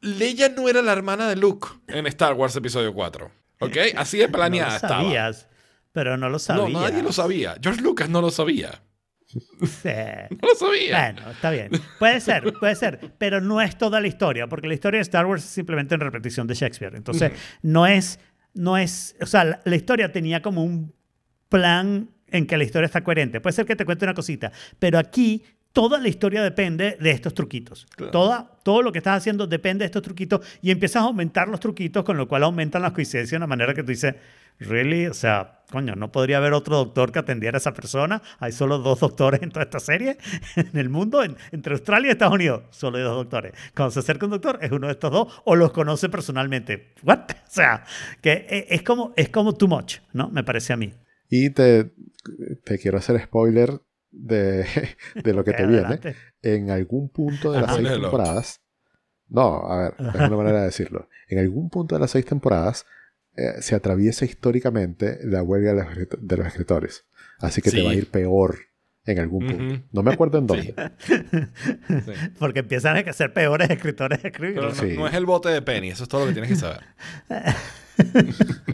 [0.00, 3.30] Leia no era la hermana de Luke en Star Wars Episodio 4.
[3.60, 3.76] ¿Ok?
[3.96, 5.02] Así de no planeada lo estaba.
[5.02, 5.48] sabías,
[5.92, 6.70] pero no lo sabías.
[6.70, 7.56] No, nadie lo sabía.
[7.62, 8.82] George Lucas no lo sabía.
[9.26, 9.88] Sí.
[10.30, 11.12] No lo sabía.
[11.12, 11.70] Bueno, está bien.
[11.98, 15.26] Puede ser, puede ser, pero no es toda la historia, porque la historia de Star
[15.26, 16.94] Wars es simplemente una repetición de Shakespeare.
[16.94, 18.20] Entonces, no es,
[18.52, 20.94] no es, o sea, la, la historia tenía como un
[21.48, 23.40] plan en que la historia está coherente.
[23.40, 25.42] Puede ser que te cuente una cosita, pero aquí
[25.74, 27.86] toda la historia depende de estos truquitos.
[28.12, 31.60] Toda, todo lo que estás haciendo depende de estos truquitos y empiezas a aumentar los
[31.60, 34.14] truquitos, con lo cual aumentan las coincidencias de una manera que tú dices,
[34.58, 35.06] ¿really?
[35.06, 38.22] O sea, coño, ¿no podría haber otro doctor que atendiera a esa persona?
[38.38, 40.18] Hay solo dos doctores en toda esta serie
[40.56, 42.62] en el mundo, en- entre Australia y Estados Unidos.
[42.70, 43.52] Solo hay dos doctores.
[43.74, 46.92] Cuando se acerca un doctor, es uno de estos dos o los conoce personalmente.
[47.02, 47.20] ¿What?
[47.46, 47.84] O sea,
[48.20, 50.28] que e- es como, es como too much, ¿no?
[50.30, 50.92] Me parece a mí.
[51.28, 51.92] Y te,
[52.64, 53.80] te quiero hacer spoiler
[54.10, 54.66] de,
[55.14, 56.00] de lo que te viene.
[56.42, 57.76] En algún punto de las Ajá.
[57.78, 58.60] seis temporadas.
[59.28, 61.08] No, a ver, es una manera de decirlo.
[61.28, 62.86] En algún punto de las seis temporadas
[63.36, 67.06] eh, se atraviesa históricamente la huelga de los, de los escritores.
[67.40, 68.56] Así que te va a ir peor
[69.06, 69.84] en algún punto.
[69.92, 70.74] No me acuerdo en dónde.
[72.04, 72.12] Sí.
[72.38, 74.54] Porque empiezan a ser peores escritores escribir.
[74.56, 74.94] Pero no, Sí.
[74.96, 76.80] no es el bote de Penny, eso es todo lo que tienes que saber.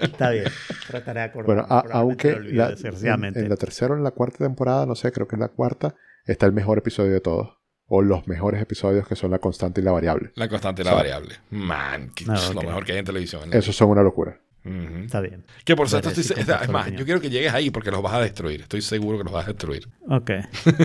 [0.00, 0.44] Está bien.
[0.88, 1.62] Trataré de acordarme.
[1.62, 5.12] Bueno, a- aunque la- en, en la tercera o en la cuarta temporada, no sé,
[5.12, 5.94] creo que en la cuarta,
[6.24, 7.57] está el mejor episodio de todos.
[7.88, 10.30] O los mejores episodios que son la constante y la variable.
[10.34, 11.36] La constante y la variable.
[11.50, 13.52] Man, que es lo mejor que hay en televisión.
[13.52, 14.38] Esos son una locura.
[14.64, 15.44] Está bien.
[15.64, 16.98] Que por cierto, Veré estoy, si es más, opinión.
[17.00, 18.60] yo quiero que llegues ahí porque los vas a destruir.
[18.62, 19.88] Estoy seguro que los vas a destruir.
[20.08, 20.30] Ok.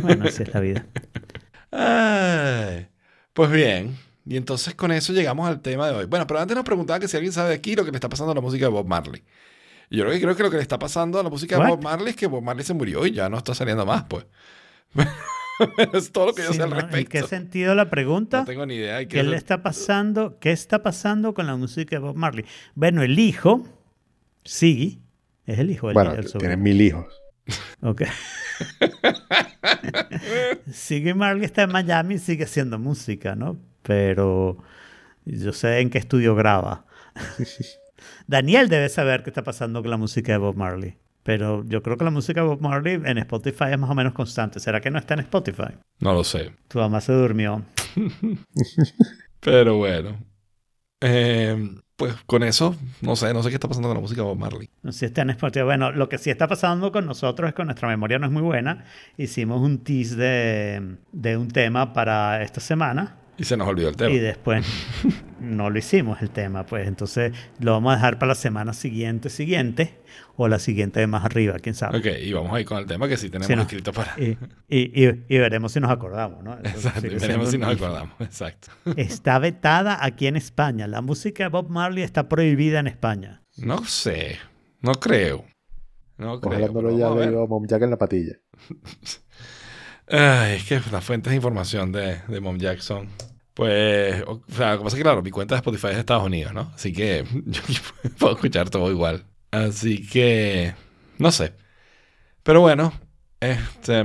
[0.01, 0.86] Bueno, así es la vida.
[1.72, 2.88] Ay,
[3.34, 3.97] pues bien.
[4.26, 6.06] Y entonces con eso llegamos al tema de hoy.
[6.06, 8.32] Bueno, pero antes nos preguntaba que si alguien sabe aquí lo que le está pasando
[8.32, 9.22] a la música de Bob Marley.
[9.89, 11.68] Y yo creo que, creo que lo que le está pasando a la música de?
[11.68, 14.26] Bob Marley es que Bob Marley se murió y ya no está saliendo más, pues.
[15.93, 16.76] es todo lo que yo Sí, sé al ¿no?
[16.78, 17.10] ¿En respecto.
[17.12, 18.39] qué sentido la pregunta?
[18.39, 18.97] No tengo ni idea.
[18.97, 20.39] de qué ¿Qué es le el- está pasando?
[20.39, 22.45] ¿Qué está pasando con la música de Bob Marley?
[22.76, 23.66] Bueno, el hijo,
[24.43, 24.99] Siggy,
[25.45, 27.06] es el hijo del bueno, el tienen mil hijos.
[27.82, 28.04] Ok.
[30.72, 33.58] Siggy Marley está en Miami y sigue haciendo música, ¿no?
[33.82, 34.58] Pero
[35.26, 36.86] yo sé en qué estudio graba.
[38.28, 40.97] Daniel debe saber qué está pasando con la música de Bob Marley.
[41.24, 44.14] Pero yo creo que la música de Bob Marley en Spotify es más o menos
[44.14, 44.60] constante.
[44.60, 45.74] ¿Será que no está en Spotify?
[46.00, 46.52] No lo sé.
[46.68, 47.64] Tu mamá se durmió.
[49.40, 50.18] Pero bueno.
[51.02, 54.28] Eh, pues con eso, no sé, no sé qué está pasando con la música de
[54.28, 54.70] Bob Marley.
[54.82, 55.64] No sé si está en Spotify.
[55.64, 58.41] Bueno, lo que sí está pasando con nosotros es que nuestra memoria no es muy
[58.41, 58.86] buena.
[59.18, 63.95] Hicimos un tease de, de un tema para esta semana Y se nos olvidó el
[63.95, 64.12] tema.
[64.12, 64.66] y después
[65.40, 66.66] no lo hicimos el tema.
[66.66, 70.00] Pues entonces lo vamos a dejar para la semana siguiente, siguiente
[70.35, 71.97] o la siguiente de más arriba, quién sabe.
[71.99, 73.61] Ok, y vamos ahí con el tema que sí tenemos Sí, no.
[73.61, 74.15] escrito para...
[74.19, 74.38] Y,
[74.68, 76.53] y- y- y veremos si nos acordamos, ¿no?
[76.57, 78.14] Exacto, y veremos si nos acordamos.
[78.19, 78.69] Exacto.
[78.97, 80.88] Está vetada aquí en España.
[80.88, 83.41] La música de Bob Marley está prohibida en España.
[83.57, 84.39] No sé,
[84.81, 85.45] no creo.
[86.18, 86.51] No creo.
[86.53, 87.30] Ojalá no pero lo haya vamos a ver.
[87.30, 88.34] leído Mom Jack en la patilla.
[90.07, 93.07] Ay, es que las fuentes de información de, de Mom Jackson.
[93.53, 95.93] Pues, o, o sea, lo que pasa es que, claro, mi cuenta de Spotify es
[95.93, 96.72] de Estados Unidos, ¿no?
[96.73, 97.61] Así que yo
[98.18, 99.26] puedo escuchar todo igual.
[99.54, 100.74] Así que,
[101.20, 101.54] no sé.
[102.42, 102.92] Pero bueno,
[103.40, 104.04] este,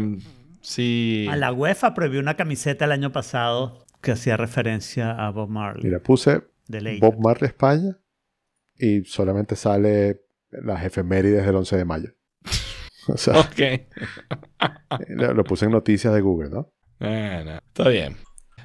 [0.61, 1.27] sí.
[1.31, 5.85] A la UEFA prohibió una camiseta el año pasado que hacía referencia a Bob Marley.
[5.85, 6.99] Mira, puse de.
[7.01, 7.99] Bob Marley España
[8.77, 10.21] y solamente sale
[10.51, 12.11] las efemérides del 11 de mayo.
[13.11, 13.89] O sea, Ok.
[15.09, 16.75] lo lo puse en noticias de Google, ¿no?
[17.01, 18.17] Bueno, está bien.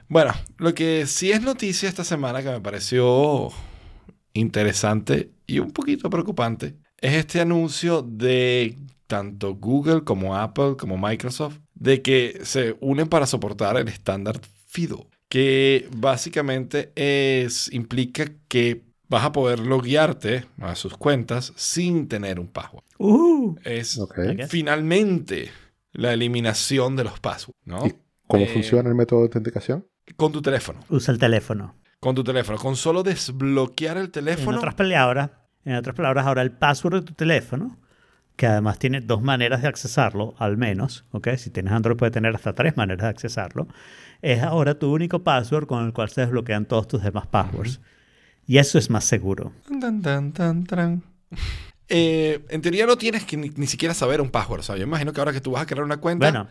[0.09, 3.47] Bueno, lo que sí es noticia esta semana que me pareció
[4.33, 11.57] interesante y un poquito preocupante es este anuncio de tanto Google como Apple como Microsoft
[11.75, 19.25] de que se unen para soportar el estándar FIDO, que básicamente es, implica que vas
[19.25, 22.83] a poder loguearte a sus cuentas sin tener un password.
[22.97, 24.17] Uh, Es Ok.
[24.31, 24.47] Ok.
[24.47, 25.49] finalmente
[25.91, 27.85] la eliminación de los passwords, ¿no?
[27.85, 27.93] ¿Y
[28.27, 29.85] cómo Eh, funciona el método de autenticación?
[30.15, 30.79] Con tu teléfono.
[30.89, 31.75] usa el teléfono.
[32.03, 32.57] Con tu teléfono.
[32.57, 34.57] Con solo desbloquear el En teléfono.
[34.57, 35.29] otras palabras,
[35.63, 37.77] en otras palabras, ahora el password de tu teléfono,
[38.35, 41.29] que además tiene dos maneras de accesarlo, al menos, ¿ok?
[41.37, 43.69] Si tienes Android puede tener hasta tres maneras de accesarlo,
[44.21, 47.79] es ahora tu único password con el cual se desbloquean todos tus demás passwords.
[48.45, 49.53] Y eso es más seguro.
[49.79, 51.03] Tan, tan, tan, tan.
[51.89, 54.61] Eh, en teoría no tienes que ni, ni siquiera saber un password.
[54.61, 56.47] O sea, yo imagino que ahora que tú vas a crear una cuenta Bueno,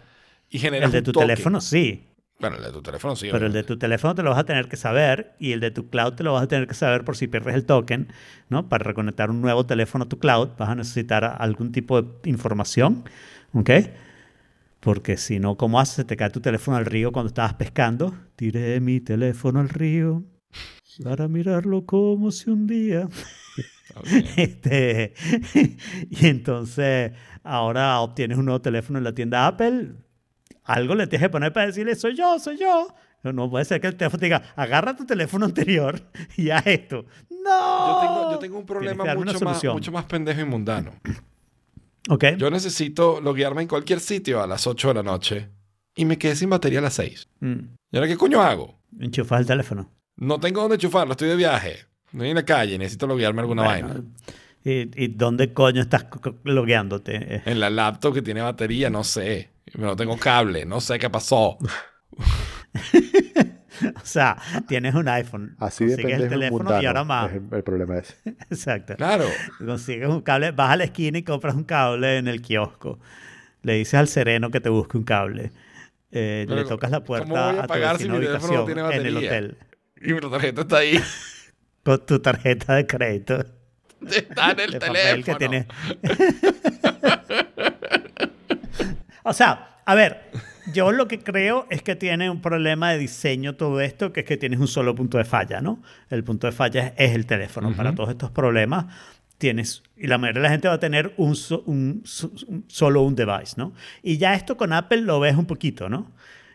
[0.50, 2.06] y generas el de un tu teléfono sí,
[2.42, 3.28] Bueno, el de tu teléfono sí.
[3.30, 3.68] pero el de obviamente.
[3.68, 6.24] tu teléfono te lo vas a tener que saber y el de tu cloud te
[6.24, 8.12] lo vas a tener que saber por si pierdes el token,
[8.48, 8.68] ¿no?
[8.68, 13.04] Para reconectar un nuevo teléfono a tu cloud vas a necesitar algún tipo de información,
[13.54, 13.70] ¿ok?
[14.80, 16.04] Porque si no, ¿cómo haces?
[16.04, 18.12] Te cae tu teléfono al río cuando estabas pescando.
[18.34, 20.24] Tiré mi teléfono al río
[21.04, 23.08] para mirarlo como si un día...
[23.94, 24.06] Ok.
[24.36, 25.14] Este,
[26.10, 27.12] y entonces
[27.44, 29.92] ahora obtienes un nuevo teléfono en la tienda Apple.
[30.64, 32.88] Algo le tienes que poner para decirle, soy yo, soy yo.
[33.22, 36.00] No puede ser que el teléfono te diga, agarra tu teléfono anterior
[36.36, 37.04] y haz esto.
[37.30, 37.86] ¡No!
[37.86, 40.92] Yo tengo, yo tengo un problema mucho más, mucho más pendejo y mundano.
[42.08, 42.24] Ok.
[42.36, 45.50] Yo necesito loguearme en cualquier sitio a las 8 de la noche
[45.94, 47.28] y me quedé sin batería a las 6.
[47.38, 47.58] Mm,
[47.92, 48.80] ¿Y ahora qué coño hago?
[48.98, 49.88] Enchufas el teléfono.
[50.16, 51.76] No tengo dónde enchufarlo, estoy de viaje.
[52.12, 54.04] Estoy en la calle, necesito loguearme alguna Bueno, vaina.
[54.64, 56.06] ¿Y, y dónde coño estás
[56.42, 57.42] logueándote?
[57.48, 59.51] En la laptop que tiene batería, no sé.
[59.74, 61.58] No tengo cable, no sé qué pasó.
[63.96, 64.36] O sea,
[64.68, 65.56] tienes un iPhone.
[65.58, 67.30] Así de consigues el teléfono mundano y ahora más.
[67.32, 68.14] es el, el problema ese.
[68.50, 68.94] Exacto.
[68.96, 69.24] Claro.
[69.64, 73.00] Consigues un cable, vas a la esquina y compras un cable en el kiosco.
[73.62, 75.50] Le dices al sereno que te busque un cable.
[76.12, 78.90] Eh, Pero, le tocas la ¿cómo voy puerta a a tu si mi teléfono no
[78.92, 79.56] en el hotel
[80.00, 81.00] Y mi tarjeta está ahí.
[81.82, 83.44] con tu tarjeta de crédito
[84.06, 84.92] Está en el de teléfono.
[85.02, 85.66] papel que tiene.
[89.24, 90.30] O sea, a ver,
[90.72, 94.26] yo lo que creo es que tiene un problema de diseño todo esto, que es
[94.26, 95.82] que tienes un solo punto de falla, ¿no?
[96.08, 97.74] El punto de falla es, el teléfono.
[97.76, 98.86] Para todos estos problemas
[99.38, 102.64] tienes, y la mayoría de la gente va a tener un, so- un so- un-
[102.68, 103.72] solo un device, ¿no?
[104.02, 106.12] Y ya esto con Apple lo ves un poquito, ¿no?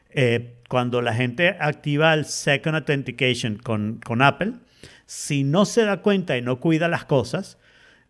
[0.10, 4.54] Eh, cuando la gente activa el Second Authentication con, con Apple,
[5.06, 7.58] si no se da cuenta y no cuida las cosas,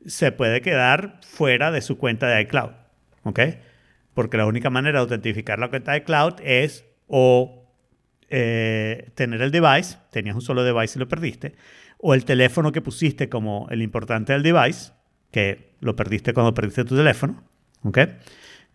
[0.05, 2.69] se puede quedar fuera de su cuenta de iCloud.
[3.23, 3.39] ¿Ok?
[4.17, 7.71] Porque la única manera de autentificar la cuenta de iCloud es o
[8.31, 11.53] eh, tener el device, tenías un solo device y lo perdiste,
[11.99, 14.91] o el teléfono que pusiste como el importante del device,
[15.29, 17.43] que lo perdiste cuando perdiste tu teléfono,
[17.83, 17.99] ¿ok?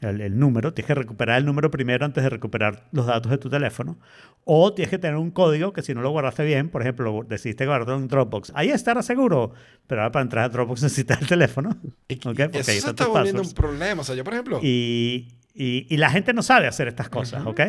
[0.02, 3.38] El, el número, tienes que recuperar el número primero antes de recuperar los datos de
[3.38, 3.98] tu teléfono,
[4.44, 7.22] o tienes que tener un código que si no lo guardaste bien, por ejemplo, lo
[7.22, 9.52] decidiste guardarlo en Dropbox, ahí estará seguro,
[9.86, 11.70] pero ahora para entrar a Dropbox necesitas el teléfono,
[12.08, 12.20] Y- ¿ok?
[12.24, 13.48] y Porque eso se está volviendo passwords.
[13.48, 14.00] un problema.
[14.02, 17.46] O sea, yo, por ejemplo, Y, y- y la gente no sabe hacer estas cosas,
[17.46, 17.60] ¿ok?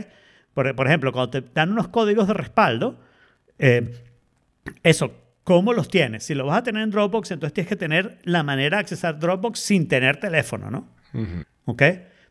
[0.55, 2.99] Por, por ejemplo, cuando te dan unos códigos de respaldo,
[3.60, 3.93] eh,
[4.84, 6.23] eso, ¿cómo los tienes?
[6.23, 9.19] Si lo vas a tener en Dropbox, entonces tienes que tener la manera de accesar
[9.19, 10.88] Dropbox sin tener teléfono, ¿no?
[11.14, 11.43] Ujú.
[11.65, 11.84] ¿Ok?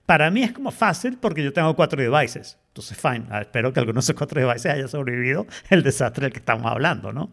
[0.06, 2.58] Para mí es como fácil porque yo tengo cuatro devices.
[2.68, 3.24] Entonces, fine.
[3.30, 6.70] Ah, Espero que alguno de esos cuatro devices haya sobrevivido el desastre del que estamos
[6.70, 7.30] hablando, ¿no?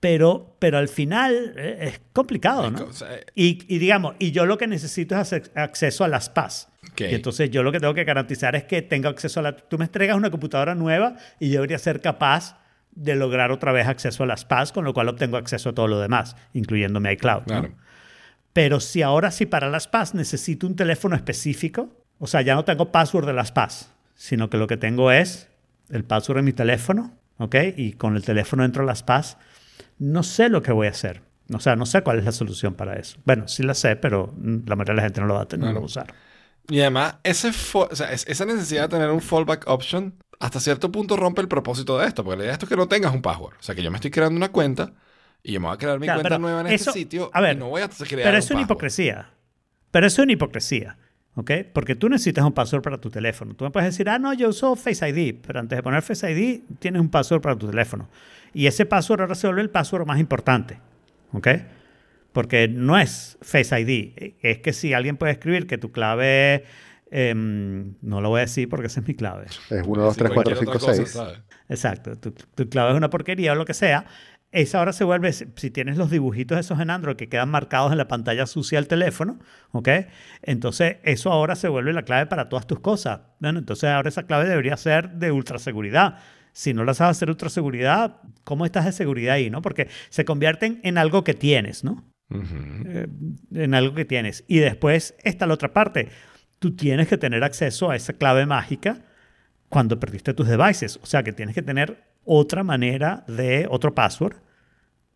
[0.00, 2.86] Pero, pero al final eh, es complicado, ¿no?
[3.06, 6.68] eh, Y, y digamos, y yo lo que necesito es acceso a las PAS.
[6.92, 7.02] Ok.
[7.02, 9.56] Y entonces yo lo que tengo que garantizar es que tenga acceso a la...
[9.56, 12.56] Tú me entregas una computadora nueva y yo debería ser capaz
[12.92, 15.86] de lograr otra vez acceso a las PAS, con lo cual obtengo acceso a todo
[15.86, 17.42] lo demás, incluyendo mi iCloud.
[17.46, 17.68] ¿no?
[18.52, 18.78] Claro.
[18.78, 22.64] Pero si ahora sí para las PAS necesito un teléfono específico, o sea, ya no
[22.64, 25.48] tengo password de las PAS, sino que lo que tengo es
[25.88, 27.56] el password de mi teléfono, ¿ok?
[27.76, 29.38] Y con el teléfono entro a las PAS,
[29.98, 31.22] no sé lo que voy a hacer.
[31.52, 33.18] O sea, no sé cuál es la solución para eso.
[33.24, 34.34] Bueno, sí la sé, pero
[34.66, 36.14] la mayoría de la gente no lo va a tener, va a usar.
[36.68, 41.16] Y además, ese o sea, esa necesidad de tener un fallback option hasta cierto punto
[41.16, 42.22] rompe el propósito de esto.
[42.22, 43.54] Porque la idea de esto es que no tengas un password.
[43.58, 44.92] O sea, que yo me estoy creando una cuenta
[45.42, 47.40] Y yo me voy a crear mi Claro, cuenta nueva en eso- este sitio a
[47.40, 48.60] ver, y no voy a crear Pero un eso es una password.
[48.66, 49.30] hipocresía.
[49.90, 50.96] Pero eso es una hipocresía.
[51.36, 51.50] ¿Ok?
[51.72, 53.54] Porque tú necesitas un password para tu teléfono.
[53.54, 55.36] Tú me puedes decir, ah, no, yo uso Face ID.
[55.46, 58.08] Pero antes de poner Face ID, tienes un password para tu teléfono.
[58.52, 60.78] Y ese password ahora se vuelve el password más importante.
[61.32, 61.48] ¿Ok?
[62.32, 64.34] Porque no es Face ID.
[64.42, 66.64] Es que si alguien puede escribir que tu clave.
[67.12, 69.46] em, no lo voy a decir porque esa es mi clave.
[69.46, 71.10] Es 1, 2, Sí, 3, 4, cualquier 5, otra cosa, 6.
[71.10, 71.40] ¿sabes?
[71.68, 72.16] Exacto.
[72.16, 74.04] Tu, tu clave es una porquería o lo que sea.
[74.52, 77.98] Esa ahora se vuelve, si tienes los dibujitos esos en Android que quedan marcados en
[77.98, 79.38] la pantalla sucia del teléfono,
[79.70, 79.88] ¿ok?
[80.42, 83.20] Entonces eso ahora se vuelve la clave para todas tus cosas.
[83.38, 86.18] Bueno, entonces ahora esa clave debería ser de ultraseguridad.
[86.52, 89.62] Si no la sabes hacer ultraseguridad, ¿cómo estás de seguridad ahí, no?
[89.62, 92.10] Porque se convierten en algo que tienes, ¿no?
[92.32, 93.06] Eh,
[93.54, 94.44] en algo que tienes.
[94.48, 96.08] Y después está la otra parte.
[96.58, 99.04] Tú tienes que tener acceso a esa clave mágica
[99.70, 101.00] cuando perdiste tus devices.
[101.02, 104.36] O sea que tienes que tener otra manera de otro password.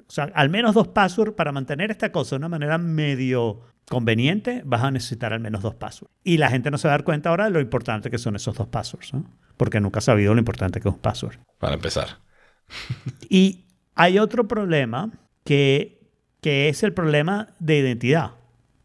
[0.09, 4.62] O sea, al menos dos passwords para mantener esta cosa de una manera medio conveniente,
[4.64, 6.14] vas a necesitar al menos dos passwords.
[6.22, 8.36] Y la gente no se va a dar cuenta ahora de lo importante que son
[8.36, 9.26] esos dos passwords, ¿no?
[9.56, 11.36] Porque nunca ha sabido lo importante que es un password.
[11.59, 12.18] Para empezar.
[13.28, 15.10] Y hay otro problema
[15.44, 16.01] que,
[16.40, 18.32] que es el problema de identidad,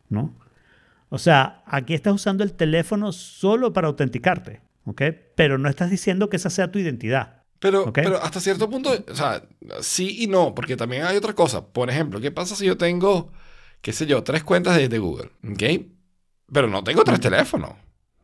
[0.09, 0.35] ¿no?
[1.09, 5.01] O sea, aquí estás usando el teléfono solo para autenticarte, ¿ok?
[5.35, 7.43] Pero no estás diciendo que esa sea tu identidad.
[7.59, 7.91] Pero,
[8.21, 9.43] hasta cierto punto, o sea,
[9.81, 11.67] sí y no, porque también hay otra cosa.
[11.67, 13.33] Por ejemplo, ¿qué pasa si yo tengo,
[13.81, 15.31] qué sé yo, tres cuentas de, de Google?
[15.43, 15.63] ¿Ok?
[16.53, 17.71] Pero no tengo tres teléfonos.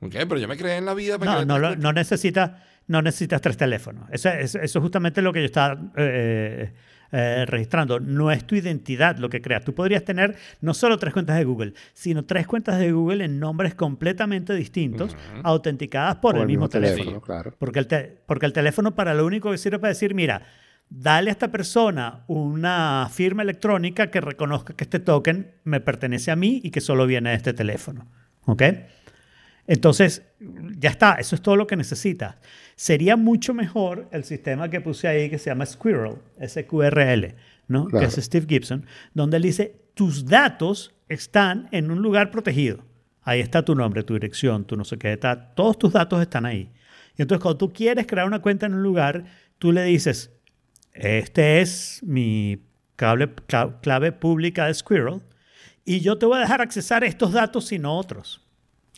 [0.02, 0.11] ¿Ok?
[0.14, 2.52] Pero yo me creé en la vida para No, no, lo- necesitas
[2.88, 4.07] no necesitas tres teléfonos.
[4.11, 6.73] Eso, eso- eso es justamente lo que yo estaba eh,
[7.18, 8.00] eh, registrando.
[8.02, 9.64] No es tu identidad lo que creas.
[9.64, 13.40] Tú podrías tener no solo tres cuentas de Google, sino tres cuentas de Google en
[13.40, 17.22] nombres completamente distintos, autenticadas por, el, mismo, teléfono.
[17.22, 17.56] claro.
[17.58, 20.42] Porque el, te- porque el teléfono para lo único que sirve es para decir, mira,
[20.90, 26.36] dale a esta persona una firma electrónica que reconozca que este token me pertenece a
[26.36, 28.08] mí y que solo viene de este teléfono.
[28.46, 28.62] ¿Ok?
[29.68, 30.22] Entonces,
[30.78, 32.36] ya está, eso es todo lo que necesitas.
[32.76, 37.35] Sería mucho mejor el sistema que puse ahí que se llama Squirrel, SQRL,
[37.68, 37.85] ¿no?
[37.85, 37.99] Claro.
[37.99, 42.84] Que es Steve Gibson, donde él dice, tus datos están en un lugar protegido.
[43.23, 46.45] Ahí está tu nombre, tu dirección, tu no sé qué, está, todos tus datos están
[46.45, 46.69] ahí.
[47.18, 49.26] Y entonces cuando tú quieres crear una cuenta en un lugar,
[49.57, 50.31] tú le dices,
[50.93, 52.60] este es mi
[52.97, 55.22] clave pública de Squirrel
[55.85, 58.41] y yo te voy a dejar accesar estos datos y no otros.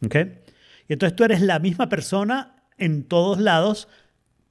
[0.03, 0.15] ¿Ok?
[0.87, 3.87] Y entonces tú eres la misma persona en todos lados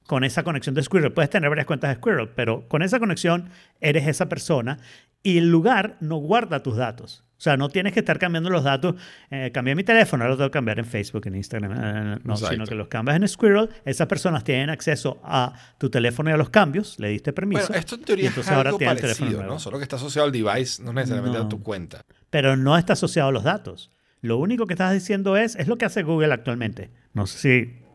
[0.05, 1.11] con esa conexión de Squirrel.
[1.13, 3.49] Puedes tener varias cuentas de Squirrel, pero con esa conexión
[3.81, 4.79] eres esa persona
[5.23, 7.23] y el lugar no guarda tus datos.
[7.37, 8.95] O sea, no tienes que estar cambiando los datos.
[9.29, 11.71] Eh, cambié mi teléfono, ahora lo tengo que cambiar en Facebook, en Instagram.
[11.71, 12.53] eh, no, Exacto.
[12.53, 13.69] sino que los cambias en Squirrel.
[13.85, 16.97] Esas personas tienen acceso a tu teléfono y a los cambios.
[16.99, 17.67] Le diste permiso.
[17.67, 19.53] Bueno, esto en teoría es entonces ahora algo tiene el teléfono parecido.
[19.53, 19.59] ¿no?
[19.59, 21.47] Solo que está asociado al device, no necesariamente a No.
[21.49, 22.01] tu cuenta.
[22.31, 23.91] pero no está asociado a los datos.
[24.21, 26.89] Lo único que estás diciendo es, es lo que hace Google actualmente.
[27.13, 27.86] No sé si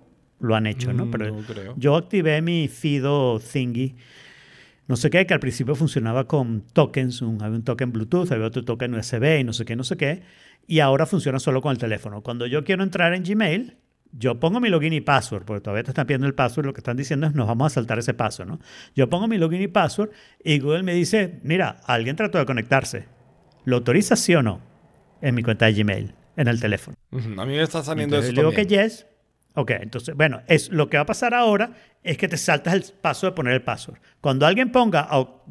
[0.42, 1.06] lo han hecho, ¿no?
[1.06, 1.74] Mm, Pero no creo.
[1.76, 3.94] yo activé mi Fido Thingy,
[4.88, 8.46] no sé qué, que al principio funcionaba con tokens, un, había un token Bluetooth, había
[8.46, 10.22] otro token USB y no sé qué, no sé qué,
[10.66, 12.22] y ahora funciona solo con el teléfono.
[12.22, 13.76] Cuando yo quiero entrar en Gmail,
[14.12, 16.80] yo pongo mi login y password, porque todavía te están pidiendo el password, lo que
[16.80, 18.58] están diciendo es nos vamos a saltar ese paso, ¿no?
[18.94, 20.10] Yo pongo mi login y password
[20.44, 23.06] y Google me dice, mira, alguien trató de conectarse.
[23.64, 24.60] ¿Lo autoriza sí o no?
[25.22, 26.96] En mi cuenta de Gmail, en el teléfono.
[27.12, 29.06] A mí me está saliendo Entonces eso digo que yes.
[29.54, 31.72] Ok, entonces, bueno, es, lo que va a pasar ahora
[32.02, 33.98] es que te saltas el paso de poner el password.
[34.20, 35.42] Cuando alguien ponga au-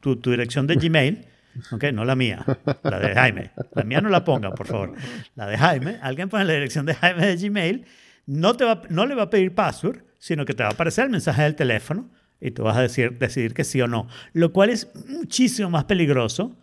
[0.00, 1.24] tu, tu dirección de Gmail,
[1.72, 2.44] ok, no la mía,
[2.82, 4.94] la de Jaime, la mía no la pongan, por favor,
[5.36, 7.84] la de Jaime, alguien pone la dirección de Jaime de Gmail,
[8.26, 11.04] no, te va, no le va a pedir password, sino que te va a aparecer
[11.04, 12.10] el mensaje del teléfono
[12.40, 15.84] y tú vas a decir, decidir que sí o no, lo cual es muchísimo más
[15.84, 16.56] peligroso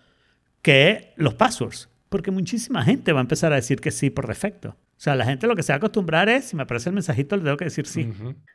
[0.62, 4.76] que los passwords, porque muchísima gente va a empezar a decir que sí por defecto.
[4.98, 6.96] O sea, la gente lo que se va a acostumbrar es, si me aparece el
[6.96, 8.10] mensajito, le tengo que decir sí.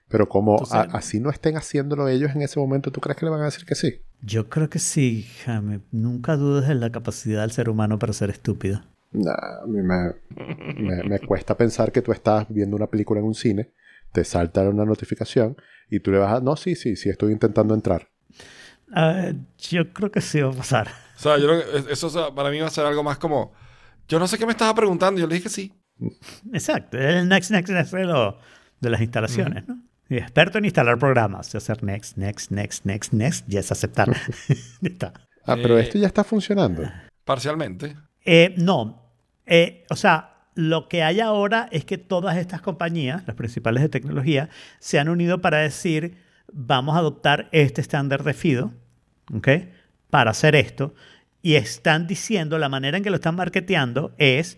[0.09, 3.27] Pero como Entonces- a- así no estén haciéndolo ellos en ese momento, ¿tú crees que
[3.27, 4.01] le van a decir que sí?
[4.23, 5.81] Yo creo que sí, Jaime.
[5.93, 8.83] Nunca dudes en la capacidad del ser humano para ser estúpido.
[9.13, 9.33] Nah,
[9.63, 10.15] a mí me,
[10.77, 13.71] me- me cuesta pensar que tú estás viendo una película en un cine,
[14.13, 15.57] te salta una notificación
[15.91, 16.41] y tú le vas a...
[16.41, 18.09] No, sí, sí, sí, estoy intentando entrar.
[19.59, 20.89] Yo creo que sí va a pasar.
[21.17, 23.19] O sea, yo creo que eso o sea, para mí va a ser algo más
[23.19, 23.53] como,
[24.09, 25.73] yo no sé qué me estaba preguntando, yo le dije que sí.
[26.53, 26.99] Exacto.
[26.99, 28.39] El next, next, next de, lo-
[28.81, 29.79] de las instalaciones, ¿no?
[30.11, 31.55] Y experto en instalar programas.
[31.55, 34.09] Hacer next, next, next, next, next, y es aceptar.
[34.83, 35.13] Está.
[35.45, 36.83] Ah, pero Eh, esto ya está funcionando.
[37.25, 37.97] Parcialmente.
[38.25, 39.13] Eh, no.
[39.47, 43.89] Eh, o sea, lo que hay ahora es que todas estas compañías, las principales de
[43.89, 44.49] tecnología,
[44.79, 46.17] se han unido para decir,
[46.53, 48.73] vamos a adoptar este estándar de FIDO,
[49.35, 49.49] ¿ok?
[50.11, 50.95] para hacer esto
[51.43, 54.57] y están diciendo, la manera en que lo están marketeando es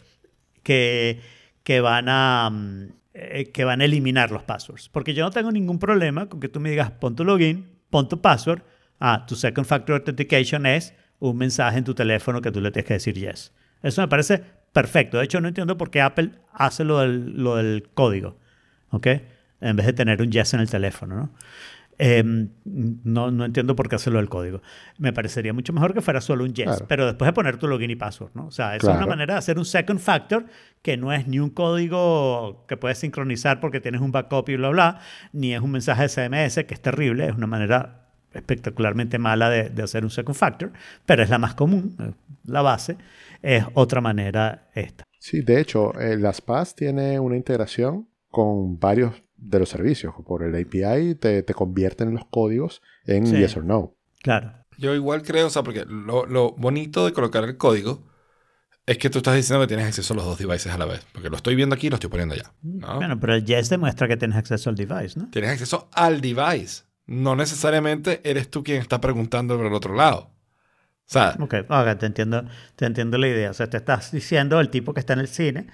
[0.63, 1.21] que,
[1.63, 2.51] que van a...
[2.51, 4.89] mm, eh, que van a eliminar los passwords.
[4.89, 8.09] Porque yo no tengo ningún problema con que tú me digas, pon tu login, pon
[8.09, 8.63] tu password.
[9.01, 12.87] Ah, tu Second Factor Authentication es un mensaje en tu teléfono que tú le tienes
[12.87, 13.53] que decir yes.
[13.83, 14.43] Eso me parece
[14.73, 15.19] perfecto.
[15.19, 18.39] De hecho, no entiendo por qué Apple hace lo del, lo del código,
[18.91, 19.07] ¿ok?
[19.61, 21.35] En vez de tener un yes en el teléfono, ¿no?
[22.03, 24.63] Eh, no, no entiendo por qué hace lo del código.
[24.99, 26.87] Me parecería mucho mejor que fuera solo un yes, Claro.
[26.89, 28.47] pero después de poner tu login y password, ¿no?
[28.47, 30.47] O sea, es una manera de hacer un second factor
[30.81, 34.71] que no es ni un código que puedes sincronizar porque tienes un backup y bla,
[34.71, 35.01] bla,
[35.35, 39.69] ni es un mensaje de SMS, que es terrible, es una manera espectacularmente mala de,
[39.71, 40.73] de hacer un second factor,
[41.05, 41.97] pero es la más común,
[42.45, 42.97] la base,
[43.43, 45.05] es otra manera esta.
[45.19, 50.15] Sí, de hecho, eh, las PAS tiene una integración con varios de los servicios.
[50.27, 53.37] Por el API te, te convierten los códigos en Sí.
[53.37, 53.95] yes or no.
[54.23, 54.53] Claro.
[54.79, 58.07] Yo igual creo, o sea, porque lo, lo bonito de colocar el código
[58.87, 61.07] es que tú estás diciendo que tienes acceso a los dos devices a la vez.
[61.13, 62.53] Porque lo estoy viendo aquí y lo estoy poniendo allá.
[62.63, 62.97] ¿no?
[62.97, 65.29] Bueno, pero el yes demuestra que tienes acceso al device, ¿no?
[65.31, 66.85] Tienes acceso al device.
[67.07, 70.31] No necesariamente eres tú quien está preguntando por el otro lado.
[70.33, 72.45] O sea, Ok, ok, te entiendo,
[72.77, 73.51] te entiendo la idea.
[73.51, 75.67] O sea, te estás diciendo el tipo que está en el cine,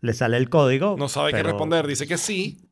[0.00, 0.96] le sale el código.
[0.98, 2.69] no sabe qué responder, dice que sí.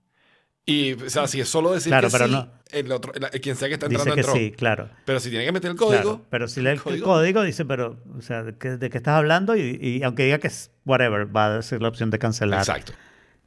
[0.70, 2.48] Y, o sea, si es solo decir Claro, que pero sí, no.
[2.72, 4.34] el otro, el- quien sea que está Dice entrando que entró.
[4.34, 4.90] sí, claro.
[5.06, 5.92] Pero si tiene que meter el claro.
[6.02, 7.04] código, Pero si lee el código.
[7.06, 9.56] código, dice, pero, o sea, ¿de qué, de qué estás hablando?
[9.56, 12.58] Y, y aunque diga que es whatever, va a decir la opción de cancelar.
[12.60, 12.92] exacto.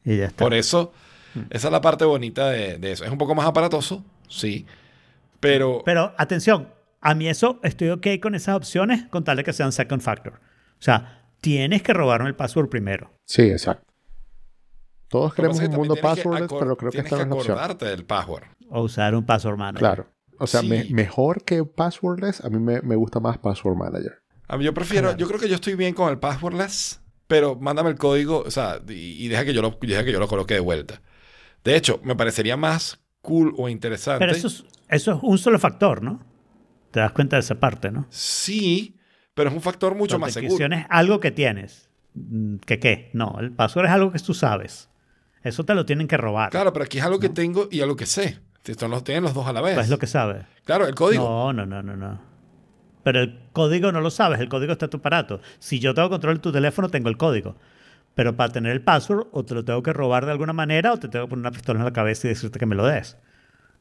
[0.03, 0.43] Y ya está.
[0.43, 0.93] Por eso,
[1.51, 3.05] esa es la parte bonita de, de eso.
[3.05, 4.65] Es un poco más aparatoso, sí.
[5.39, 6.69] Pero, Pero atención,
[7.01, 10.33] a mí eso estoy ok con esas opciones con tal de que sean second factor.
[10.33, 13.11] O sea, tienes que robarme el password primero.
[13.25, 13.90] Sí, exacto.
[15.11, 17.27] Todos que queremos es un que mundo que acor- pero creo que esta no es
[17.29, 17.57] la opción.
[17.57, 18.43] acordarte del password.
[18.69, 19.79] O usar un password manager.
[19.79, 20.07] Claro.
[20.39, 24.23] O sea, me- mejor que passwordless, a mí me, me gusta más Password Manager.
[24.47, 25.17] A mí yo prefiero, Claro.
[25.19, 28.81] yo creo que yo estoy bien con el passwordless, pero mándame el código, o sea,
[28.87, 31.01] y, y deja que yo lo, deja que yo lo coloque de vuelta.
[31.63, 34.17] De hecho, me parecería más cool o interesante.
[34.19, 36.21] Pero eso es, eso es un solo factor, ¿no?
[36.89, 38.07] Te das cuenta de esa parte, ¿no?
[38.09, 38.97] Sí,
[39.35, 40.53] pero es un factor mucho La más seguro.
[40.53, 41.89] autenticación es algo que tienes.
[42.15, 43.11] Mm, ¿Que qué?
[43.13, 44.89] No, el password es algo que tú sabes.
[45.43, 46.51] Eso te lo tienen que robar.
[46.51, 48.39] Claro, pero aquí es algo que tengo y algo que sé.
[48.65, 49.73] Esto los tienen los dos a la vez.
[49.73, 50.45] Pues es lo que sabes.
[50.65, 51.23] Claro, el código.
[51.23, 52.19] No, no, no, no, no.
[53.03, 55.41] Pero el código no lo sabes, el código está en tu aparato.
[55.57, 57.55] Si yo tengo control de tu teléfono, tengo el código.
[58.13, 60.97] Pero para tener el password, o te lo tengo que robar de alguna manera, o
[60.97, 63.17] te tengo que poner una pistola en la cabeza y decirte que me lo des.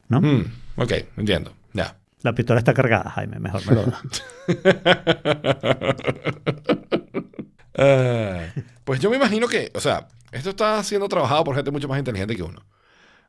[0.07, 0.21] ¿No?
[0.21, 0.45] Mm,
[0.77, 1.53] ok, entiendo.
[1.73, 1.97] Ya.
[2.23, 4.01] La pistola está cargada, Jaime, mejor me lo das.
[7.73, 8.51] Eh,
[8.83, 11.99] pues yo me imagino que, o sea, esto está siendo trabajado por gente mucho más
[11.99, 12.65] inteligente que uno.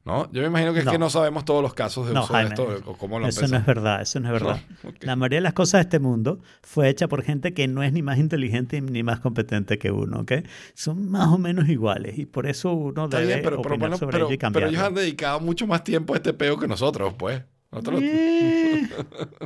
[0.05, 0.29] ¿No?
[0.33, 0.91] Yo me imagino que es No.
[0.91, 3.29] que no sabemos todos los casos de No, uso Jaime, de esto o cómo lo
[3.29, 4.61] Eso no es verdad, eso no es verdad.
[4.83, 4.91] No.
[5.01, 7.93] La mayoría de las cosas de este mundo fue hecha por gente que no es
[7.93, 10.33] ni más inteligente ni más competente que uno, ¿ok?
[10.75, 13.79] Son más o menos iguales y por eso uno Está debe bien, pero, pero, opinar
[13.91, 16.59] bueno, sobre pero- ello y pero ellos han dedicado mucho más tiempo a este peo
[16.59, 17.41] que nosotros, pues.
[17.71, 18.89] Nosotros- Eh,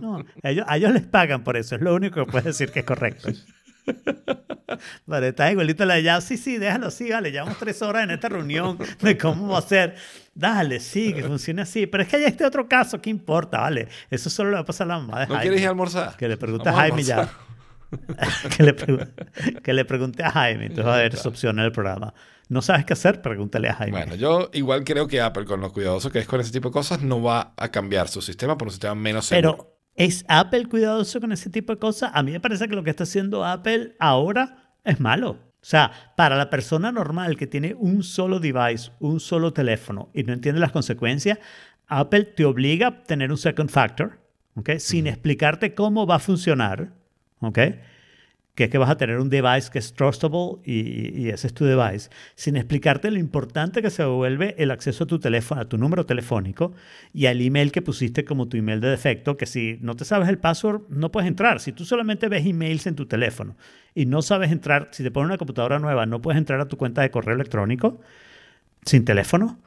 [0.01, 2.71] no, a ellos, a ellos les pagan por eso, es lo único que puedes decir
[2.73, 3.29] que es correcto.
[5.07, 8.11] Vale, está igualito la de ya, sí, sí, déjalo así, vale, llevamos tres horas en
[8.11, 9.95] esta reunión de cómo hacer.
[10.35, 11.87] Dale, sí, que funcione así.
[11.87, 13.61] Pero es que hay este otro caso, ¿qué importa?
[13.61, 15.43] Vale, eso solo le va a pasar a la mamá de ¿No Jaime.
[15.43, 16.17] quieres ir a almorzar?
[16.17, 17.31] Que le pregunte a Jaime ya.
[18.57, 18.75] que, le
[19.63, 20.67] que le pregunte a Jaime.
[20.67, 22.13] Entonces va a haber esa opción en el programa.
[22.49, 23.23] ¿No sabes qué hacer?
[23.23, 23.97] Pregúntale a Jaime.
[23.97, 26.73] Bueno, yo igual creo que Apple, con lo cuidadoso que es con ese tipo de
[26.73, 29.57] cosas, no va a cambiar su sistema por un sistema menos seguro.
[29.57, 32.11] Pero ¿es Apple cuidadoso con ese tipo de cosas?
[32.15, 35.31] A mí me parece que lo que está haciendo Apple ahora es malo.
[35.31, 40.23] O sea, para la persona normal que tiene un solo device, un solo teléfono y
[40.23, 41.39] no entiende las consecuencias,
[41.89, 44.21] Apple te obliga a tener un second factor,
[44.55, 44.71] ¿ok?
[44.79, 46.93] Sin explicarte cómo va a funcionar,
[47.41, 47.59] ¿ok?
[48.57, 51.55] Que es que vas a tener un device que es trustable y, y ese es
[51.55, 55.67] tu device, sin explicarte lo importante que se vuelve el acceso a tu teléfono, a
[55.67, 56.73] tu número telefónico
[57.13, 60.29] y al email que pusiste como tu email de defecto, que si no te sabes
[60.31, 61.61] el password no puedes entrar.
[61.61, 63.57] Si tú solamente ves emails en tu teléfono
[63.95, 66.79] y no sabes entrar, si te pones una computadora nueva, no puedes entrar a tu
[66.79, 68.01] cuenta de correo electrónico
[68.87, 69.61] sin teléfono,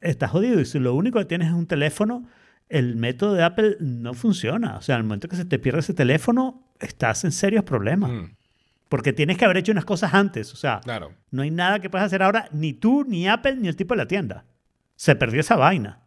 [0.00, 0.60] estás jodido.
[0.60, 2.26] Y si lo único que tienes es un teléfono,
[2.68, 4.76] el método de Apple no funciona.
[4.76, 8.10] O sea, al momento que se te pierde ese teléfono, estás en serios problemas.
[8.10, 8.34] Mm,
[8.88, 10.52] Porque tienes que haber hecho unas cosas antes.
[10.52, 11.12] O sea, claro.
[11.30, 13.98] no hay nada que puedas hacer ahora, ni tú, ni Apple, ni el tipo de
[13.98, 14.44] la tienda.
[14.96, 16.00] Se perdió esa vaina.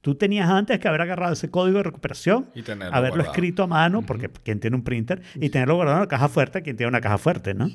[0.00, 3.20] Tú tenías antes que haber agarrado ese código de recuperación, Y haberlo guardado.
[3.22, 6.62] escrito a mano, porque quien tiene un printer, y tenerlo guardado en una caja fuerte,
[6.62, 7.66] quien tiene una caja fuerte, ¿no?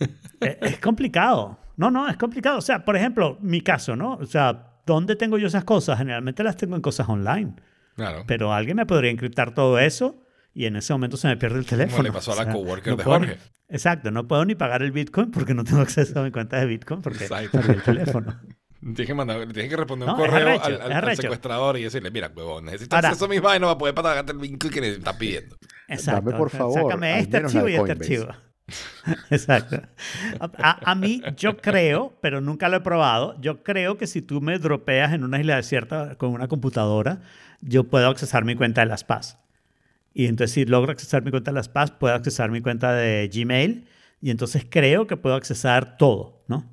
[0.60, 1.58] es complicado.
[1.76, 2.58] No, no, es complicado.
[2.58, 4.14] O sea, por ejemplo, mi caso, ¿no?
[4.14, 5.98] O sea, ¿dónde tengo yo esas cosas?
[5.98, 7.54] Generalmente las tengo en cosas online.
[7.96, 8.24] Claro.
[8.26, 10.22] Pero alguien me podría encriptar todo eso
[10.54, 11.96] y en ese momento se me pierde el teléfono.
[11.96, 13.38] Como le pasó a la O sea, coworker de puedo Jorge.
[13.68, 16.66] exacto, no puedo ni pagar el Bitcoin porque no tengo acceso a mi cuenta de
[16.66, 17.58] Bitcoin porque Exacto.
[17.60, 18.40] perdí el teléfono.
[18.80, 21.20] Tienes que, mandar, tienes que responder un No, es correo arrecho, al, al- al arrecho.
[21.20, 24.38] secuestrador y decirle, mira, huevón, necesito Ahora- acceso a mis vainas para poder pagarte el
[24.38, 25.56] Bitcoin que me estás pidiendo.
[25.86, 26.34] Exacto.
[26.34, 28.28] por favor, Sácame este archivo y este archivo.
[29.30, 29.80] Exacto.
[30.40, 34.58] A, mí, yo creo, pero nunca lo he probado, yo creo que si tú me
[34.58, 37.20] dropeas en una isla desierta con una computadora,
[37.60, 39.38] yo puedo accesar mi cuenta de las Paz.
[40.12, 43.30] Y entonces si logro accesar mi cuenta de las Paz, puedo accesar mi cuenta de
[43.32, 43.86] Gmail
[44.20, 46.70] y entonces creo que puedo accesar todo, ¿no?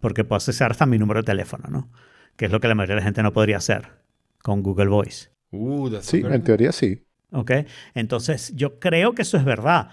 [0.00, 1.90] Porque puedo accesar hasta mi número de teléfono, ¿no?
[2.36, 3.88] Que es lo que la mayoría de la gente no podría hacer
[4.42, 5.30] con Google Voice.
[5.50, 7.04] Uh, Sí, en teoría sí.
[7.30, 7.50] ¿Ok?
[7.94, 9.90] Entonces, yo creo que eso es verdad,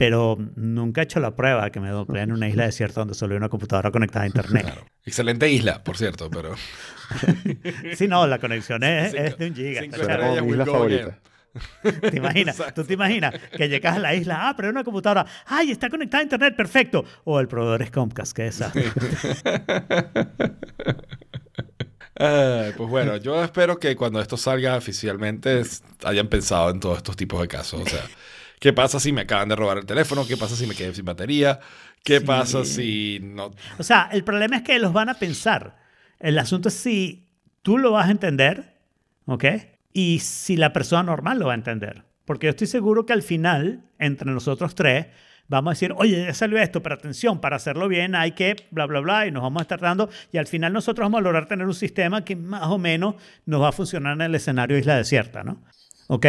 [0.00, 3.34] pero nunca he hecho la prueba que me doble en una isla desierta donde solo
[3.34, 4.62] hay una computadora conectada a internet.
[4.62, 4.86] Claro.
[5.04, 6.54] Excelente isla, por cierto, pero...
[7.96, 9.82] Sí, no, la conexión es, Cinco- es de un giga.
[9.82, 10.46] cinco estrellas.
[10.46, 11.18] isla favorita.
[12.10, 12.58] ¿Te imaginas?
[12.58, 12.80] Exacto.
[12.80, 15.90] Tú te imaginas que llegas a la isla, ah, pero hay una computadora, ay, está
[15.90, 17.04] conectada a internet, perfecto.
[17.24, 18.72] O el proveedor es Comcast, que esa.
[22.16, 25.60] Ay, pues bueno, yo espero que cuando esto salga oficialmente
[26.04, 27.82] hayan pensado en todos estos tipos de casos.
[27.82, 28.00] O sea,
[28.60, 30.24] ¿qué pasa si me acaban de robar el teléfono?
[30.24, 31.58] ¿Qué pasa si me quedé sin batería?
[32.04, 33.50] ¿Qué pasa si no?
[33.78, 35.76] O sea, el problema es que los van a pensar.
[36.20, 37.26] El asunto es si
[37.62, 38.78] tú lo vas a entender,
[39.24, 39.44] ¿ok?
[39.92, 42.04] Y si la persona normal lo va a entender.
[42.24, 45.06] Porque yo estoy seguro que al final, entre nosotros tres,
[45.48, 48.86] vamos a decir, oye, ya salió esto, pero atención, para hacerlo bien hay que bla,
[48.86, 51.46] bla, bla, y nos vamos a estar dando, y al final nosotros vamos a lograr
[51.46, 53.16] tener un sistema que más o menos
[53.46, 55.60] nos va a funcionar en el escenario isla desierta, ¿no?
[56.06, 56.26] ¿Ok?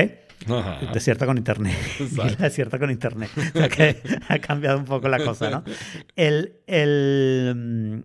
[0.49, 0.91] Ajá.
[0.93, 1.77] Desierta con internet.
[1.99, 3.29] Isla desierta con internet.
[3.35, 5.63] O sea que ha cambiado un poco la cosa, ¿no?
[6.15, 7.99] El, el, mm,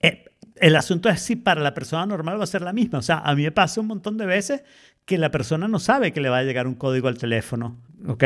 [0.00, 0.24] eh,
[0.56, 2.98] el asunto es si para la persona normal va a ser la misma.
[2.98, 4.62] O sea, a mí me pasa un montón de veces
[5.04, 8.24] que la persona no sabe que le va a llegar un código al teléfono, ¿ok?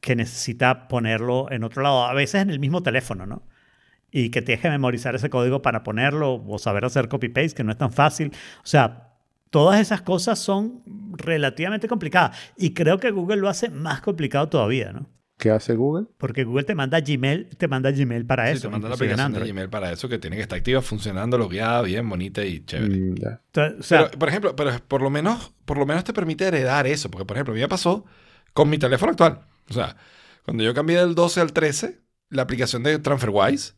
[0.00, 3.42] Que necesita ponerlo en otro lado, a veces en el mismo teléfono, ¿no?
[4.10, 7.70] Y que tienes que memorizar ese código para ponerlo o saber hacer copy-paste, que no
[7.70, 8.32] es tan fácil.
[8.64, 9.05] O sea,
[9.50, 10.82] todas esas cosas son
[11.16, 12.36] relativamente complicadas.
[12.56, 15.06] Y creo que Google lo hace más complicado todavía, ¿no?
[15.38, 16.06] ¿Qué hace Google?
[16.16, 18.68] Porque Google te manda Gmail, te manda Gmail para Sí, eso.
[18.68, 19.40] te manda la aplicación de.
[19.52, 22.96] Gmail para eso que tiene que estar activa, funcionando, logueada, bien, bonita y chévere.
[22.96, 23.40] Mm, ya.
[23.46, 26.46] Entonces, o sea, pero, por ejemplo, pero por lo menos, por lo menos te permite
[26.46, 28.06] heredar eso, porque por ejemplo, a mí me pasó
[28.54, 29.40] con mi teléfono actual.
[29.68, 29.96] O sea,
[30.46, 32.00] cuando yo cambié del 12 al 13,
[32.30, 33.74] la aplicación de TransferWise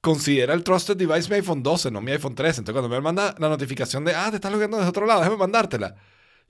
[0.00, 2.60] considera el Trusted Device mi iPhone 12, no mi iPhone 13.
[2.60, 5.36] Entonces, cuando me manda la notificación de, ah, te estás logueando desde otro lado, déjame
[5.36, 5.94] mandártela.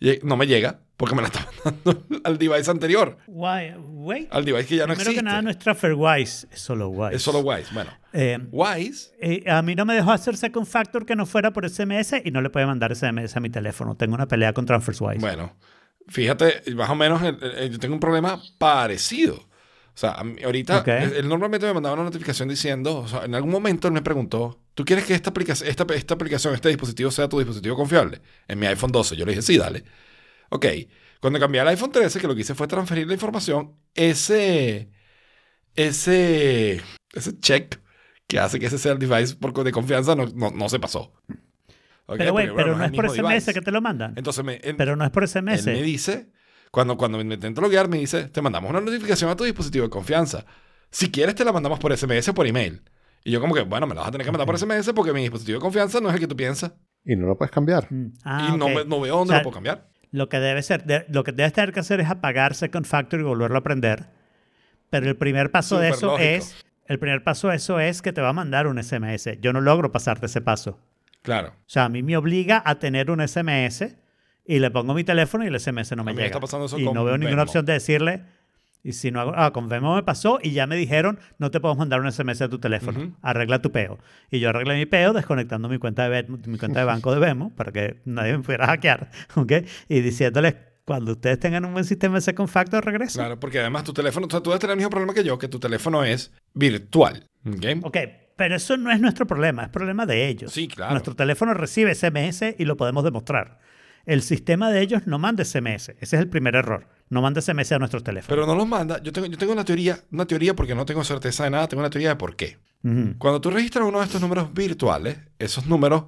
[0.03, 4.29] Y no me llega, porque me la está mandando al device anterior, why- wait.
[4.33, 5.17] al device que ya no Primero existe.
[5.17, 7.17] que nada, no es TransferWise, es solo Wise.
[7.17, 7.69] Es solo Wise.
[7.75, 11.53] Bueno, Eh, Wise eh, a mí no me dejó hacer Second Factor que no fuera
[11.53, 13.95] por SMS y no le puede mandar SMS a mi teléfono.
[13.95, 15.19] Tengo una pelea con TransferWise.
[15.21, 15.55] Bueno,
[16.09, 19.50] fíjate, más o menos el- el- yo tengo un problema parecido.
[20.01, 20.89] O sea, ahorita, Ok.
[20.89, 24.01] él, él normalmente me mandaba una notificación diciendo, o sea, en algún momento él me
[24.01, 28.23] preguntó, ¿tú quieres que esta, aplicación, esta, esta aplicación, este dispositivo sea tu dispositivo confiable?
[28.49, 29.15] En mi iPhone 12.
[29.15, 29.85] Yo le dije, sí, dale.
[30.49, 30.65] Ok.
[31.21, 34.89] Cuando cambié al iPhone 13, que lo que hice fue transferir la información, ese,
[35.77, 36.81] ese,
[37.13, 37.79] ese check
[38.27, 41.13] que hace que ese sea el device por, de confianza no, no, no se pasó.
[42.07, 43.53] Pero, güey, pero bueno, no es por SMS device.
[43.53, 44.15] que te lo mandan.
[44.17, 45.67] Entonces, me, pero no es por él SMS.
[45.67, 46.31] me dice,
[46.71, 49.91] cuando, cuando me intento loguear, me dice, te mandamos una notificación a tu dispositivo de
[49.91, 50.45] confianza.
[50.91, 52.83] Si quieres, te la mandamos por SMS o por email.
[53.25, 55.13] Y yo como que, bueno, me la vas a tener que mandar por SMS porque
[55.13, 56.73] mi dispositivo de confianza no es el que tú piensas.
[57.05, 57.87] Y no lo puedes cambiar.
[57.93, 58.13] Mm.
[58.25, 59.89] Ah, y no, me- no veo dónde O sea, lo puedo cambiar.
[60.13, 63.21] Lo que debe ser, de- lo que debes tener que hacer es apagar Second Factor
[63.21, 64.07] y volverlo a aprender.
[64.91, 66.29] Pero el primer paso de Súper eso lógico.
[66.29, 69.39] es, el primer paso de eso es que te va a mandar un SMS.
[69.41, 70.79] Yo no logro pasarte ese paso.
[71.23, 71.51] Claro.
[71.51, 73.97] O sea, a mí me obliga a tener un SMS
[74.55, 76.27] y le pongo mi teléfono y el SMS no me llega.
[76.27, 77.43] está pasando eso y con no veo ninguna Venmo.
[77.43, 78.23] opción de decirle,
[78.83, 81.61] y si no hago, ah, con Venmo me pasó y ya me dijeron, no te
[81.61, 83.99] podemos mandar un SMS a tu teléfono, arregla tu peo.
[84.31, 87.21] Y yo arreglé mi peo desconectando mi cuenta de, Venmo- mi cuenta de banco de
[87.21, 89.53] Venmo para que nadie me pudiera hackear, ¿ok?
[89.89, 90.55] Y diciéndoles,
[90.85, 93.19] cuando ustedes tengan un buen sistema de Second Factor, regreso.
[93.21, 95.39] Claro, porque además tu teléfono, o sea, tú debes tener el mismo problema que yo,
[95.39, 97.25] que tu teléfono es virtual.
[97.47, 97.67] ¿ok?
[97.85, 97.97] Ok,
[98.37, 100.53] pero eso no es nuestro problema, es problema de ellos.
[100.53, 100.93] Sí, claro.
[100.93, 103.59] Nuestro teléfono recibe SMS y lo podemos demostrar.
[104.07, 105.91] El sistema de ellos no manda SMS.
[105.91, 106.87] Ese es el primer error.
[107.09, 108.29] No manda SMS a nuestros teléfonos.
[108.29, 109.03] Pero no los manda.
[109.03, 111.81] Yo tengo, yo tengo una teoría, una teoría porque no tengo certeza de nada, tengo
[111.81, 112.59] una teoría de por qué.
[113.19, 116.05] Cuando tú registras uno de estos números virtuales, esos números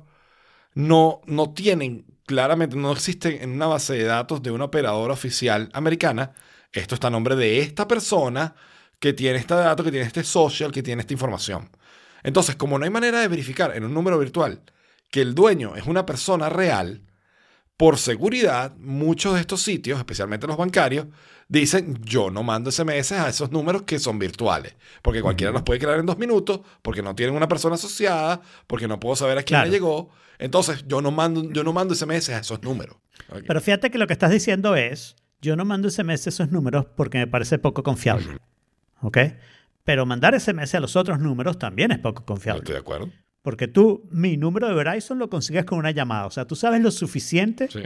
[0.75, 5.69] no, no tienen, claramente, no existen en una base de datos de una operadora oficial
[5.75, 6.33] americana.
[6.73, 8.55] Esto está a nombre de esta persona
[8.99, 11.69] que tiene este dato, que tiene este social, que tiene esta información.
[12.23, 14.63] Entonces, como no hay manera de verificar en un número virtual
[15.11, 17.03] que el dueño es una persona real,
[17.77, 21.07] por seguridad, muchos de estos sitios, especialmente los bancarios,
[21.49, 25.81] dicen yo no mando SMS a esos números que son virtuales, porque cualquiera los puede
[25.81, 29.43] crear en dos minutos, porque no tienen una persona asociada, porque no puedo saber a
[29.43, 29.67] quién Claro.
[29.71, 30.11] le llegó.
[30.39, 32.97] Entonces yo no mando, yo no mando SMS a esos números.
[33.47, 36.87] Pero fíjate que lo que estás diciendo es, yo no mando SMS a esos números
[36.97, 38.39] porque me parece poco confiable.
[39.01, 39.19] ¿Ok?
[39.85, 42.61] Pero mandar SMS a los otros números también es poco confiable.
[42.61, 43.11] estoy de acuerdo.
[43.43, 46.27] Porque tú, mi número de Verizon lo consigues con una llamada.
[46.27, 47.83] O sea, tú sabes lo suficiente, Sí.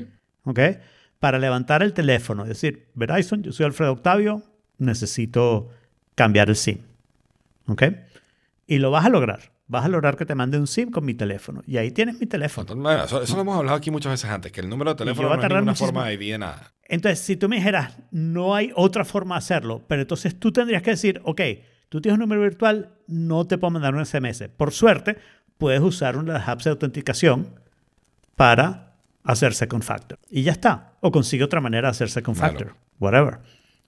[1.18, 4.42] Para levantar el teléfono y decir, Verizon, yo soy Alfredo Octavio,
[4.78, 5.70] necesito
[6.14, 6.78] cambiar el SIM.
[7.66, 7.82] ¿Ok?
[8.66, 9.52] Y lo vas a lograr.
[9.68, 11.62] Vas a lograr que te mande un SIM con mi teléfono.
[11.66, 12.70] Y ahí tienes mi teléfono.
[12.72, 15.28] Entonces, eso, eso lo hemos hablado aquí muchas veces antes, que el número de teléfono
[15.28, 15.86] no es ninguna muchísimo.
[15.88, 16.72] forma de ID de nada.
[16.84, 20.82] Entonces, si tú me dijeras, no hay otra forma de hacerlo, pero entonces tú tendrías
[20.82, 21.40] que decir, ok,
[21.88, 24.48] tú tienes un número virtual, no te puedo mandar un SMS.
[24.56, 25.16] Por suerte,
[25.58, 27.48] puedes usar una de las apps de autenticación
[28.34, 30.18] para hacer second factor.
[30.30, 30.92] Y ya está.
[31.00, 32.52] O consigue otra manera de hacer second Claro.
[32.58, 32.76] factor.
[33.00, 33.38] Whatever.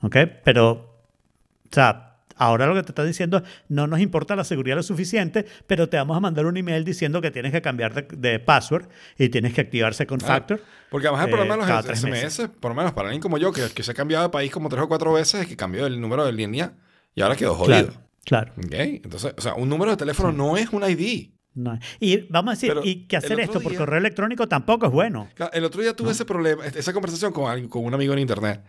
[0.00, 0.16] ¿Ok?
[0.44, 4.76] Pero, o sea, ahora lo que te está diciendo es, no nos importa la seguridad
[4.76, 8.16] lo suficiente, pero te vamos a mandar un email diciendo que tienes que cambiar de,
[8.16, 8.88] de password
[9.18, 10.34] y tienes que activar second Claro.
[10.34, 10.62] factor.
[10.90, 12.48] Porque además el problema de los SMS, meses.
[12.60, 14.68] por lo menos para alguien como yo, que, que se ha cambiado de país como
[14.68, 16.72] tres o cuatro veces, es que cambió el número de línea
[17.14, 17.88] y ahora quedó jodido.
[18.24, 18.52] Claro, claro.
[18.56, 18.72] ¿Ok?
[19.04, 21.30] Entonces, o sea, un número de teléfono no es un ID.
[21.54, 21.78] No.
[21.98, 24.92] Y vamos a decir, Pero y que hacer esto por día- correo electrónico tampoco es
[24.92, 25.28] bueno.
[25.52, 28.62] El otro día tuve ese problema, esa conversación con, alguien- con un amigo en internet.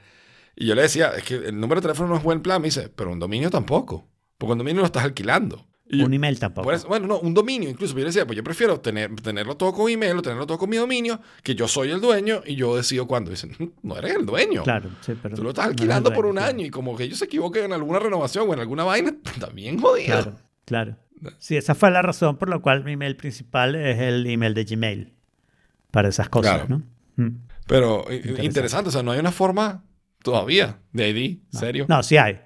[0.55, 2.61] Y yo le decía, es que el número de teléfono no es buen plan.
[2.61, 4.07] Me dice, pero un dominio tampoco.
[4.37, 5.65] Porque un dominio lo estás alquilando.
[5.91, 6.65] Y un email tampoco.
[6.65, 7.93] por eso- bueno, no, un dominio incluso.
[7.93, 10.69] Yo le decía, pues yo prefiero tener, tenerlo todo con email o tenerlo todo con
[10.69, 13.31] mi dominio, que yo soy el dueño y yo decido cuándo.
[13.31, 14.63] Dicen, no eres el dueño.
[14.63, 17.17] claro, sí, pero Tú lo estás no alquilando por un año y como que ellos
[17.19, 20.05] se equivoquen en alguna renovación o en alguna vaina, también jodido.
[20.07, 20.35] Claro,
[20.65, 20.95] claro.
[21.37, 24.63] Sí, esa fue la razón por la cual mi email principal es el email de
[24.65, 25.13] Gmail.
[25.91, 26.67] Para esas cosas, Claro.
[26.69, 26.83] ¿no?
[27.25, 27.41] Mm.
[27.67, 28.45] Pero eh, Interesante.
[28.45, 28.89] interesante.
[28.89, 29.83] o sea, no hay una forma
[30.23, 31.85] todavía de ID, serio.
[31.89, 32.39] No, sí hay.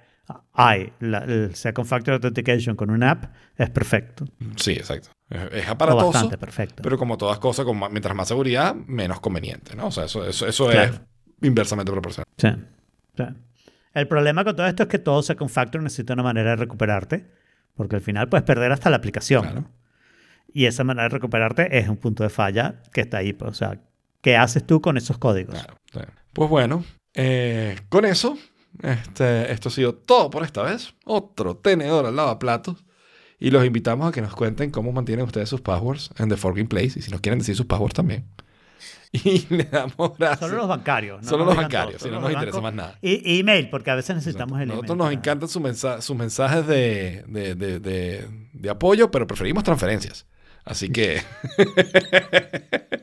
[0.52, 0.92] Hay.
[1.00, 3.24] La- el Second Factor Authentication con una app
[3.56, 4.24] es perfecto.
[4.56, 5.10] Sí, exacto.
[5.28, 6.82] Es, O aparatoso, bastante perfecto.
[6.82, 9.86] pero como todas cosas, con mientras más seguridad, menos conveniente, ¿no?
[9.88, 10.94] O sea, eso, eso, eso Claro.
[10.94, 11.00] es
[11.42, 12.26] inversamente proporcional.
[12.38, 12.48] Sí,
[13.16, 13.24] sí.
[13.94, 17.30] El problema con todo esto es que todo Second Factor necesita una manera de recuperarte,
[17.74, 19.42] porque al final puedes perder hasta la aplicación.
[19.42, 19.60] Claro.
[19.62, 19.70] ¿no?
[20.52, 23.32] Y esa manera de recuperarte es un punto de falla que está ahí.
[23.32, 23.80] pues, O sea,
[24.20, 25.56] ¿qué haces tú con esos códigos?
[25.90, 26.12] Claro.
[26.32, 26.84] Pues bueno,
[27.14, 28.38] eh, con eso,
[28.82, 30.94] este, esto ha sido todo por esta vez.
[31.04, 32.84] Otro tenedor al lavaplatos.
[33.40, 36.68] Y los invitamos a que nos cuenten cómo mantienen ustedes sus passwords en The Forking
[36.68, 36.98] Place.
[36.98, 38.24] Y si nos quieren decir sus passwords también.
[39.12, 40.40] Y le damos gracias.
[40.40, 41.22] Solo los bancarios.
[41.22, 42.98] no Solo nos los bancarios, si no nos interesa más nada.
[43.00, 44.98] Y email, porque a veces necesitamos el Nosotros email.
[44.98, 50.26] nos para- encantan sus mensajes de- de- de- de apoyo, pero preferimos transferencias.
[50.64, 51.20] Así que,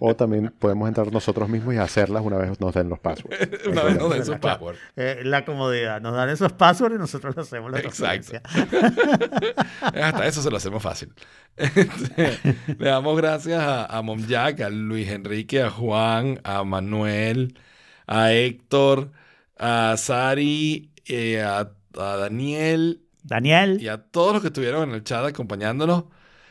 [0.00, 3.36] O también podemos entrar nosotros mismos y hacerlas una vez nos den los passwords.
[3.66, 4.78] una vez nos den sus passwords.
[4.96, 6.00] Eh, la comodidad.
[6.00, 8.38] Nos dan esos passwords y nosotros lo hacemos la Exacto.
[9.82, 11.12] Hasta eso se lo hacemos fácil.
[11.56, 12.38] Este,
[12.78, 17.58] le damos gracias a, a Mom Jack, a Luis Enrique, a Juan, a Manuel,
[18.06, 19.10] a Héctor,
[19.56, 23.82] a Sari, eh, a, a Daniel Daniel.
[23.82, 26.04] y a todos los que estuvieron en el chat acompañándonos.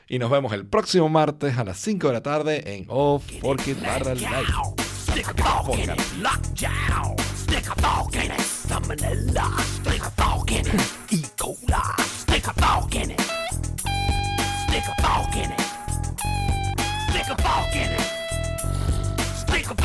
[0.10, 3.82] Y nos vemos el próximo martes a las 5 de la tarde en Off Forkit
[3.82, 4.48] barra Live.
[4.94, 5.90] Stick fork it.
[19.40, 19.76] Stick a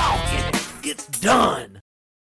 [0.85, 1.82] It's done.